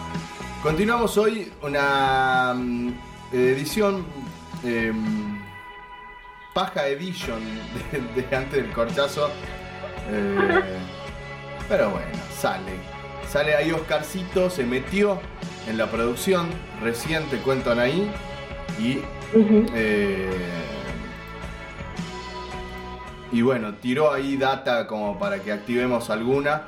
[0.61, 2.93] Continuamos hoy una mm,
[3.31, 4.05] edición.
[4.65, 5.38] em,
[6.59, 7.39] Paja Edition
[7.89, 9.29] de, de antes del corchazo.
[10.11, 10.61] Eh,
[11.69, 12.73] pero bueno, sale.
[13.29, 15.21] Sale ahí Oscarcito, se metió
[15.69, 16.49] en la producción,
[16.81, 18.11] recién te cuentan ahí.
[18.77, 18.99] Y.
[19.73, 20.29] eh,
[23.31, 26.63] y bueno, tiró ahí data como para que activemos alguna.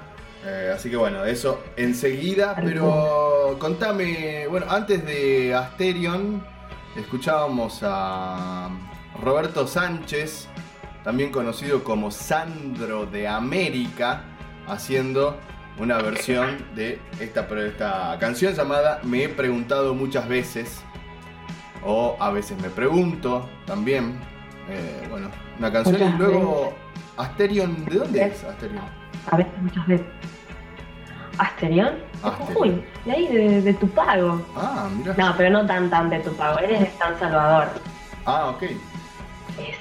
[0.46, 2.56] Eh, así que bueno, eso enseguida.
[2.64, 6.42] Pero contame, bueno, antes de Asterion,
[6.96, 8.70] escuchábamos a
[9.22, 10.48] Roberto Sánchez,
[11.04, 14.24] también conocido como Sandro de América,
[14.68, 15.38] haciendo
[15.78, 20.84] una versión de esta, esta canción llamada Me he preguntado muchas veces,
[21.84, 24.20] o a veces me pregunto también.
[24.70, 25.30] Eh, bueno,
[25.60, 26.74] una canción y luego
[27.18, 28.84] Asterion, ¿de dónde es Asterion?
[29.32, 30.08] A veces, muchas veces.
[31.38, 31.96] Asterion.
[32.56, 34.46] Uy, de ahí, de, de tu pago.
[34.56, 35.16] Ah, mira.
[35.18, 37.70] No, pero no tan tan de tu pago, eres de San Salvador.
[38.26, 38.64] Ah, ok.
[39.60, 39.78] Es.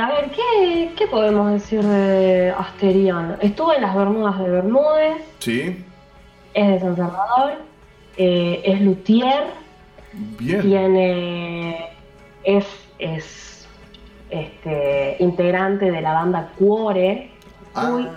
[0.00, 3.36] A ver, ¿qué, qué podemos decir de Asterion?
[3.40, 5.84] Estuvo en las Bermudas de Bermúdez, Sí,
[6.54, 7.52] es de San Salvador,
[8.16, 9.44] eh, es luthier,
[10.38, 10.62] bien.
[10.62, 11.90] tiene,
[12.44, 12.66] es,
[12.98, 13.68] es
[14.30, 17.30] este, integrante de la banda Cuore,
[17.74, 18.08] Uy,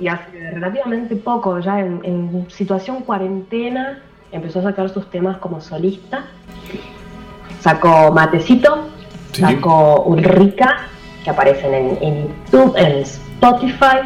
[0.00, 4.02] y hace relativamente poco, ya en, en situación cuarentena,
[4.32, 6.24] empezó a sacar sus temas como solista.
[7.60, 8.88] Sacó Matecito,
[9.40, 10.88] sacó Ulrica,
[11.24, 13.98] que aparecen en, en YouTube, en Spotify,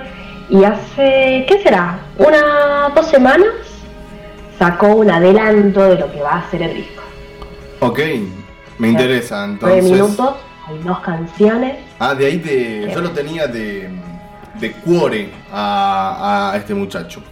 [0.49, 2.01] y hace, ¿qué será?
[2.19, 3.49] Unas dos semanas
[4.59, 7.03] sacó un adelanto de lo que va a ser el disco.
[7.81, 7.99] Ok,
[8.79, 9.91] me interesa Nueve entonces.
[9.93, 10.35] minutos,
[10.67, 11.77] hay dos canciones.
[11.99, 12.91] Ah, de ahí de.
[12.93, 13.89] Yo lo tenía de.
[14.59, 17.23] de cuore a, a este muchacho.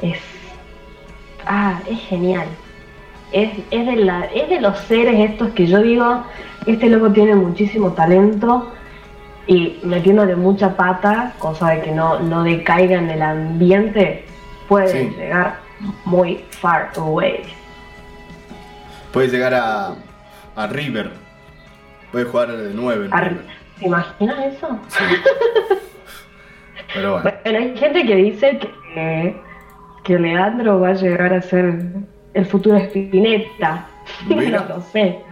[0.00, 0.18] Es.
[1.46, 2.46] Ah, es genial.
[3.32, 6.24] Es, es, de la, es de los seres estos que yo digo,
[6.66, 8.70] este loco tiene muchísimo talento
[9.46, 14.24] y metiéndole mucha pata, cosa de que no, no decaiga en el ambiente,
[14.68, 15.14] puede Sí.
[15.16, 15.56] llegar
[16.04, 17.42] muy far away.
[19.12, 19.94] Puede llegar a.
[20.56, 21.10] a River.
[22.12, 23.08] Puede jugar de 9.
[23.10, 23.34] Ar-
[23.78, 24.68] ¿Te imaginas eso?
[26.94, 27.30] Pero bueno.
[27.44, 28.58] Bueno, hay gente que dice
[28.94, 29.36] que,
[30.04, 31.78] que Leandro va a llegar a ser
[32.34, 33.86] el futuro Spinetta.
[34.26, 34.60] Mira.
[34.68, 35.24] no lo sé.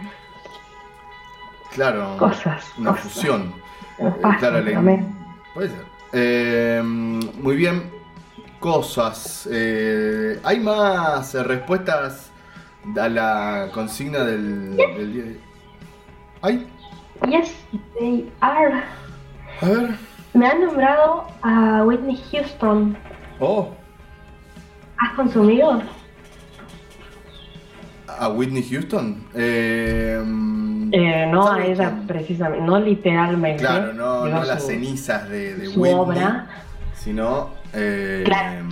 [1.73, 2.15] Claro.
[2.17, 3.03] Cosas, Una cosas.
[3.11, 3.53] fusión.
[3.99, 5.15] Eh, pasa claro, también.
[5.53, 5.85] Puede ser.
[6.13, 7.89] Eh, muy bien.
[8.59, 9.47] Cosas.
[9.51, 12.31] Eh, ¿Hay más eh, respuestas
[12.99, 15.23] a la consigna del, del día
[16.41, 16.67] ¿Hay?
[17.29, 17.53] Yes,
[17.99, 18.83] they are.
[19.61, 19.95] A ver.
[20.33, 22.97] Me han nombrado a Whitney Houston.
[23.39, 23.69] Oh,
[24.97, 25.81] ¿Has consumido?
[28.19, 29.23] A Whitney Houston.
[29.35, 30.21] Eh,
[30.93, 33.61] Eh, no a ella precisamente, no literalmente.
[33.63, 35.99] claro, no, no las cenizas de, de su Whitney.
[35.99, 36.47] obra.
[36.95, 37.49] Sino.
[37.73, 38.67] eh, Claro.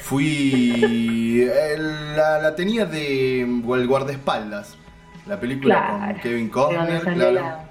[0.00, 1.42] Fui.
[1.42, 3.42] el- la, la tenía de.
[3.42, 4.76] El guardaespaldas.
[5.26, 7.68] La película Claro, con Kevin Costner, claro.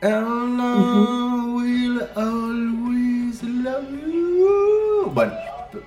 [0.00, 5.10] And I will always love you.
[5.14, 5.32] Bueno,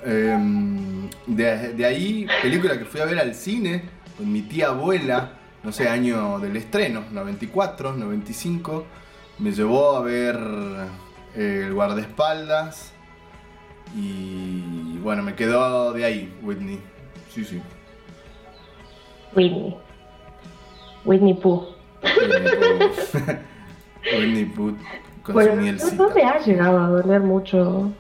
[0.06, 0.81] em,
[1.36, 3.84] de, de ahí, película que fui a ver al cine
[4.18, 5.34] con mi tía abuela,
[5.64, 8.86] no sé, año del estreno, 94, 95.
[9.40, 10.38] Me llevó a ver
[11.36, 12.94] eh, el guardaespaldas.
[13.96, 16.80] Y bueno, me quedó de ahí, Whitney.
[17.30, 17.62] Sí, sí.
[19.36, 19.76] Whitney.
[21.06, 21.68] Whitney Pooh.
[24.14, 24.76] Whitney Pooh
[25.24, 27.92] con Bueno, su no, no me ha llegado a doler mucho.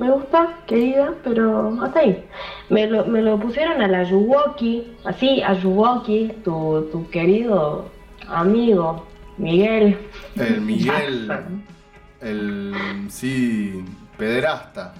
[0.00, 2.24] Me gusta, querida, pero hasta ahí.
[2.70, 7.90] Me lo, me lo pusieron a la Yuwoki, así, a Yuwoki, tu, tu querido
[8.26, 9.06] amigo
[9.36, 9.98] Miguel.
[10.36, 11.30] El Miguel,
[12.22, 12.74] el
[13.10, 13.84] sí,
[14.16, 14.94] pederasta.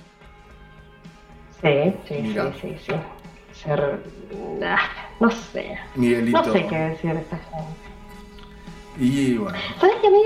[1.62, 2.52] Sí, sí, Mira.
[2.60, 2.92] sí, sí, sí.
[3.52, 4.02] Ser,
[4.62, 4.78] ah,
[5.18, 5.78] no sé.
[5.94, 6.42] Miguelito.
[6.42, 7.80] No sé qué decir de esta gente.
[8.98, 10.22] Y bueno, ¿Sabes que a mí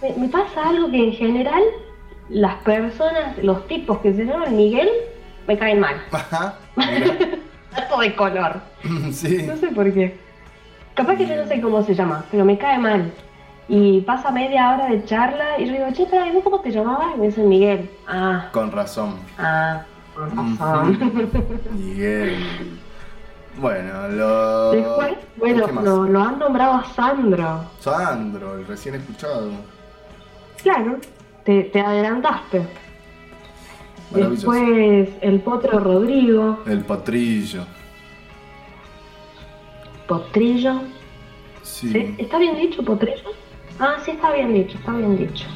[0.00, 1.62] me, me pasa algo que en general
[2.28, 4.88] las personas, los tipos que se llaman Miguel,
[5.46, 5.96] me caen mal?
[6.12, 6.54] ajá,
[7.76, 8.60] Dato de color.
[9.12, 10.16] sí, No sé por qué.
[10.94, 13.12] Capaz que yo no sé cómo se llama, pero me cae mal.
[13.68, 16.70] Y pasa media hora de charla y yo digo, che, pero ¿y vos cómo te
[16.70, 17.14] llamabas?
[17.16, 17.90] Y me dicen Miguel.
[18.06, 19.16] Ah, con razón.
[19.38, 19.82] ah,
[20.14, 20.98] con razón.
[21.72, 22.36] Miguel.
[23.56, 24.70] Bueno, lo.
[24.72, 27.64] Después, bueno, lo, lo han nombrado a Sandro.
[27.80, 29.50] Sandro, el recién escuchado.
[30.62, 30.98] Claro,
[31.44, 32.62] te, te adelantaste.
[34.10, 37.64] Después el Potro Rodrigo, El potrillo.
[40.06, 40.82] Potrillo.
[41.62, 41.88] Sí.
[41.90, 42.14] ¿Sí?
[42.18, 43.30] ¿Está bien dicho Potrillo?
[43.80, 45.46] Ah, sí, está bien dicho, está bien dicho.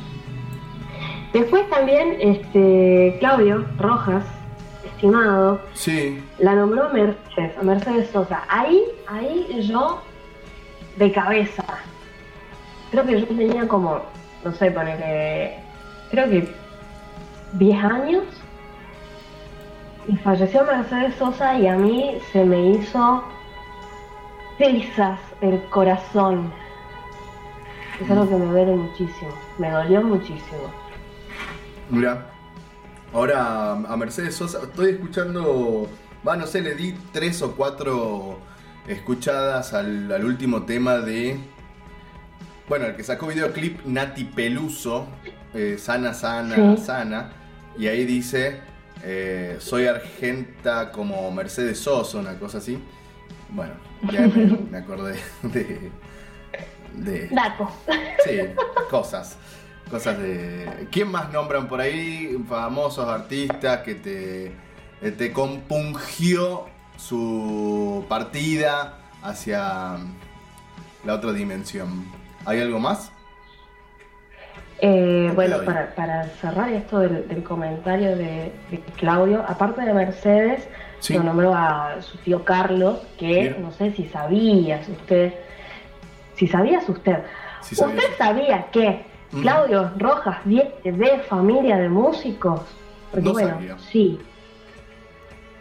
[1.33, 4.25] Después también este Claudio Rojas,
[4.85, 6.21] estimado, Sí.
[6.39, 8.43] la nombró Mercedes, Mercedes Sosa.
[8.49, 10.03] Ahí, ahí yo
[10.97, 11.63] de cabeza.
[12.91, 14.01] Creo que yo tenía como,
[14.45, 15.59] no sé, ponerle,
[16.11, 16.55] creo que
[17.55, 18.25] 10 años.
[20.07, 23.23] Y falleció Mercedes Sosa y a mí se me hizo
[24.57, 26.51] trizas el corazón.
[28.01, 30.73] Es algo que me duele muchísimo, me dolió muchísimo.
[31.91, 32.27] Mira,
[33.13, 35.89] ahora a Mercedes Sosa, estoy escuchando,
[36.27, 38.39] va, no sé, le di tres o cuatro
[38.87, 41.39] escuchadas al, al último tema de,
[42.69, 45.07] bueno, el que sacó videoclip Nati Peluso,
[45.55, 46.83] eh, Sana, Sana, Sí.
[46.85, 47.31] Sana,
[47.79, 48.61] y ahí dice,
[49.03, 52.79] eh, soy argenta como Mercedes Sosa, una cosa así.
[53.51, 53.73] Bueno,
[54.13, 55.91] ya me, me acordé de,
[56.95, 57.69] de Datos.
[58.25, 58.39] sí,
[58.91, 59.37] cosas.
[59.91, 60.87] Cosas de.
[60.91, 62.37] ¿Quién más nombran por ahí?
[62.47, 64.47] Famosos artistas que te,
[65.01, 66.67] eh, te compungió
[66.99, 69.97] su partida hacia
[71.07, 72.05] la otra dimensión.
[72.45, 73.13] ¿Hay algo más?
[74.81, 80.69] Eh, bueno, para, para cerrar esto del, del comentario de, de Claudio, aparte de Mercedes,
[81.01, 81.15] Sí.
[81.15, 85.33] lo nombró a su tío Carlos, que no sé si sabías usted,
[86.35, 87.19] si sabías usted,
[87.61, 89.07] Sí sabía ¿usted sabía que.
[89.43, 92.63] Claudio Rojas viene de familia de músicos?
[93.11, 93.77] Porque No bueno, sabía.
[93.79, 94.19] sí.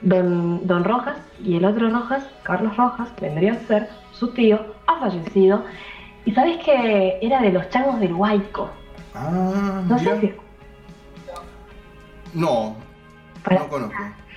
[0.01, 4.99] Don, don Rojas y el otro Rojas, Carlos Rojas, vendría a ser su tío, ha
[4.99, 5.63] fallecido.
[6.25, 8.69] Y sabes que era de los changos del Huayco.
[9.19, 10.33] Ah, No sé si
[12.33, 12.75] No,
[13.49, 13.95] no conozco.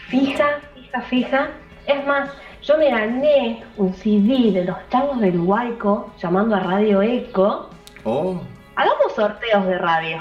[0.09, 1.49] fija, fija, fija.
[1.87, 2.31] Es más,
[2.63, 7.71] yo me gané un CD de los changos del Huayco llamando a Radio Eco.
[8.05, 8.41] Oh,
[8.77, 10.19] Hagamos sorteos de radio.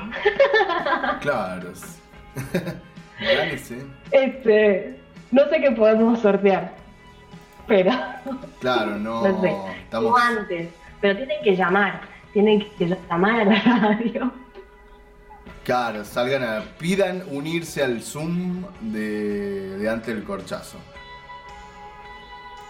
[1.22, 1.72] claro.
[4.12, 4.98] Este,
[5.32, 6.72] no sé qué podemos sortear.
[7.68, 7.92] Pero,
[8.62, 9.28] Claro, no.
[9.28, 9.56] no sé.
[9.84, 10.20] Estamos.
[10.22, 10.70] Antes.
[11.02, 12.02] Pero tienen que llamar.
[12.34, 14.32] Tienen que llamar a la radio.
[15.70, 16.64] Claro, salgan a.
[16.80, 20.80] Pidan unirse al Zoom de, de antes del corchazo.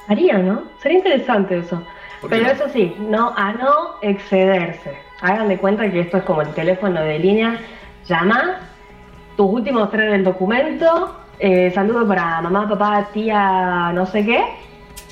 [0.10, 0.64] Haría, ¿no?
[0.82, 1.82] Sería interesante eso.
[2.20, 2.52] ¿Por qué Pero no?
[2.52, 4.98] eso sí, no, a no excederse.
[5.22, 7.58] Hagan de cuenta que esto es como el teléfono de línea.
[8.06, 8.68] Llama,
[9.38, 14.44] tus últimos tres del documento, eh, saludo para mamá, papá, tía, no sé qué,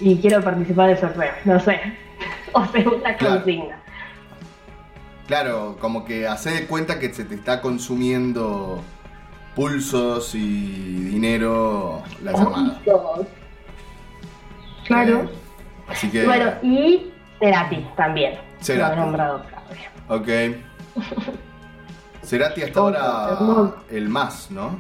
[0.02, 1.80] y quiero participar del sorteo, no sé.
[2.52, 3.36] O segunda Claro.
[3.36, 3.77] consigna.
[5.28, 8.82] Claro, como que hace de cuenta que se te está consumiendo
[9.56, 12.80] pulsos y dinero la llamada.
[14.86, 15.30] Claro.
[15.90, 16.26] Así que.
[16.26, 18.40] Bueno, y Cerati también.
[18.62, 18.96] Cerati.
[18.96, 19.42] Lo he nombrado.
[20.08, 20.28] Ok.
[22.24, 24.78] Cerati hasta ahora el más, ¿no?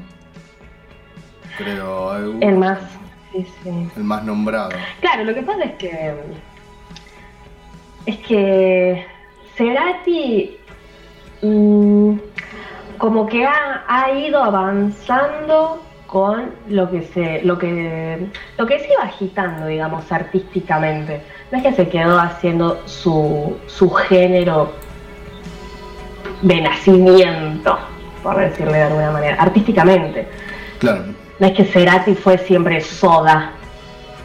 [1.57, 2.35] Creo.
[2.35, 2.79] eh, El más.
[3.33, 3.89] Sí, sí.
[3.97, 4.69] El más nombrado.
[5.01, 6.15] Claro, lo que pasa es que.
[8.05, 9.05] Es que.
[9.57, 10.57] Cerati.
[11.41, 12.13] mm,
[12.97, 17.41] como que ha, ha ido avanzando con lo que se.
[17.43, 18.27] lo que.
[18.57, 21.21] lo que se iba agitando, digamos, artísticamente.
[21.51, 24.71] No es que se quedó haciendo su, su género
[26.41, 27.77] de nacimiento,
[28.23, 30.27] por decirle de alguna manera, artísticamente.
[30.79, 31.05] Claro.
[31.39, 33.51] No es que Cerati fue siempre Soda.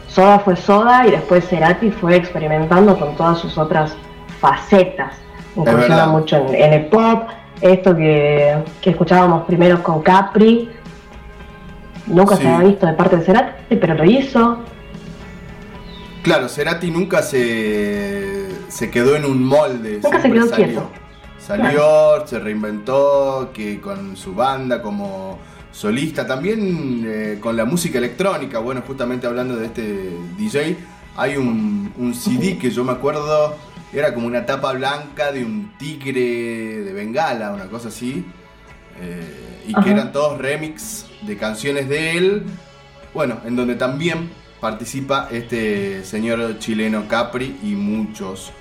[0.07, 3.95] Soda fue Soda y después Cerati fue experimentando con todas sus otras
[4.39, 5.22] facetas.
[5.55, 5.71] Verdad.
[5.73, 7.27] Incursiona mucho en, en el pop,
[7.61, 10.69] esto que, que escuchábamos primero con Capri.
[12.07, 12.43] Nunca Sí.
[12.43, 14.57] se había visto de parte de Cerati, pero lo hizo.
[16.21, 19.99] Claro, Cerati nunca se, se quedó en un molde.
[20.03, 20.65] Nunca se quedó salió.
[20.65, 20.89] quieto.
[21.37, 25.37] Salió, se reinventó, que con su banda como
[25.73, 28.59] solista, también eh, con la música electrónica.
[28.59, 30.77] Bueno, justamente hablando de este DJ,
[31.17, 33.55] hay un, un CD que yo me acuerdo,
[33.93, 38.25] era como una tapa blanca de un tigre de Bengala, una cosa así.
[38.99, 39.83] eh, y Ajá.
[39.83, 42.43] que eran todos remix de canciones de él.
[43.13, 44.29] Bueno, en donde también
[44.59, 48.51] participa este señor chileno Capri y muchos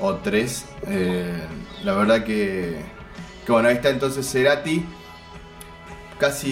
[0.00, 0.64] otros.
[0.86, 1.42] Eh,
[1.84, 2.78] la verdad que,
[3.44, 4.84] que bueno, ahí está entonces Cerati,
[6.18, 6.50] casi,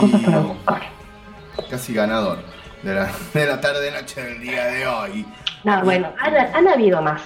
[1.70, 2.38] casi ganador
[2.82, 5.26] de la, de la tarde noche del día de hoy.
[5.64, 7.22] No, bueno, han, han habido más.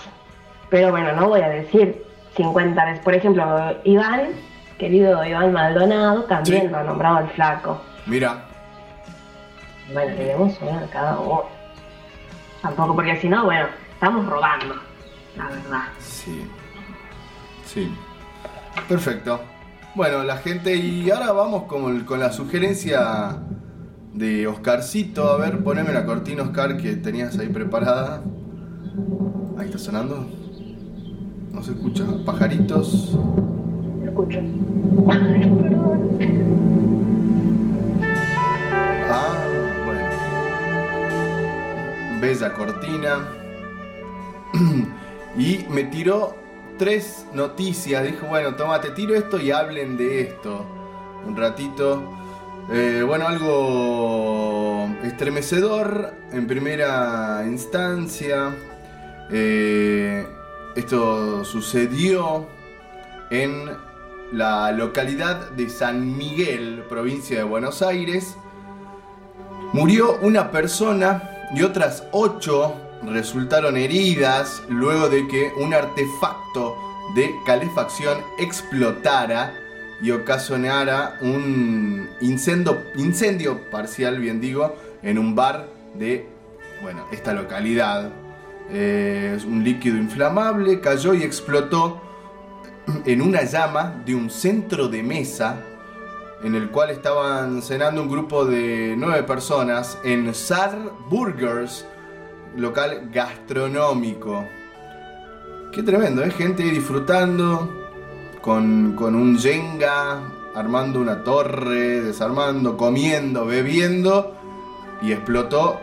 [0.70, 2.04] Pero bueno, no voy a decir
[2.36, 3.00] 50 veces.
[3.04, 4.28] Por ejemplo, Iván,
[4.78, 6.68] querido Iván Maldonado, también Sí.
[6.68, 7.80] lo ha nombrado al flaco.
[8.06, 8.44] Mira,
[9.92, 11.42] Bueno, tenemos una cada uno.
[12.62, 14.76] Tampoco, porque si no, bueno, estamos robando.
[15.36, 15.82] La verdad.
[15.98, 16.46] sí,
[17.64, 17.92] sí,
[18.88, 19.40] perfecto.
[19.94, 23.38] Bueno, la gente, y ahora vamos con, el- con la sugerencia
[24.12, 25.28] de Oscarcito.
[25.32, 28.22] A ver, poneme la cortina, Oscar, que tenías ahí preparada.
[29.58, 30.26] Ahí está sonando.
[31.52, 32.04] No se escucha.
[32.24, 33.16] Pajaritos.
[34.04, 34.38] Escucho.
[39.08, 39.36] Ah,
[39.84, 40.08] bueno.
[42.20, 43.28] Bella cortina.
[45.36, 46.34] y me tiró
[46.78, 48.04] tres noticias.
[48.04, 50.64] Dijo, bueno, toma, te tiro esto y hablen de esto.
[51.26, 52.02] Un ratito.
[52.72, 58.54] Eh, bueno, algo estremecedor en primera instancia.
[59.32, 60.24] Eh,
[60.76, 62.46] esto sucedió
[63.30, 63.70] en
[64.32, 68.36] la localidad de San Miguel, provincia de Buenos Aires.
[69.72, 76.76] Murió una persona y otras ocho resultaron heridas luego de que un artefacto
[77.14, 79.54] de calefacción explotara
[80.02, 86.26] y ocasionara un incendio, incendio parcial, bien digo, en un bar de
[86.82, 88.10] bueno, esta localidad.
[88.72, 92.00] Un líquido inflamable cayó y explotó
[93.04, 95.60] en una llama de un centro de mesa
[96.44, 100.78] en el cual estaban cenando un grupo de nueve personas en Sar
[101.08, 101.84] Burgers,
[102.56, 104.46] local gastronómico.
[105.72, 106.30] Qué tremendo, ¿eh?
[106.30, 107.68] Gente disfrutando
[108.40, 110.22] con, con un Jenga,
[110.54, 114.34] armando una torre, desarmando, comiendo, bebiendo
[115.02, 115.80] y explotó.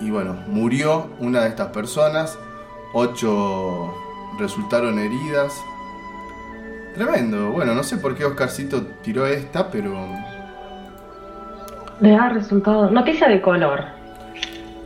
[0.00, 2.38] Y bueno, murió una de estas personas,
[2.92, 3.94] ocho
[4.38, 5.54] resultaron heridas.
[6.94, 9.92] Tremendo, bueno, no sé por qué Oscarcito tiró esta, pero
[12.00, 12.90] Le ha resultado.
[12.90, 13.84] Noticia de color.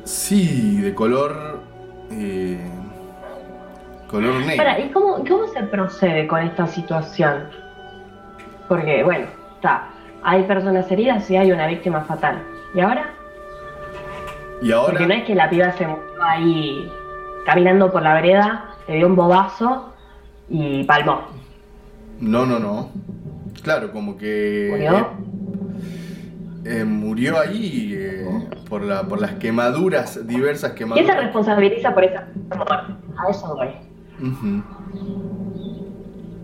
[0.04, 1.60] sí, de color...
[2.10, 2.58] eh,
[4.08, 4.56] color negro.
[4.56, 7.44] Para, ¿y cómo, cómo se procede con esta situación?
[8.68, 9.88] Porque, bueno, está.
[10.22, 12.42] Hay personas heridas y hay una víctima fatal.
[12.74, 13.14] ¿Y ahora?
[14.62, 14.92] Y ahora...
[14.92, 16.90] Porque no es que la piba se murió ahí
[17.46, 19.94] caminando por la vereda, le dio un bobazo
[20.48, 21.22] y palmó.
[22.20, 22.90] No, no, no.
[23.62, 24.68] Claro, como que...
[24.70, 24.98] ¿Murió?
[26.64, 28.26] eh, eh, murió ahí eh,
[28.68, 31.16] por, la, por las quemaduras, diversas ¿Quién se quemaduras.
[31.24, 32.92] responsabiliza por esa muerte?
[33.16, 33.68] A eso voy.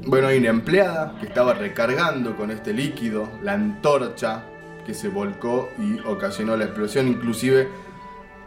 [0.06, 4.42] Bueno, hay una empleada que estaba recargando con este líquido la antorcha
[4.86, 7.08] que se volcó y ocasionó la explosión.
[7.08, 7.68] Inclusive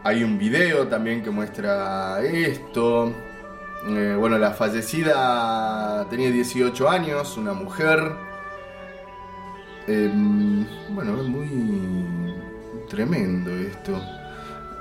[0.04, 3.12] hay un video también que muestra esto.
[3.88, 8.12] Eh, bueno, la fallecida tenía 18 años, una mujer.
[9.86, 12.34] Em, bueno, es muy
[12.88, 14.00] tremendo esto.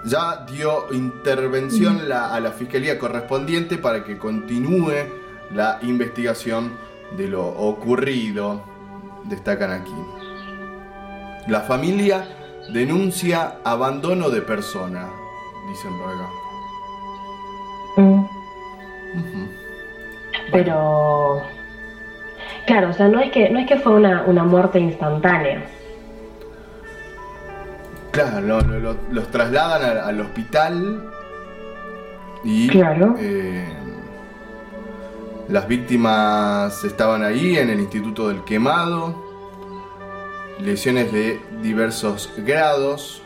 [0.05, 4.93] Ya dio intervención la- a la fiscalía correspondiente para que continúe
[5.53, 6.71] la investigación
[7.17, 8.63] de lo ocurrido.
[9.25, 9.93] Destacan aquí.
[11.47, 12.25] La familia
[12.71, 15.09] denuncia abandono de persona,
[15.69, 16.29] dicen por acá.
[17.97, 18.25] Mm.
[20.51, 21.41] Pero.
[22.65, 25.65] Claro, o sea, no es que, no es que fue una, una muerte instantánea.
[28.11, 31.09] Claro, lo- lo- lo- los trasladan al, al hospital
[32.43, 33.15] y Claro.
[33.19, 33.65] eh,
[35.47, 39.28] las víctimas estaban ahí en el Instituto del Quemado,
[40.59, 43.21] lesiones de diversos grados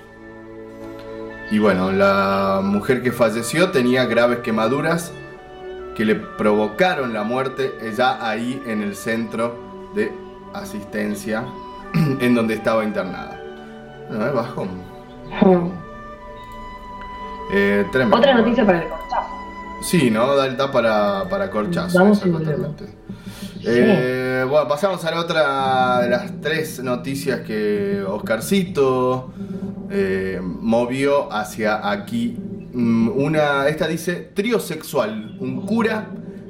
[1.52, 5.12] y bueno, la mujer que falleció tenía graves quemaduras
[5.96, 9.56] que le provocaron la muerte ya ahí en el centro
[9.94, 10.12] de
[10.54, 11.44] asistencia
[12.20, 13.40] en donde estaba internada.
[14.10, 14.70] No, es bajón.
[17.54, 18.18] Eh, tremendo.
[18.18, 19.30] Otra noticia para el corchazo.
[19.82, 20.36] Sí, ¿no?
[20.36, 22.00] Da, da para, para corchazo.
[22.00, 23.03] Vamos totalmente.
[23.66, 29.32] Eh, bueno, pasamos a la otra de las tres noticias que Oscarcito
[29.90, 32.36] eh, movió hacia aquí.
[32.74, 36.08] Mm, Una, esta dice trío sexual, un cura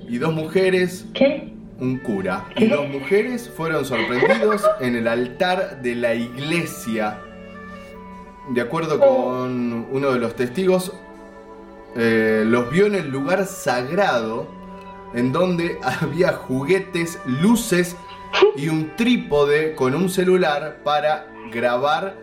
[0.08, 1.06] y dos mujeres.
[1.14, 1.54] ¿Qué?
[1.80, 7.20] Un cura y dos mujeres fueron sorprendidos en el altar de la iglesia.
[8.50, 10.94] De acuerdo con uno de los testigos,
[11.96, 14.48] eh, los vio en el lugar sagrado
[15.14, 17.96] en donde había juguetes, luces
[18.56, 22.16] y un trípode con un celular para grabar,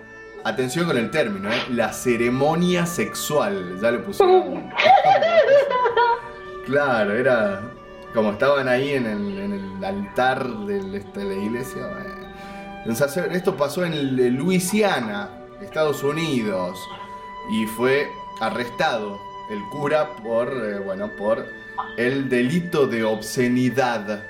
[0.44, 1.62] atención con el término, ¿eh?
[1.70, 3.78] la ceremonia sexual.
[3.80, 4.70] Ya le pusieron.
[6.66, 7.62] claro, era
[8.14, 10.46] como estaban ahí en el, en el altar
[10.92, 11.82] este, de la iglesia.
[13.30, 15.28] Esto pasó en Luisiana,
[15.60, 16.78] Estados Unidos,
[17.52, 18.08] y fue
[18.40, 19.18] arrestado
[19.50, 21.44] el cura por, eh, bueno, por
[21.96, 24.22] el delito de obscenidad.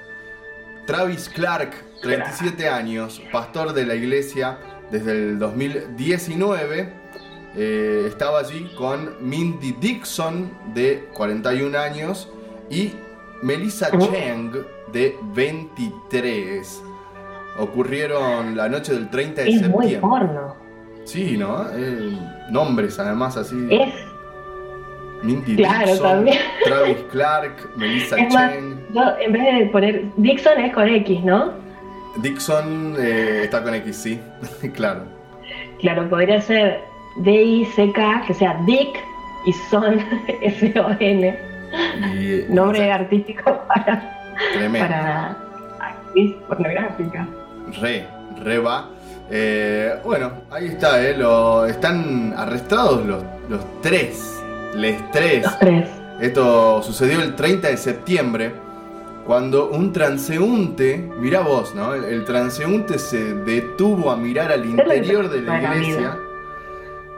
[0.87, 1.73] Travis Clark,
[2.03, 4.59] 37 años, pastor de la iglesia
[4.91, 6.93] desde el 2019,
[7.57, 12.29] eh, estaba allí con Mindy Dixon, de 41 años,
[12.71, 12.93] y
[13.43, 14.53] Melissa Cheng,
[14.93, 16.83] de 23.
[17.59, 20.01] Ocurrieron la noche del 30 de Es muy septiembre.
[20.01, 20.57] porno.
[21.05, 21.67] Sí, ¿no?
[21.73, 22.19] Eh,
[22.51, 23.57] nombres además así.
[23.71, 23.93] Es.
[25.23, 26.39] Mindy Claro, Dixon, también.
[26.65, 28.79] Travis Clark, Melissa Es más, Cheng.
[28.95, 31.53] yo en vez de poner Dixon es con X, ¿no?
[32.17, 34.21] Dixon eh, está con X, sí,
[34.75, 35.03] claro.
[35.81, 36.81] Claro, podría ser
[37.17, 38.99] D-I-C-K, que sea Dick
[39.47, 39.99] y Son,
[40.43, 41.39] S-O-N.
[42.15, 44.19] Y, Nombre artístico para,
[44.55, 44.89] Tremendo.
[44.89, 45.37] para
[45.81, 47.27] actriz pornográfica.
[47.81, 48.07] Re,
[48.43, 48.89] re va.
[49.31, 54.40] Eh, bueno, ahí está, eh, lo, están arrestados los, los tres.
[54.75, 55.43] Les tres.
[55.45, 55.89] Los tres.
[56.21, 58.53] Esto sucedió el 30 de septiembre,
[59.27, 61.95] cuando un transeúnte, mirá vos, ¿no?
[61.95, 66.19] El, el transeúnte se detuvo a mirar al interior de la iglesia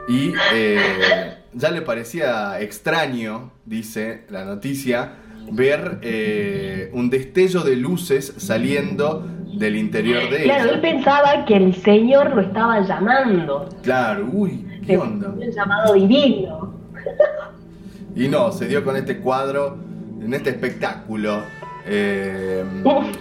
[0.07, 5.13] y eh, ya le parecía extraño, dice la noticia,
[5.51, 9.25] ver eh, un destello de luces saliendo
[9.57, 10.81] del interior de Claro, él ella.
[10.81, 13.67] pensaba que el Señor lo estaba llamando.
[13.81, 15.29] Claro, uy, ¿qué onda?
[15.29, 16.82] Un llamado divino.
[18.15, 19.77] Y no, se dio con este cuadro,
[20.21, 21.41] en este espectáculo.
[21.85, 22.63] Eh,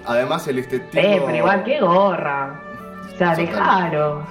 [0.05, 0.99] además, el estético.
[1.03, 2.61] Eh, pero igual, qué gorra.
[3.07, 3.37] O sea, Total.
[3.47, 4.25] dejaros.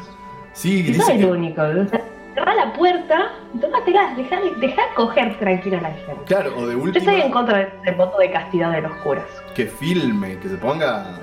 [0.53, 1.61] Sí, dice el que- único.
[1.63, 2.01] O sea,
[2.35, 6.21] cerrá la puerta, tómatela, dejá, dejá coger tranquila a la gente.
[6.25, 8.93] Claro, o de Yo estoy en última, contra del, del voto de castidad de los
[8.97, 9.25] curas.
[9.55, 11.17] que filme, que se ponga.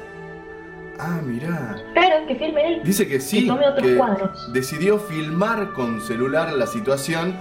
[0.98, 1.76] Ah, mirá.
[1.94, 2.80] Claro, que filme él.
[2.82, 4.52] Dice que sí, Que tome otros que cuadros.
[4.52, 7.36] decidió filmar con celular la situación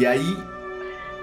[0.00, 0.36] y ahí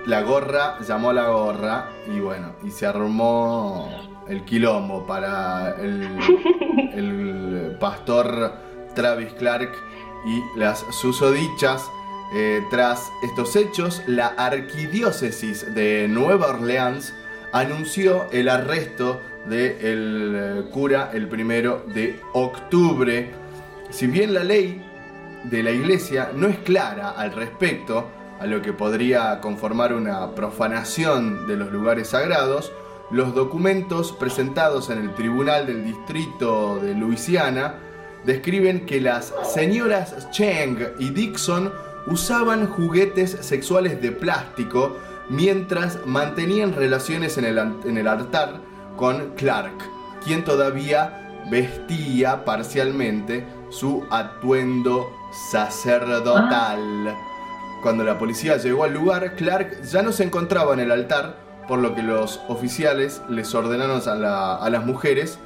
[0.05, 3.89] la gorra llamó a la gorra y bueno, y se armó
[4.29, 6.07] el quilombo para el,
[6.93, 8.53] el pastor
[8.93, 9.71] Travis Clark
[10.27, 11.89] y las susodichas.
[12.35, 17.15] Eh, tras estos hechos, la arquidiócesis de Nueva Orleans
[17.53, 23.31] anunció el arresto del cura el primero de octubre.
[23.89, 24.85] Si bien la ley
[25.45, 31.47] de la iglesia no es clara al respecto a lo que podría conformar una profanación
[31.47, 32.71] de los lugares sagrados,
[33.09, 37.75] los documentos presentados en el Tribunal del Distrito de Luisiana
[38.25, 41.71] describen que las señoras Cheng y Dixon
[42.07, 44.97] usaban juguetes sexuales de plástico
[45.29, 48.61] mientras mantenían relaciones en el, en el altar
[48.95, 49.77] con Clark,
[50.23, 55.09] quien todavía vestía parcialmente su atuendo
[55.49, 57.15] sacerdotal.
[57.81, 61.35] Cuando la policía llegó al lugar, Clark ya no se encontraba en el altar,
[61.67, 65.37] por lo que los oficiales les ordenaron a, la- a las mujeres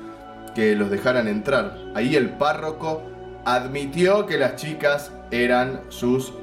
[0.55, 1.77] que los dejaran entrar.
[1.95, 3.03] Ahí el párroco
[3.45, 6.33] admitió que las chicas eran sus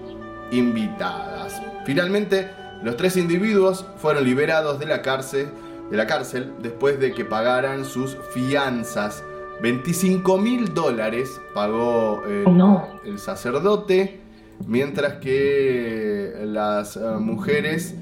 [0.51, 1.61] invitadas.
[1.85, 2.51] Finalmente,
[2.83, 5.49] los tres individuos fueron liberados de la cárcel,
[5.91, 9.23] de la cárcel después de que pagaran sus fianzas.
[9.63, 13.01] 25 mil dólares pagó el, No.
[13.05, 14.21] el sacerdote,
[14.67, 17.95] mientras que las eh, mujeres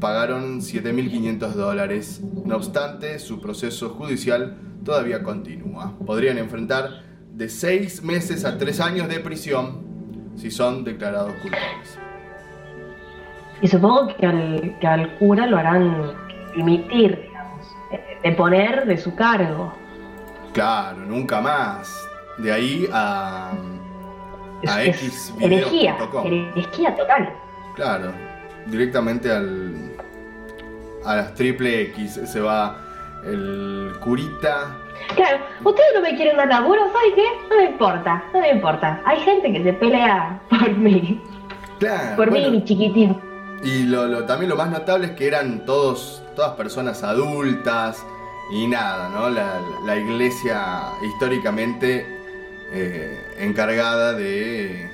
[0.00, 2.20] pagaron 7.500 dólares.
[2.44, 5.94] No obstante, su proceso judicial todavía continúa.
[6.06, 7.02] Podrían enfrentar
[7.32, 9.82] de 6 meses a 3 años de prisión
[10.36, 11.98] si son declarados culpables.
[13.62, 16.12] Y supongo que al, que al cura lo harán
[16.56, 19.74] dimitir, digamos, de- de poner de su cargo.
[20.54, 21.94] Claro, nunca más.
[22.38, 23.52] De ahí a
[24.62, 27.32] Es- X es herejía, herejía total.
[27.74, 28.12] Claro,
[28.66, 29.74] directamente al
[31.04, 32.76] a las triple X se va
[33.24, 34.76] el curita.
[35.16, 37.24] Claro, ustedes no me quieren dar laburo, ¿sabes qué?
[37.48, 39.00] No me importa, no me importa.
[39.06, 41.20] Hay gente que se pelea por mí,
[41.78, 43.16] Claro, por bueno, mí, mi chiquitín.
[43.64, 48.04] Y lo, lo- también lo más notable es que eran todos, todas personas adultas
[48.52, 49.30] y nada, ¿no?
[49.30, 52.19] La, la iglesia históricamente
[52.72, 54.90] eh, encargada de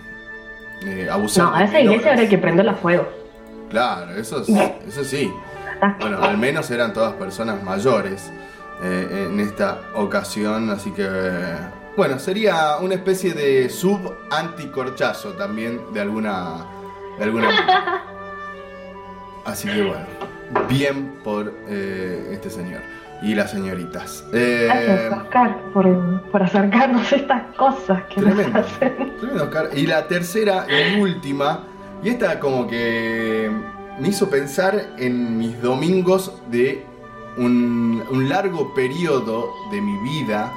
[0.84, 1.44] eh, abusar.
[1.44, 3.08] No, a esa iglesia habría que prenderla a fuego.
[3.70, 4.48] Claro, eso, es-
[4.88, 5.32] eso sí.
[6.00, 8.30] Bueno, al menos eran todas personas mayores
[8.82, 11.06] eh, en esta ocasión, así que...
[11.96, 16.66] Bueno, sería una especie de sub anticorchazo también de alguna,
[17.18, 17.48] de alguna.
[19.46, 20.04] Así que bueno,
[20.68, 22.80] bien por este señor
[23.22, 24.24] y las señoritas.
[24.32, 28.58] Eh, Gracias, Oscar, por, por acercarnos a estas cosas que nos Tremendo.
[28.60, 29.16] hacen.
[29.18, 29.70] Tremendo, Oscar.
[29.74, 31.64] Y la tercera y última,
[32.02, 33.50] y esta como que
[33.98, 36.84] me hizo pensar en mis domingos de
[37.38, 40.52] un, un largo periodo de mi vida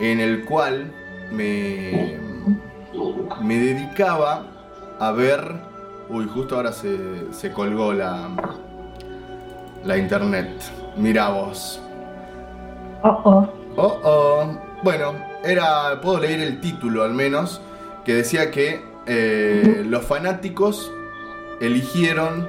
[0.00, 0.92] en el cual
[1.30, 2.18] me,
[3.42, 4.46] me dedicaba
[4.98, 5.72] a ver...
[6.08, 8.28] Uy, justo ahora se, se colgó la,
[9.84, 10.50] la internet.
[10.96, 11.80] Mirá vos.
[13.02, 13.48] Oh, oh.
[13.76, 14.58] Oh, oh.
[14.82, 15.14] Bueno,
[15.44, 16.00] era.
[16.00, 17.60] Puedo leer el título al menos.
[18.04, 20.92] Que decía que eh, los fanáticos
[21.60, 22.48] eligieron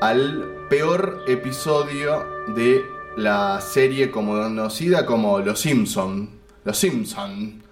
[0.00, 2.24] al peor episodio
[2.54, 2.84] de
[3.16, 6.30] la serie conocida como Los Simpson.
[6.64, 7.62] Los Simpson.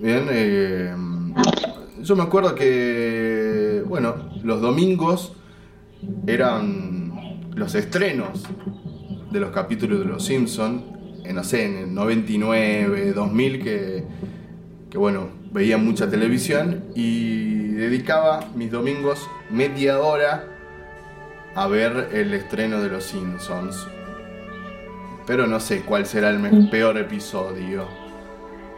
[0.00, 0.94] Bien, eh,
[2.00, 5.32] yo me acuerdo que, bueno, los domingos
[6.26, 8.48] eran los estrenos
[9.30, 10.84] de los capítulos de Los Simpson,
[11.24, 14.04] en, no sé, en el 99, 2000, que,
[14.90, 20.44] que bueno, veía mucha televisión y dedicaba mis domingos media hora
[21.54, 23.86] a ver el estreno de Los Simpsons.
[25.26, 27.84] Pero no sé cuál será el peor episodio.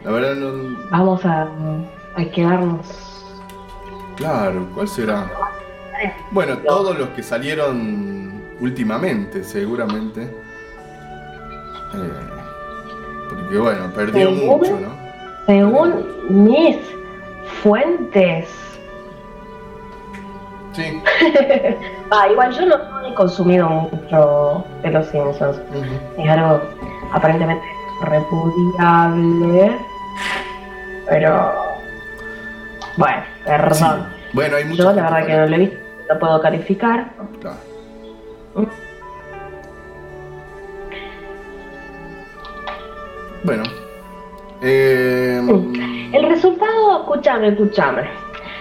[0.03, 0.77] La verdad no...
[0.91, 1.49] Vamos a,
[2.15, 2.85] a quedarnos.
[4.17, 5.31] Claro, ¿cuál será?
[6.31, 10.42] Bueno, todos los que salieron últimamente, seguramente.
[11.95, 12.11] Eh,
[13.29, 14.93] porque bueno, perdió Según- mucho, ¿no?
[15.45, 16.77] Según mis
[17.61, 18.49] fuentes.
[20.73, 21.01] Sí.
[22.11, 25.59] ah, igual yo no he consumido mucho de los Simpsons.
[26.17, 26.61] Es algo
[27.11, 27.65] aparentemente
[28.03, 29.77] repudiable.
[31.09, 31.53] Pero.
[32.97, 34.07] Bueno, perdón.
[34.33, 35.77] Bueno, hay mucha Yo la verdad que no lo he visto,
[36.11, 37.11] no puedo calificar.
[37.39, 37.57] Claro.
[43.43, 43.63] Bueno.
[44.61, 45.41] Eh,
[46.13, 48.03] El resultado, escúchame, escúchame.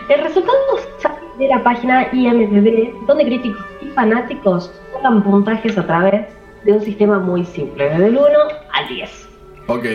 [0.08, 0.58] El resultado
[0.98, 6.26] sale de la página IMDb, donde críticos y fanáticos pongan puntajes a través
[6.64, 8.28] de un sistema muy simple, desde el 1
[8.72, 9.28] al 10.
[9.68, 9.86] ok.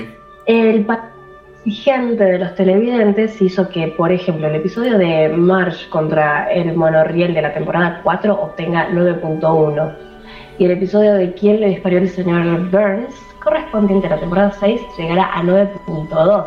[0.46, 0.86] El
[1.66, 7.34] exigente de los televidentes hizo que, por ejemplo, el episodio de Marsh contra el monorriel
[7.34, 9.94] de la temporada 4 obtenga 9.1
[10.60, 13.14] y el episodio de quién le disparó el señor Burns,
[13.48, 16.46] correspondiente a la temporada 6, llegará a 9.2.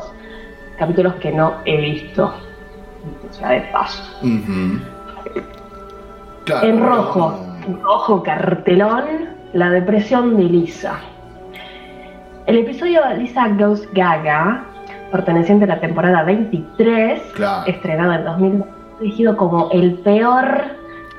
[0.78, 2.26] Capítulos que no he visto.
[3.28, 4.02] O sea, de paso.
[6.44, 9.04] Claro, en rojo, en rojo cartelón,
[9.54, 10.98] la depresión de Lisa.
[12.46, 14.64] El episodio Lisa Goes Gaga,
[15.10, 17.66] perteneciente a la temporada 23, Claro.
[17.66, 18.64] estrenado en 2000,
[19.00, 20.62] elegido como el peor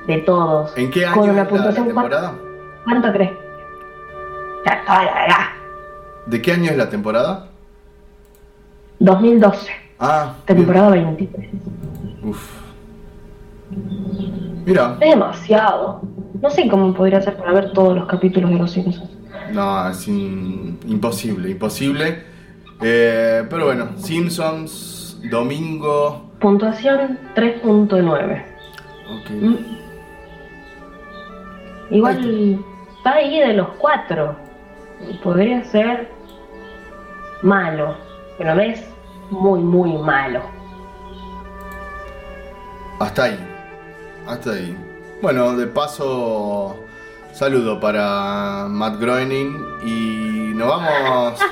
[0.08, 0.78] de todos.
[0.78, 2.34] ¿En qué año Con una la puntuación temporada?
[2.84, 3.32] ¿cuánto, ¿Cuánto crees?
[4.66, 5.61] Ya, ya, ya, ya.
[6.26, 7.48] ¿De qué año es la temporada?
[9.00, 11.50] 2012, Ah, temporada 23.
[12.24, 12.62] uff.
[14.66, 16.02] Mira, Es demasiado.
[16.42, 19.10] No sé cómo podría hacer para ver todos los capítulos de Los Simpsons.
[19.54, 22.24] no, es in- imposible, imposible.
[22.82, 26.32] Eh, pero bueno, Simpsons, domingo.
[26.40, 28.46] Puntuación 3.9.
[29.20, 29.30] Ok.
[29.32, 29.56] Mm.
[31.92, 32.60] Igual
[32.98, 34.36] está ahí de los cuatro.
[35.24, 36.12] Podría ser
[37.42, 37.96] malo,
[38.38, 38.84] pero no es
[39.30, 40.42] muy, muy malo.
[43.00, 43.40] Hasta ahí.
[44.28, 44.78] Hasta ahí.
[45.22, 46.76] Bueno, de paso,
[47.34, 51.40] saludo para Matt Groening y nos vamos.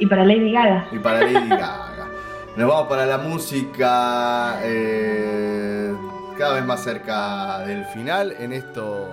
[0.00, 0.86] Y para Lady Gaga.
[0.92, 2.06] y para Lady Gaga.
[2.56, 5.92] Nos vamos para la música eh,
[6.38, 8.32] cada vez más cerca del final.
[8.38, 9.08] En esto,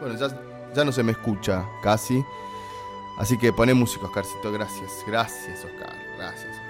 [0.00, 0.28] bueno, ya,
[0.74, 2.24] ya no se me escucha casi.
[3.16, 4.50] Así que poné música, Oscarcito.
[4.50, 5.94] Gracias, gracias, Oscar.
[6.18, 6.64] Gracias, Oscar.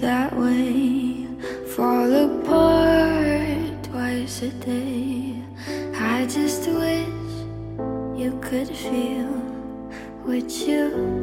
[0.00, 1.26] That way.
[1.74, 4.97] Fall apart twice a day.
[10.48, 11.17] You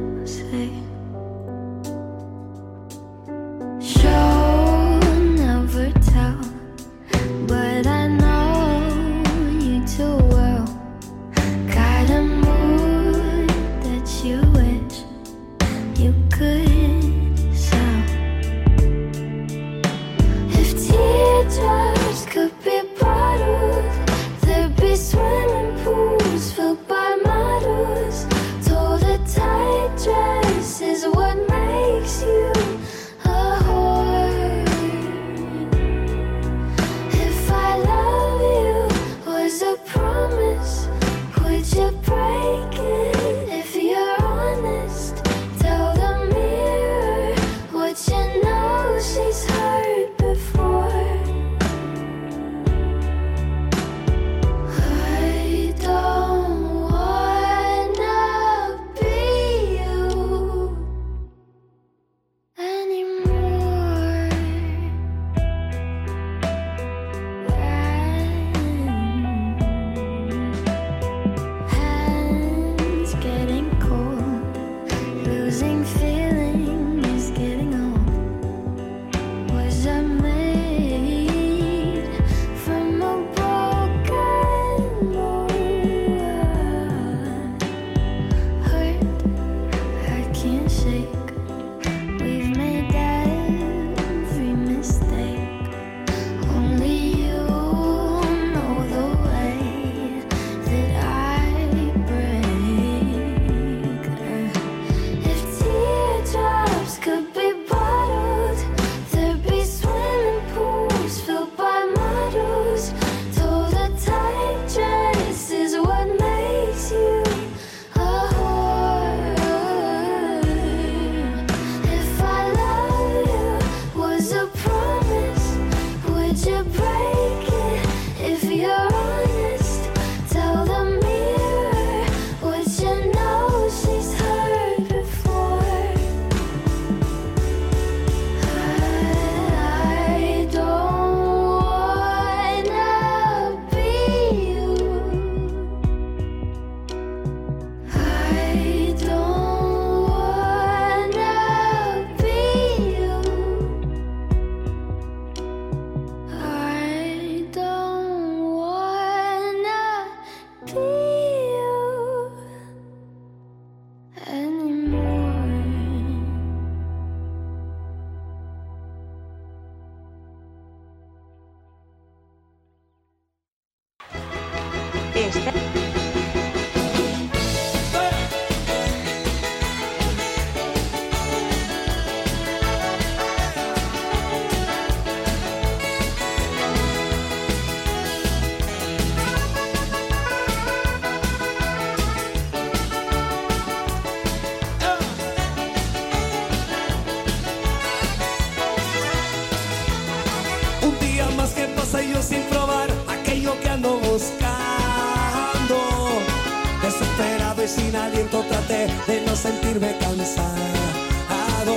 [209.76, 211.76] sentirme cansado.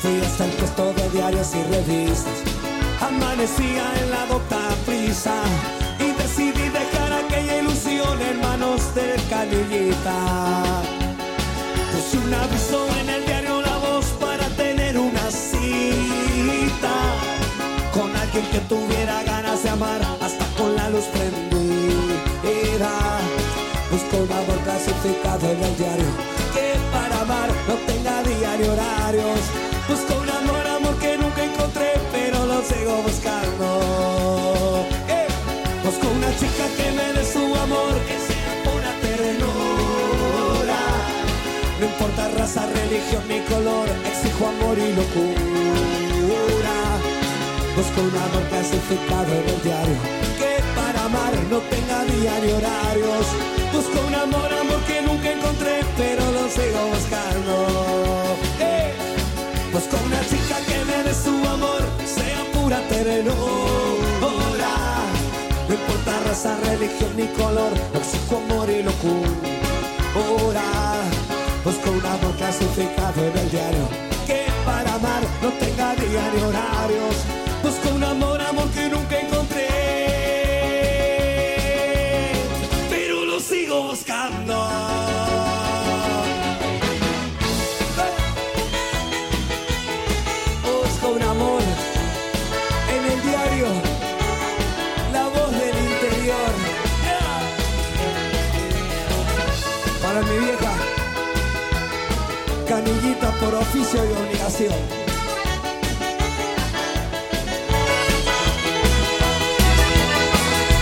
[0.00, 2.32] Fui hasta el puesto de diarios y revistas.
[3.00, 5.34] Amanecía en la docta prisa
[5.98, 10.82] y decidí dejar aquella ilusión en manos de canillita.
[11.92, 16.94] Puse un aviso en el diario La Voz para tener una cita
[17.92, 22.90] con alguien que tuviera ganas de amar hasta con la luz prendida.
[23.90, 26.32] Busco un amor clasificado en el diario
[27.68, 29.40] no tenga diario horarios.
[29.88, 34.86] Busco un amor, amor que nunca encontré, pero lo sigo buscando.
[35.08, 35.26] Eh,
[35.84, 40.80] Busco una chica que me dé su amor, que sea pura ternura.
[41.80, 46.76] No importa raza, religión ni color, exijo amor y locura.
[47.76, 50.31] Busco un amor clasificado en el diario
[51.50, 53.26] no tenga diario horarios.
[53.72, 57.54] Busco un amor, amor que nunca encontré, pero lo sigo buscando.
[58.60, 58.92] ¡Eh!
[59.72, 64.72] Busco una chica que me dé su amor, sea pura ternura.
[65.68, 70.62] No importa raza, religión ni color, exijo amor y locura.
[71.64, 73.88] Busco un amor clasificado en el diario
[74.26, 77.16] que para amar no tenga diario horarios.
[77.62, 78.81] Busco un amor, amor que
[103.52, 104.74] por oficio y obligación.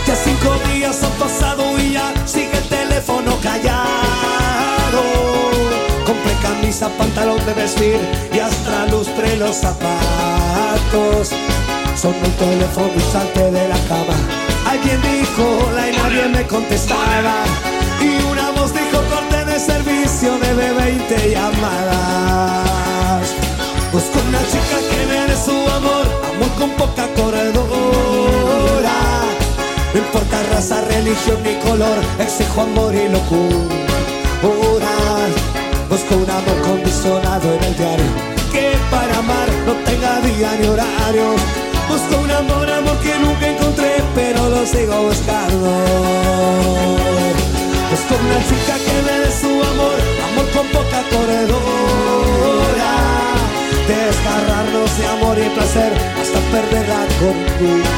[0.07, 5.03] Ya cinco días han pasado y ya sigue el teléfono callado.
[6.07, 7.99] Compré camisa, pantalón de vestir
[8.33, 11.31] y hasta lustré los zapatos.
[11.97, 14.17] Sonó el teléfono salté de la cama.
[14.67, 17.45] Alguien dijo hola y nadie me contestaba.
[18.01, 19.00] Y una voz dijo
[20.09, 23.29] debe 20 llamadas.
[23.93, 28.97] Busco una chica que me dé su amor, amor con poca corredora.
[29.93, 34.89] No importa raza, religión ni color, exijo amor y locura.
[35.89, 38.07] Busco un amor condicionado en el diario,
[38.53, 41.35] que para amar no tenga día ni horario.
[41.89, 46.71] Busco un amor, amor que nunca encontré, pero lo sigo buscando.
[48.11, 52.91] Busco una chica que me dé su amor, amor con poca corredora.
[53.87, 57.91] Desgarrarnos de amor y placer hasta perder la cordura.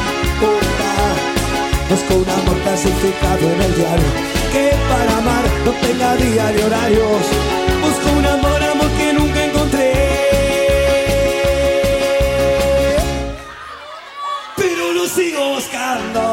[1.89, 4.05] Busco un amor clasificado en el diario
[4.51, 7.23] Que para amar no tenga día ni horarios
[7.81, 9.93] Busco un amor, amor que nunca encontré
[14.57, 16.32] Pero lo sigo buscando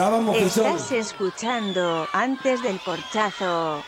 [0.00, 3.82] Estás escuchando antes del portazo.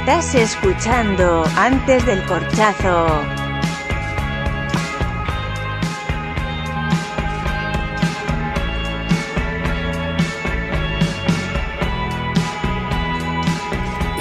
[0.00, 3.06] Estás escuchando Antes del Corchazo.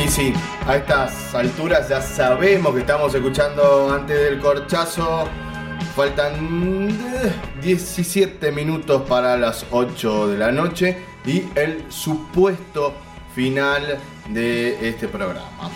[0.04, 0.34] Y sí,
[0.68, 5.30] a estas alturas ya sabemos que estamos escuchando Antes del Corchazo.
[5.96, 12.94] Faltan eh, 17 minutos para las 8 de la noche y el supuesto
[13.34, 13.98] final
[14.30, 15.72] de este programa.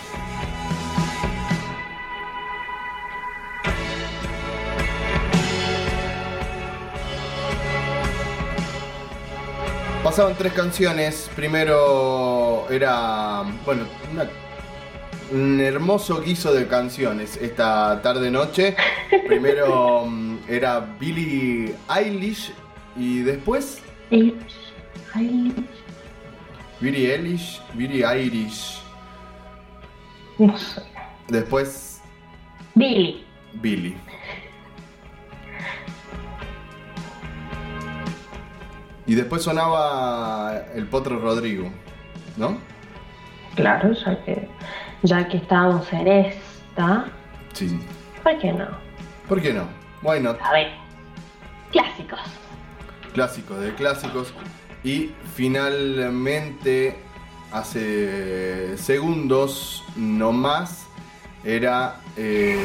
[10.02, 11.30] Pasaban tres canciones.
[11.34, 13.84] Primero era, bueno,
[15.32, 18.76] un hermoso guiso de canciones esta tarde-noche.
[19.26, 22.52] Primero mm, era Billie Eilish
[22.96, 24.74] y después Eilish,
[26.84, 28.82] Billie Eilish, Billie Irish.
[30.36, 30.82] no sé.
[31.28, 32.02] Después
[32.74, 33.24] Billy.
[33.54, 33.96] Billy.
[39.06, 41.70] Y después sonaba el Potro Rodrigo,
[42.36, 42.58] ¿no?
[43.54, 44.46] Claro, ya que,
[45.04, 47.06] ya que estábamos en esta,
[47.54, 47.80] Sí.
[48.22, 48.66] ¿por qué no?
[49.26, 49.66] ¿Por qué no?
[50.02, 50.38] Why not?
[50.42, 50.68] A ver,
[51.72, 52.20] clásicos.
[53.14, 54.34] Clásicos de clásicos.
[54.84, 56.96] Y finalmente,
[57.50, 60.86] hace segundos no más,
[61.42, 62.00] era.
[62.16, 62.58] eh,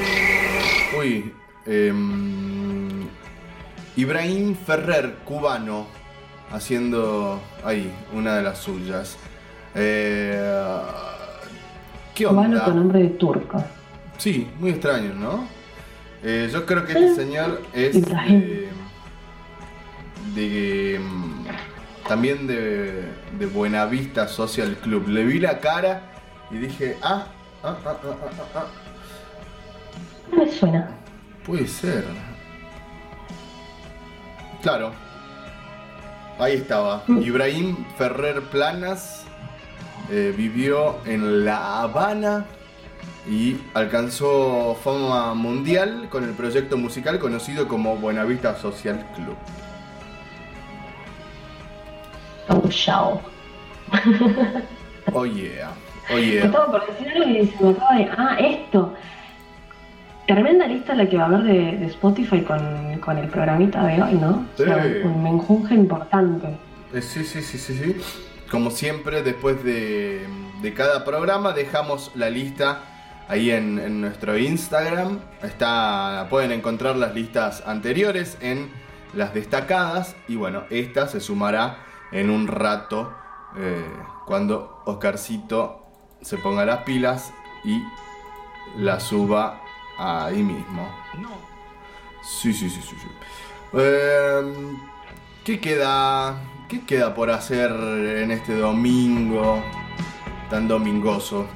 [1.00, 1.34] uy.
[1.66, 3.08] em,
[3.96, 5.88] Ibrahim Ferrer, cubano,
[6.52, 9.18] haciendo ahí una de las suyas.
[9.76, 10.82] Eh,
[12.16, 12.66] ¿Qué Cubano onda?
[12.66, 13.64] con nombre de turco.
[14.18, 15.48] Sí, muy extraño, ¿no?
[16.24, 18.40] Eh, yo creo que este señor es Ibrahim.
[18.40, 18.70] de,
[20.36, 21.39] de, mm,
[22.10, 23.04] también de,
[23.38, 25.08] de Buenavista Social Club.
[25.08, 26.02] Le vi la cara
[26.52, 27.28] y dije, ah,
[27.64, 28.66] ah, ah, ah, ah, ah, ah,
[30.32, 30.90] No me suena.
[31.46, 32.04] puede ser.
[34.64, 34.92] Claro.
[36.40, 37.04] Ahí estaba.
[37.08, 39.26] Ibrahim Ferrer Planas
[40.10, 42.46] eh, vivió en La Habana
[43.30, 49.36] y alcanzó fama mundial con el proyecto musical conocido como Buenavista Social Club.
[52.50, 53.22] Oh, chao.
[55.14, 55.72] Oh yeah,
[56.12, 56.46] oh yeah.
[56.46, 58.10] Estaba por decir algo y se me acaba de.
[58.18, 58.94] Ah, esto.
[60.28, 64.02] Tremenda lista la que va a haber de, de Spotify con, con el programita de
[64.02, 64.46] hoy, ¿no?
[64.54, 64.90] O sea, Sí.
[65.04, 66.48] un menjunje importante.
[66.94, 67.96] Eh, Sí, sí, sí, sí, sí.
[68.52, 70.26] Como siempre, después de,
[70.62, 72.82] de cada programa dejamos la lista
[73.28, 75.20] ahí en, en nuestro Instagram.
[75.42, 78.70] Está, pueden encontrar las listas anteriores en
[79.16, 80.16] las destacadas.
[80.28, 81.78] Y bueno, esta se sumará
[82.12, 83.14] en un rato
[83.58, 83.86] eh,
[84.26, 85.86] cuando Oscarcito
[86.22, 87.82] se ponga las pilas y
[88.78, 89.60] la suba
[89.98, 90.88] ahí mismo.
[92.22, 92.96] Sí, sí, sí, sí.
[93.00, 93.08] sí.
[93.74, 94.42] Eh,
[95.44, 96.36] ¿Qué queda?
[96.68, 99.64] ¿Qué queda por hacer en este domingo
[100.50, 101.48] tan domingoso?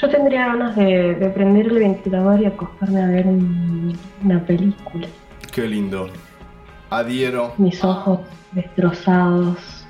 [0.00, 5.06] Yo tendría ganas de, de prender el ventilador y acostarme a ver un- una película.
[5.52, 6.08] Qué lindo.
[6.90, 7.54] Adhiero.
[7.58, 8.20] Mis ojos
[8.52, 9.86] destrozados.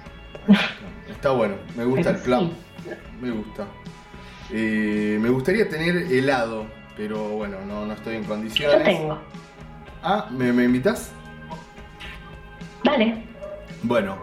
[1.08, 1.56] Está bueno.
[1.76, 2.40] Me gusta Pero el plan.
[2.84, 2.90] sí.
[3.20, 3.64] Me gusta.
[4.52, 8.78] Eh, me gustaría tener helado, pero bueno, no, no estoy en condiciones.
[8.78, 9.18] Yo tengo.
[10.02, 11.12] Ah, ¿me, me invitas?
[12.84, 13.22] Dale,
[13.82, 14.16] Bueno.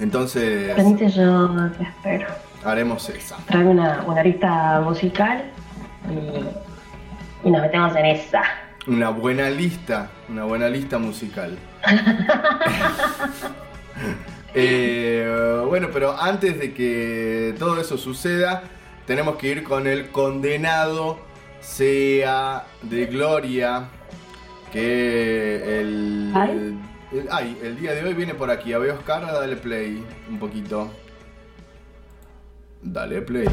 [0.00, 2.26] Entonces venite yo te espero.
[2.64, 3.36] haremos esa.
[3.46, 5.44] Trae una, una lista musical
[6.10, 8.42] y, y nos metemos en esa.
[8.86, 11.56] Una buena lista, una buena lista musical.
[14.56, 18.62] Eh, bueno, pero antes de que todo eso suceda,
[19.04, 21.18] tenemos que ir con el condenado
[21.60, 23.86] sea de gloria.
[24.72, 26.78] Que el, ¿Ay?
[27.12, 28.72] el- ay, el día de hoy viene por aquí.
[28.72, 30.88] A ver, Oscar, dale play un poquito.
[32.80, 33.48] Dale play.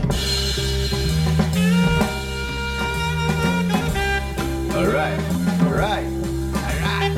[4.82, 5.20] Alright,
[5.62, 6.08] alright,
[6.56, 7.14] alright.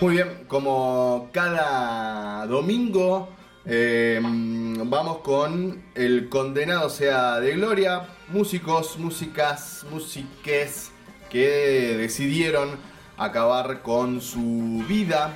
[0.00, 3.28] Muy bien, como cada domingo
[3.64, 10.90] eh, vamos con el condenado sea de gloria, músicos, músicas, músiques
[11.30, 12.70] que decidieron
[13.16, 15.34] acabar con su vida.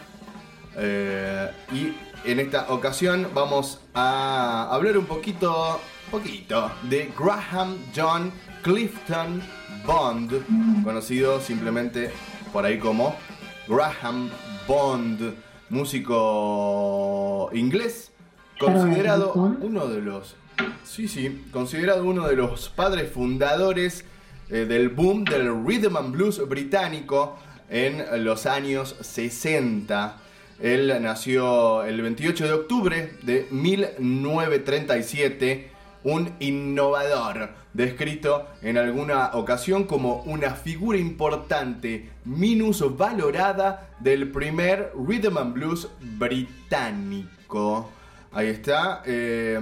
[0.77, 1.95] Eh, y
[2.29, 5.81] en esta ocasión vamos a hablar un poquito,
[6.11, 8.33] poquito de Graham John
[8.63, 9.43] Clifton
[9.87, 12.11] Bond, conocido simplemente
[12.53, 13.15] por ahí como
[13.69, 14.29] Graham
[14.67, 15.35] Bond,
[15.71, 18.11] músico inglés,
[18.59, 20.37] considerado uno de los,
[20.85, 24.05] sí, sí, considerado uno de los padres fundadores
[24.49, 27.37] eh, del boom del rhythm and blues británico
[27.69, 30.19] en los años 60.
[30.61, 35.73] Él nació el 28 de octubre de 1937,
[36.05, 45.53] un innovador, descrito en alguna ocasión como una figura importante, minusvalorada del primer rhythm and
[45.53, 47.91] blues británico.
[48.37, 49.03] Ahí está.
[49.07, 49.59] eh,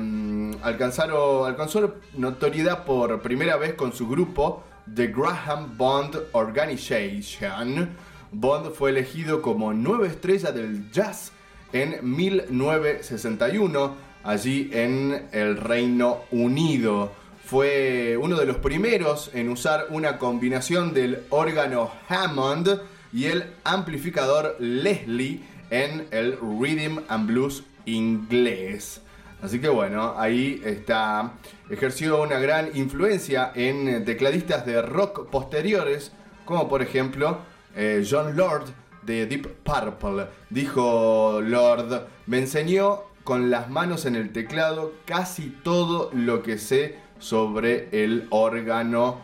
[0.61, 7.91] alcanzó notoriedad por primera vez con su grupo The Graham Bond Organization.
[8.33, 11.31] Bond fue elegido como nueva estrella del jazz
[11.73, 13.95] en 1961,
[14.25, 17.13] allí en el Reino Unido.
[17.45, 22.81] Fue uno de los primeros en usar una combinación del órgano Hammond
[23.13, 29.01] y el amplificador Leslie en el rhythm and blues inglés.
[29.43, 31.33] Así que bueno, ahí está.
[31.69, 36.13] Ejerció una gran influencia en tecladistas de rock posteriores,
[36.45, 37.39] como por ejemplo
[37.77, 38.67] eh, John Lord
[39.03, 40.27] de Deep Purple.
[40.51, 46.99] Dijo Lord, me enseñó con las manos en el teclado casi todo lo que sé
[47.19, 49.21] sobre el órgano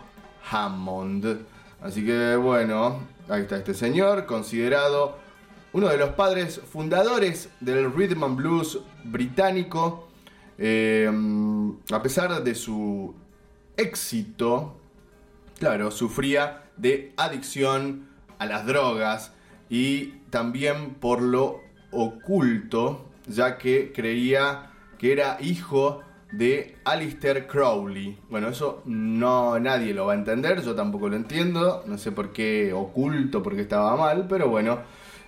[0.50, 1.46] Hammond.
[1.82, 5.18] Así que bueno, ahí está este señor, considerado
[5.72, 10.08] uno de los padres fundadores del rhythm and blues británico.
[10.58, 11.10] Eh,
[11.92, 13.14] a pesar de su
[13.76, 14.76] éxito,
[15.58, 18.08] claro, sufría de adicción
[18.38, 19.32] a las drogas
[19.68, 21.60] y también por lo
[21.92, 28.18] oculto, ya que creía que era hijo de Alistair Crowley.
[28.28, 32.32] Bueno, eso no nadie lo va a entender, yo tampoco lo entiendo, no sé por
[32.32, 34.80] qué oculto, porque estaba mal, pero bueno,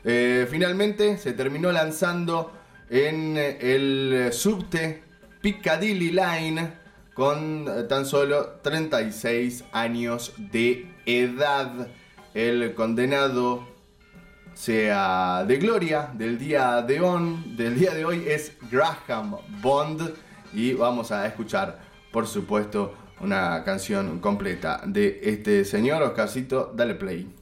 [0.05, 2.52] eh, finalmente se terminó lanzando
[2.90, 5.02] en el subte
[5.40, 6.72] Piccadilly Line
[7.14, 11.89] con eh, tan solo 36 años de edad.
[12.34, 13.66] El condenado
[14.55, 20.14] sea de gloria del día de, de hoy es Graham Bond
[20.52, 27.41] y vamos a escuchar por supuesto una canción completa de este señor Oscarcito, dale play.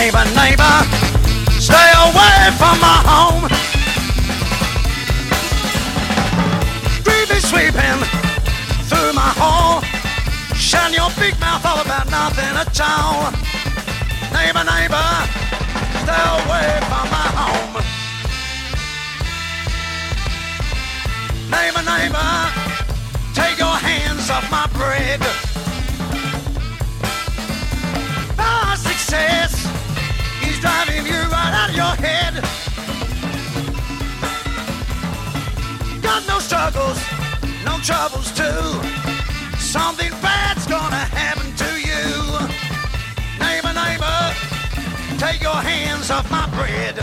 [0.00, 0.76] Neighbor, neighbor,
[1.60, 3.44] stay away from my home.
[7.04, 8.00] Groovy sweeping
[8.88, 9.82] through my hall.
[10.56, 13.30] Shine your big mouth all about nothing at all.
[14.32, 15.10] Neighbor, neighbor,
[16.00, 17.72] stay away from my home.
[21.52, 22.32] Neighbor, neighbor,
[23.34, 25.49] take your hands off my bread.
[37.82, 38.82] Troubles too.
[39.58, 42.10] Something bad's gonna happen to you.
[43.38, 44.20] Neighbor, neighbor,
[45.18, 46.98] take your hands off my bread.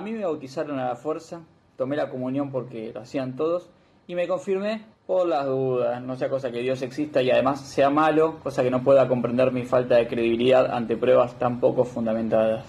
[0.00, 1.42] A mí me bautizaron a la fuerza,
[1.76, 3.68] tomé la comunión porque lo hacían todos
[4.06, 7.90] y me confirmé por las dudas, no sea cosa que Dios exista y además sea
[7.90, 12.64] malo, cosa que no pueda comprender mi falta de credibilidad ante pruebas tan poco fundamentadas.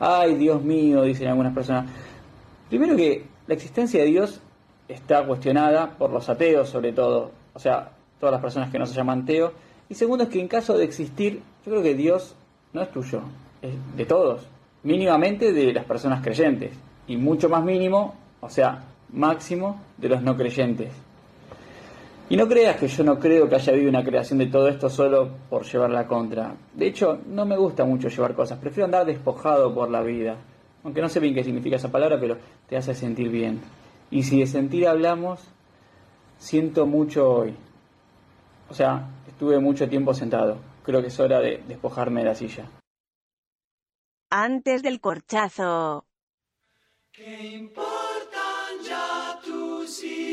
[0.00, 1.90] Ay, Dios mío, dicen algunas personas.
[2.70, 4.40] Primero que la existencia de Dios
[4.88, 8.94] está cuestionada por los ateos sobre todo, o sea, todas las personas que no se
[8.94, 9.52] llaman ateo.
[9.90, 12.34] Y segundo es que en caso de existir, yo creo que Dios
[12.72, 13.20] no es tuyo,
[13.60, 14.48] es de todos,
[14.86, 16.70] mínimamente de las personas creyentes
[17.08, 20.92] y mucho más mínimo, o sea, máximo de los no creyentes.
[22.28, 24.88] Y no creas que yo no creo que haya habido una creación de todo esto
[24.88, 26.54] solo por llevar la contra.
[26.72, 30.36] De hecho, no me gusta mucho llevar cosas, prefiero andar despojado por la vida.
[30.84, 32.36] Aunque no sé bien qué significa esa palabra, pero
[32.68, 33.60] te hace sentir bien.
[34.12, 35.40] Y si de sentir hablamos,
[36.38, 37.54] siento mucho hoy.
[38.70, 40.58] O sea, estuve mucho tiempo sentado.
[40.84, 42.66] Creo que es hora de despojarme de la silla.
[44.30, 46.06] Antes del corchazo.
[47.12, 50.25] ¿Qué importan ya tus ideales?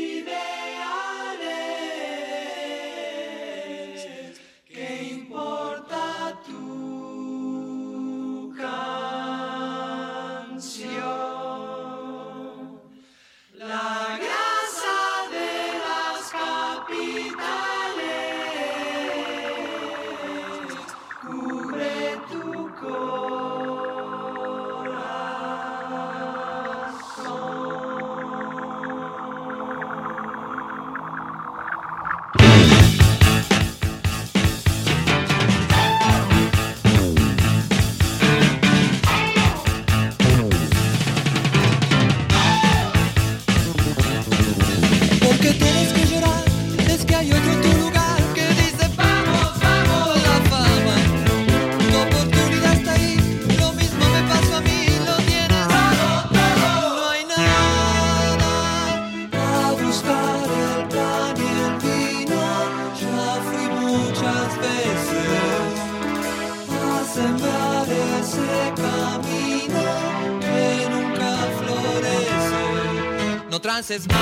[73.64, 74.18] Trances más.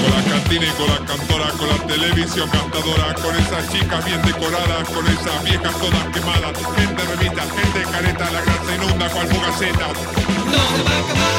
[0.00, 4.22] Con la cantina y con la cantora, con la televisión cantadora, con esas chicas bien
[4.22, 9.86] decoradas, con esas viejas todas quemadas, gente remita, gente careta, la grasa inunda cual fugaceta.
[9.86, 11.32] No se va a acabar.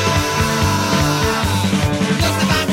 [2.22, 2.73] No se va a acabar.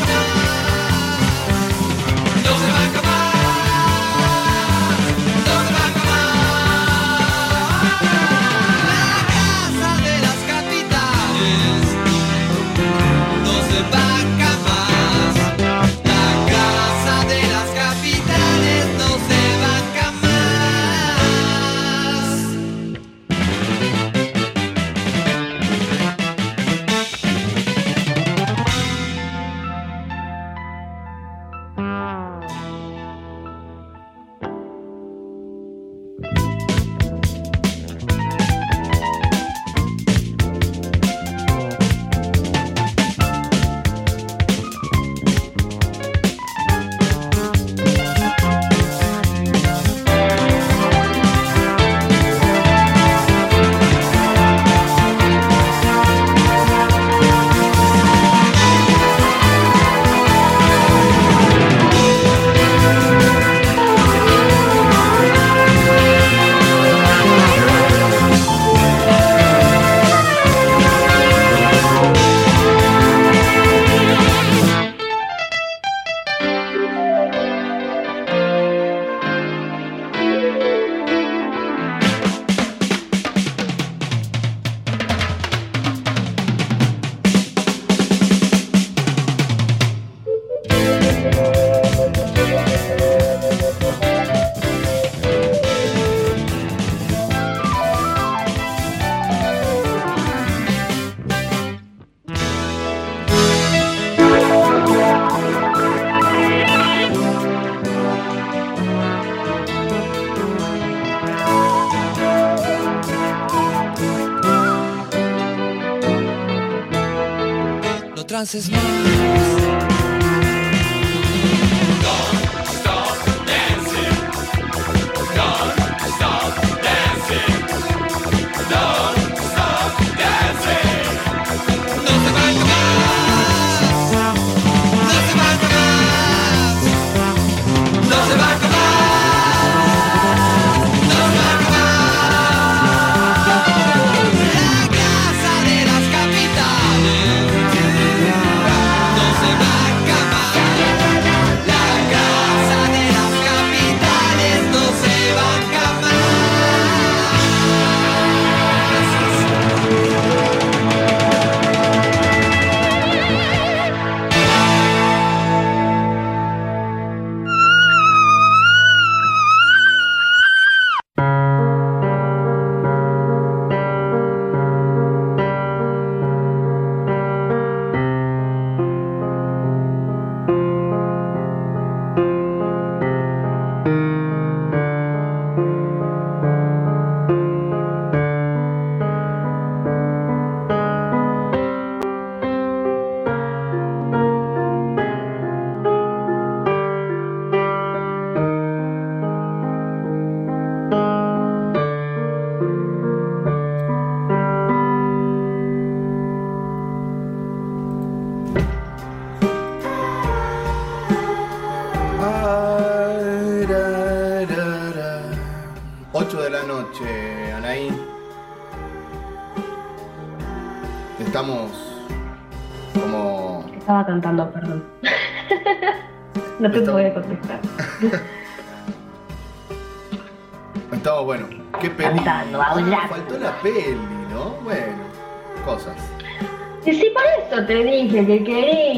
[118.31, 120.10] Avances más.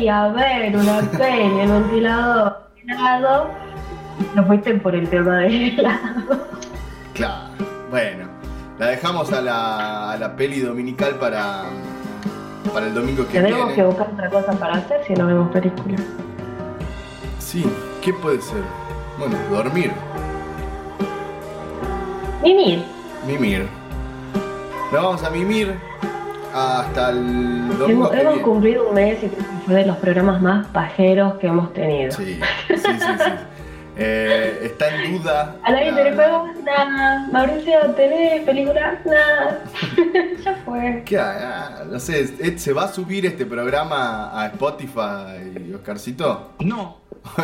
[0.02, 2.56] Quería ver una peli, el ventilador
[2.88, 3.48] helado,
[4.34, 6.48] no fuiste por el tema del helado.
[7.14, 7.44] Claro,
[7.90, 8.32] bueno.
[8.78, 11.64] La dejamos a la, a la peli dominical para,
[12.74, 13.74] para el domingo que Tenemos viene.
[13.76, 16.00] que buscar otra cosa para hacer si no vemos películas.
[17.38, 17.64] Sí,
[18.00, 18.62] ¿qué puede ser?
[19.18, 19.92] Bueno, dormir,
[22.42, 22.82] Mimir,
[23.24, 23.68] mimir.
[24.90, 25.78] Nos vamos a mimir
[26.52, 29.28] hasta el domingo hemos, cumplido un mes y
[29.64, 32.12] fue de los programas más pajeros que hemos tenido.
[32.12, 33.30] Sí, sí, sí, sí.
[33.96, 35.56] Eh, está en duda.
[35.62, 37.28] A nadie te le pegó nada.
[37.30, 38.98] Mauricio, ¿tenés película?
[39.04, 39.64] Nada.
[40.44, 41.02] ya fue.
[41.04, 41.18] ¿Qué?
[41.18, 46.52] Ah, no sé, ¿eh, ¿se va a subir este programa a Spotify, Oscarcito?
[46.60, 46.98] No.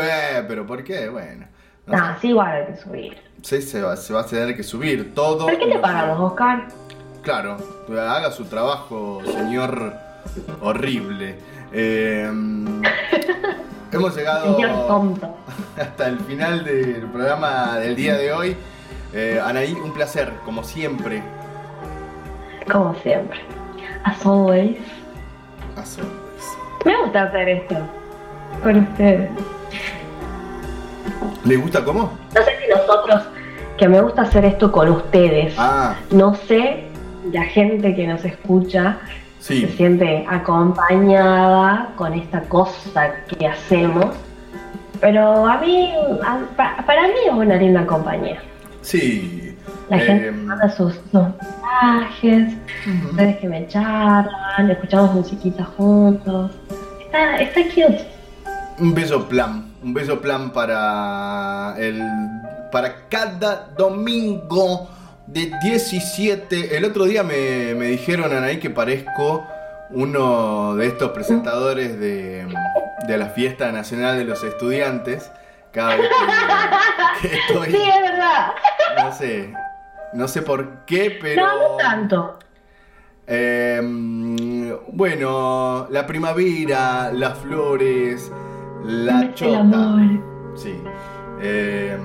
[0.49, 1.09] pero ¿por qué?
[1.09, 1.47] Bueno.
[1.87, 3.17] no Nah, sí, igual hay que subir.
[3.43, 5.47] sé, se, va, se va a tener que subir todo.
[5.47, 6.69] ¿Por qué te pagamos, Oscar?
[7.29, 7.59] Claro,
[7.91, 9.93] haga su trabajo, señor
[10.63, 11.39] horrible.
[11.75, 12.27] Eh,
[13.93, 15.37] hemos llegado Señor tonto.
[15.79, 18.57] hasta el final del programa del día de hoy.
[19.13, 21.23] Eh, Anaí, un placer, como siempre.
[22.73, 23.41] Como siempre.
[24.05, 24.79] As always.
[25.77, 25.99] As
[26.87, 27.77] Me gusta hacer esto.
[28.63, 29.31] Con ustedes.
[31.45, 32.11] ¿Le gusta cómo?
[32.35, 33.23] No sé si nosotros,
[33.77, 35.55] que me gusta hacer esto con ustedes.
[35.59, 36.88] Ah, No sé,
[37.33, 38.99] la gente que nos escucha
[39.41, 44.07] se siente acompañada con esta cosa que hacemos.
[45.01, 45.93] Pero a mí,
[46.25, 48.41] a- para mí es una linda compañía.
[48.83, 49.57] Sí.
[49.89, 52.53] La Eh, gente manda sus, sus mensajes,
[53.11, 56.51] ustedes que me charlan, escuchamos musiquita juntos.
[57.05, 58.07] Está, está cute.
[58.79, 62.03] Un beso plan, un beso plan para el
[62.71, 64.89] para cada domingo
[65.29, 66.77] de 17.
[66.77, 69.47] El otro día me, me dijeron Anaí que parezco
[69.91, 72.47] uno de estos presentadores de,
[73.07, 75.31] de la fiesta nacional de los estudiantes.
[75.73, 76.09] Cada vez
[77.21, 78.53] que, que estoy, Sí, es verdad.
[79.03, 79.53] no sé,
[80.15, 82.39] no sé por qué, pero No, no tanto.
[83.27, 83.81] eh,
[84.93, 88.33] bueno, la primavera, las flores,
[88.85, 89.61] la El chota.
[89.61, 90.55] amor.
[90.57, 90.75] Sí.
[91.43, 91.97] Eh,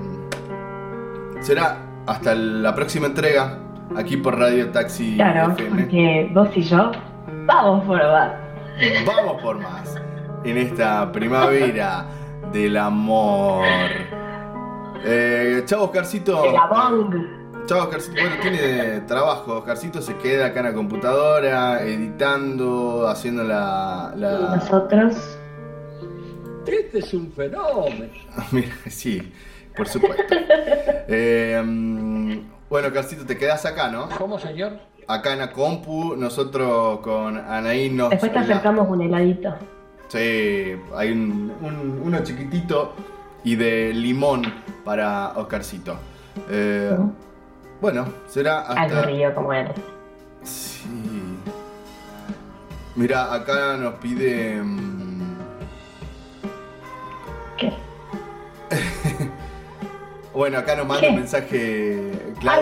[1.42, 3.60] será hasta la próxima entrega
[3.96, 5.70] aquí por Radio Taxi Claro, FM.
[5.84, 6.92] porque vos y yo
[7.46, 8.34] vamos por más.
[9.06, 9.96] Vamos por más
[10.44, 12.06] en esta primavera
[12.52, 13.66] del amor.
[15.06, 16.44] Eh, chao, Oscarcito.
[17.66, 18.14] Chao, Oscarcito.
[18.22, 19.58] Bueno, tiene trabajo.
[19.60, 24.14] Oscarcito se queda acá en la computadora, editando, haciendo la.
[24.16, 24.56] Y la...
[24.56, 25.38] nosotros,
[26.66, 28.08] Este es un fenómeno.
[28.52, 29.32] Mira, sí,
[29.76, 30.35] por supuesto.
[31.08, 32.38] Eh, mm,
[32.69, 34.10] bueno, Oscarcito, te quedas acá, ¿no?
[34.18, 34.74] ¿Cómo, señor?
[35.08, 38.10] Acá en la compu, nosotros con Anaí nos.
[38.11, 39.53] después te acercamos un heladito.
[40.08, 42.93] Sí, hay un, un- uno chiquitito
[43.43, 44.43] y de limón
[44.85, 45.95] para Oscarcito.
[46.50, 46.95] Eh,
[47.82, 49.00] Bueno, será hasta.
[49.00, 49.76] Aburrido como eres.
[50.43, 50.88] Sí.
[52.95, 54.61] Mira, acá nos pide.
[54.61, 55.35] mm,
[57.58, 57.74] ¿Qué?
[60.34, 62.12] bueno, acá nos manda un mensaje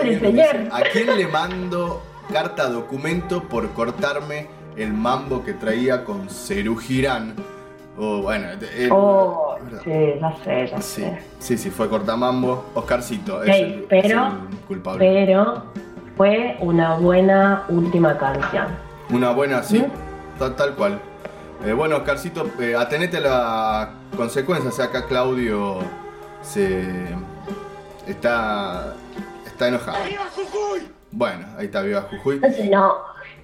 [0.04, 2.02] dice, ¿A quién le mando
[2.32, 7.34] carta documento por cortarme el mambo que traía con Cerú Girán?
[7.98, 11.18] O bueno, él- Oh, sí, ya sé, sí, sé.
[11.38, 12.64] sí, sí, fue cortamambo.
[12.74, 14.98] Oscarcito es, Ok, el, es pero- el culpable.
[15.26, 15.64] Pero
[16.16, 18.66] fue una buena última canción.
[19.10, 19.84] Una buena, sí,
[20.38, 21.00] tal, tal cual.
[21.66, 24.80] Eh, bueno, Oscarcito, eh, atenete a las consecuencias.
[24.80, 25.78] Acá Claudio
[26.40, 27.14] se
[28.06, 28.94] está,
[29.46, 29.98] está enojado.
[31.10, 32.40] Bueno, ahí está Viva Jujuy.
[32.70, 32.96] No.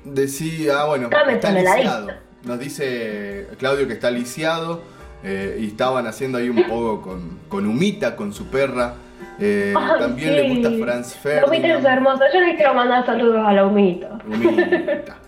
[0.04, 2.08] Decía, ah, bueno, está lisiado.
[2.44, 4.82] Nos dice Claudio que está lisiado
[5.22, 8.94] eh, y estaban haciendo ahí un poco con, con Humita, con su perra.
[9.40, 10.34] Eh, también sí.
[10.34, 11.86] le gusta Franz La humita Ferdinand.
[11.86, 12.24] es hermosa.
[12.32, 14.18] Yo le quiero mandar saludos a la humita.
[14.26, 15.16] Humita.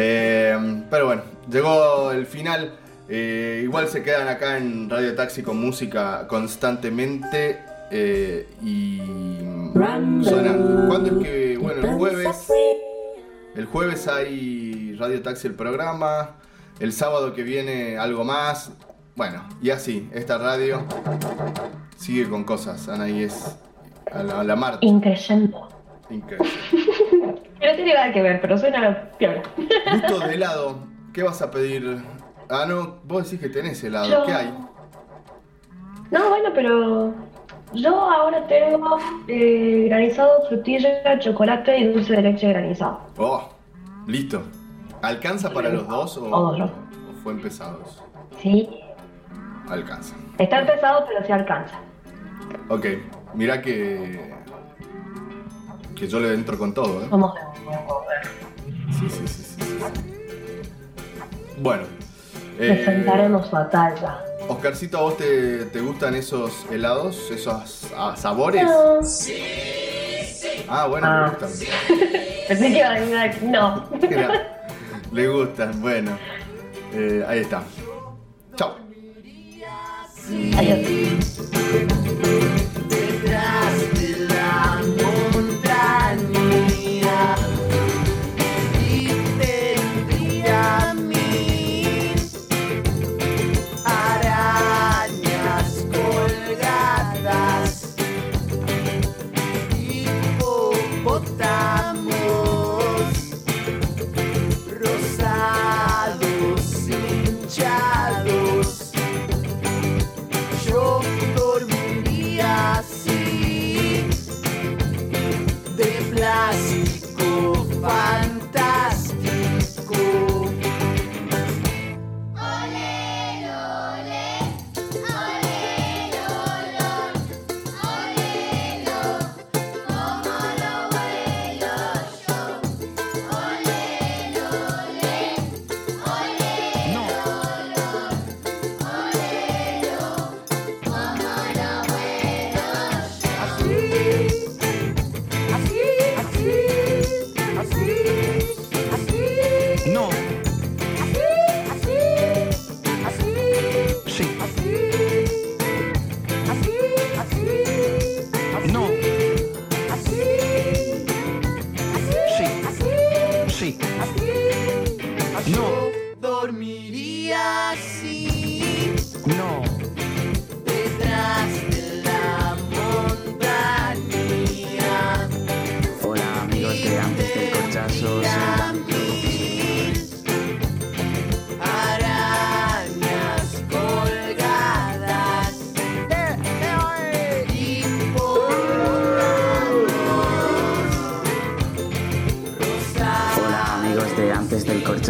[0.00, 2.74] Eh, pero bueno, llegó el final.
[3.08, 7.58] Eh, igual se quedan acá en Radio Taxi con música constantemente
[7.90, 8.98] eh, y
[10.22, 10.88] sonando.
[10.88, 11.58] ¿Cuándo es que?
[11.58, 12.48] Bueno, el jueves.
[13.54, 16.36] El jueves hay Radio Taxi el programa.
[16.80, 18.72] El sábado que viene algo más.
[19.16, 20.84] Bueno, y así, esta radio
[21.96, 22.88] sigue con cosas.
[22.88, 23.58] Anaí es
[24.12, 24.78] a la, a la marcha.
[24.82, 25.68] Increyendo.
[26.10, 26.48] Increíble.
[27.58, 29.42] Que no tiene nada que ver, pero suena piola.
[29.92, 30.78] Gusto de helado,
[31.12, 32.00] ¿qué vas a pedir?
[32.48, 34.08] Ah, no, vos decís que tenés helado.
[34.08, 34.54] Yo- ¿Qué hay?
[36.12, 37.12] No, bueno, pero
[37.74, 38.98] yo ahora tengo
[39.28, 43.00] eh, granizado, frutilla, chocolate y dulce de leche granizado.
[43.16, 43.48] Oh,
[44.06, 44.42] listo.
[45.02, 46.60] ¿Alcanza para los dos o, Todos.
[46.60, 46.70] o
[47.22, 48.02] fue empezados?
[48.42, 48.68] Sí,
[49.68, 50.14] Alcanza.
[50.38, 51.78] está empezado, pero sí alcanza.
[52.68, 52.86] Ok,
[53.34, 54.34] mira que.
[55.94, 57.06] que yo le entro con todo, ¿eh?
[57.10, 57.34] Vamos
[58.98, 59.60] Sí, sí, sí, sí.
[59.62, 59.78] sí.
[61.58, 61.84] Bueno.
[62.56, 64.18] Presentaremos batalla.
[64.48, 67.30] Oscarcito, ¿a vos te, te gustan esos helados?
[67.30, 68.64] ¿Esos ah, sabores?
[68.64, 69.00] No.
[70.68, 71.22] Ah, bueno, Ah.
[71.22, 71.50] me gustan.
[72.48, 73.88] Pensé que iba a decir no.
[74.00, 74.66] Mira,
[75.12, 76.18] le gustan, bueno.
[76.92, 77.62] Eh, ahí está.
[78.56, 78.76] Chao.
[80.30, 81.38] Detrás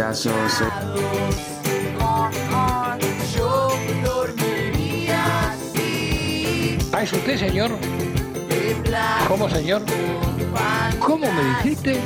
[0.09, 0.29] así
[6.91, 7.71] ¿Ah, es usted, señor?
[9.27, 9.83] ¿Cómo, señor?
[10.99, 12.01] ¿Cómo me dijiste?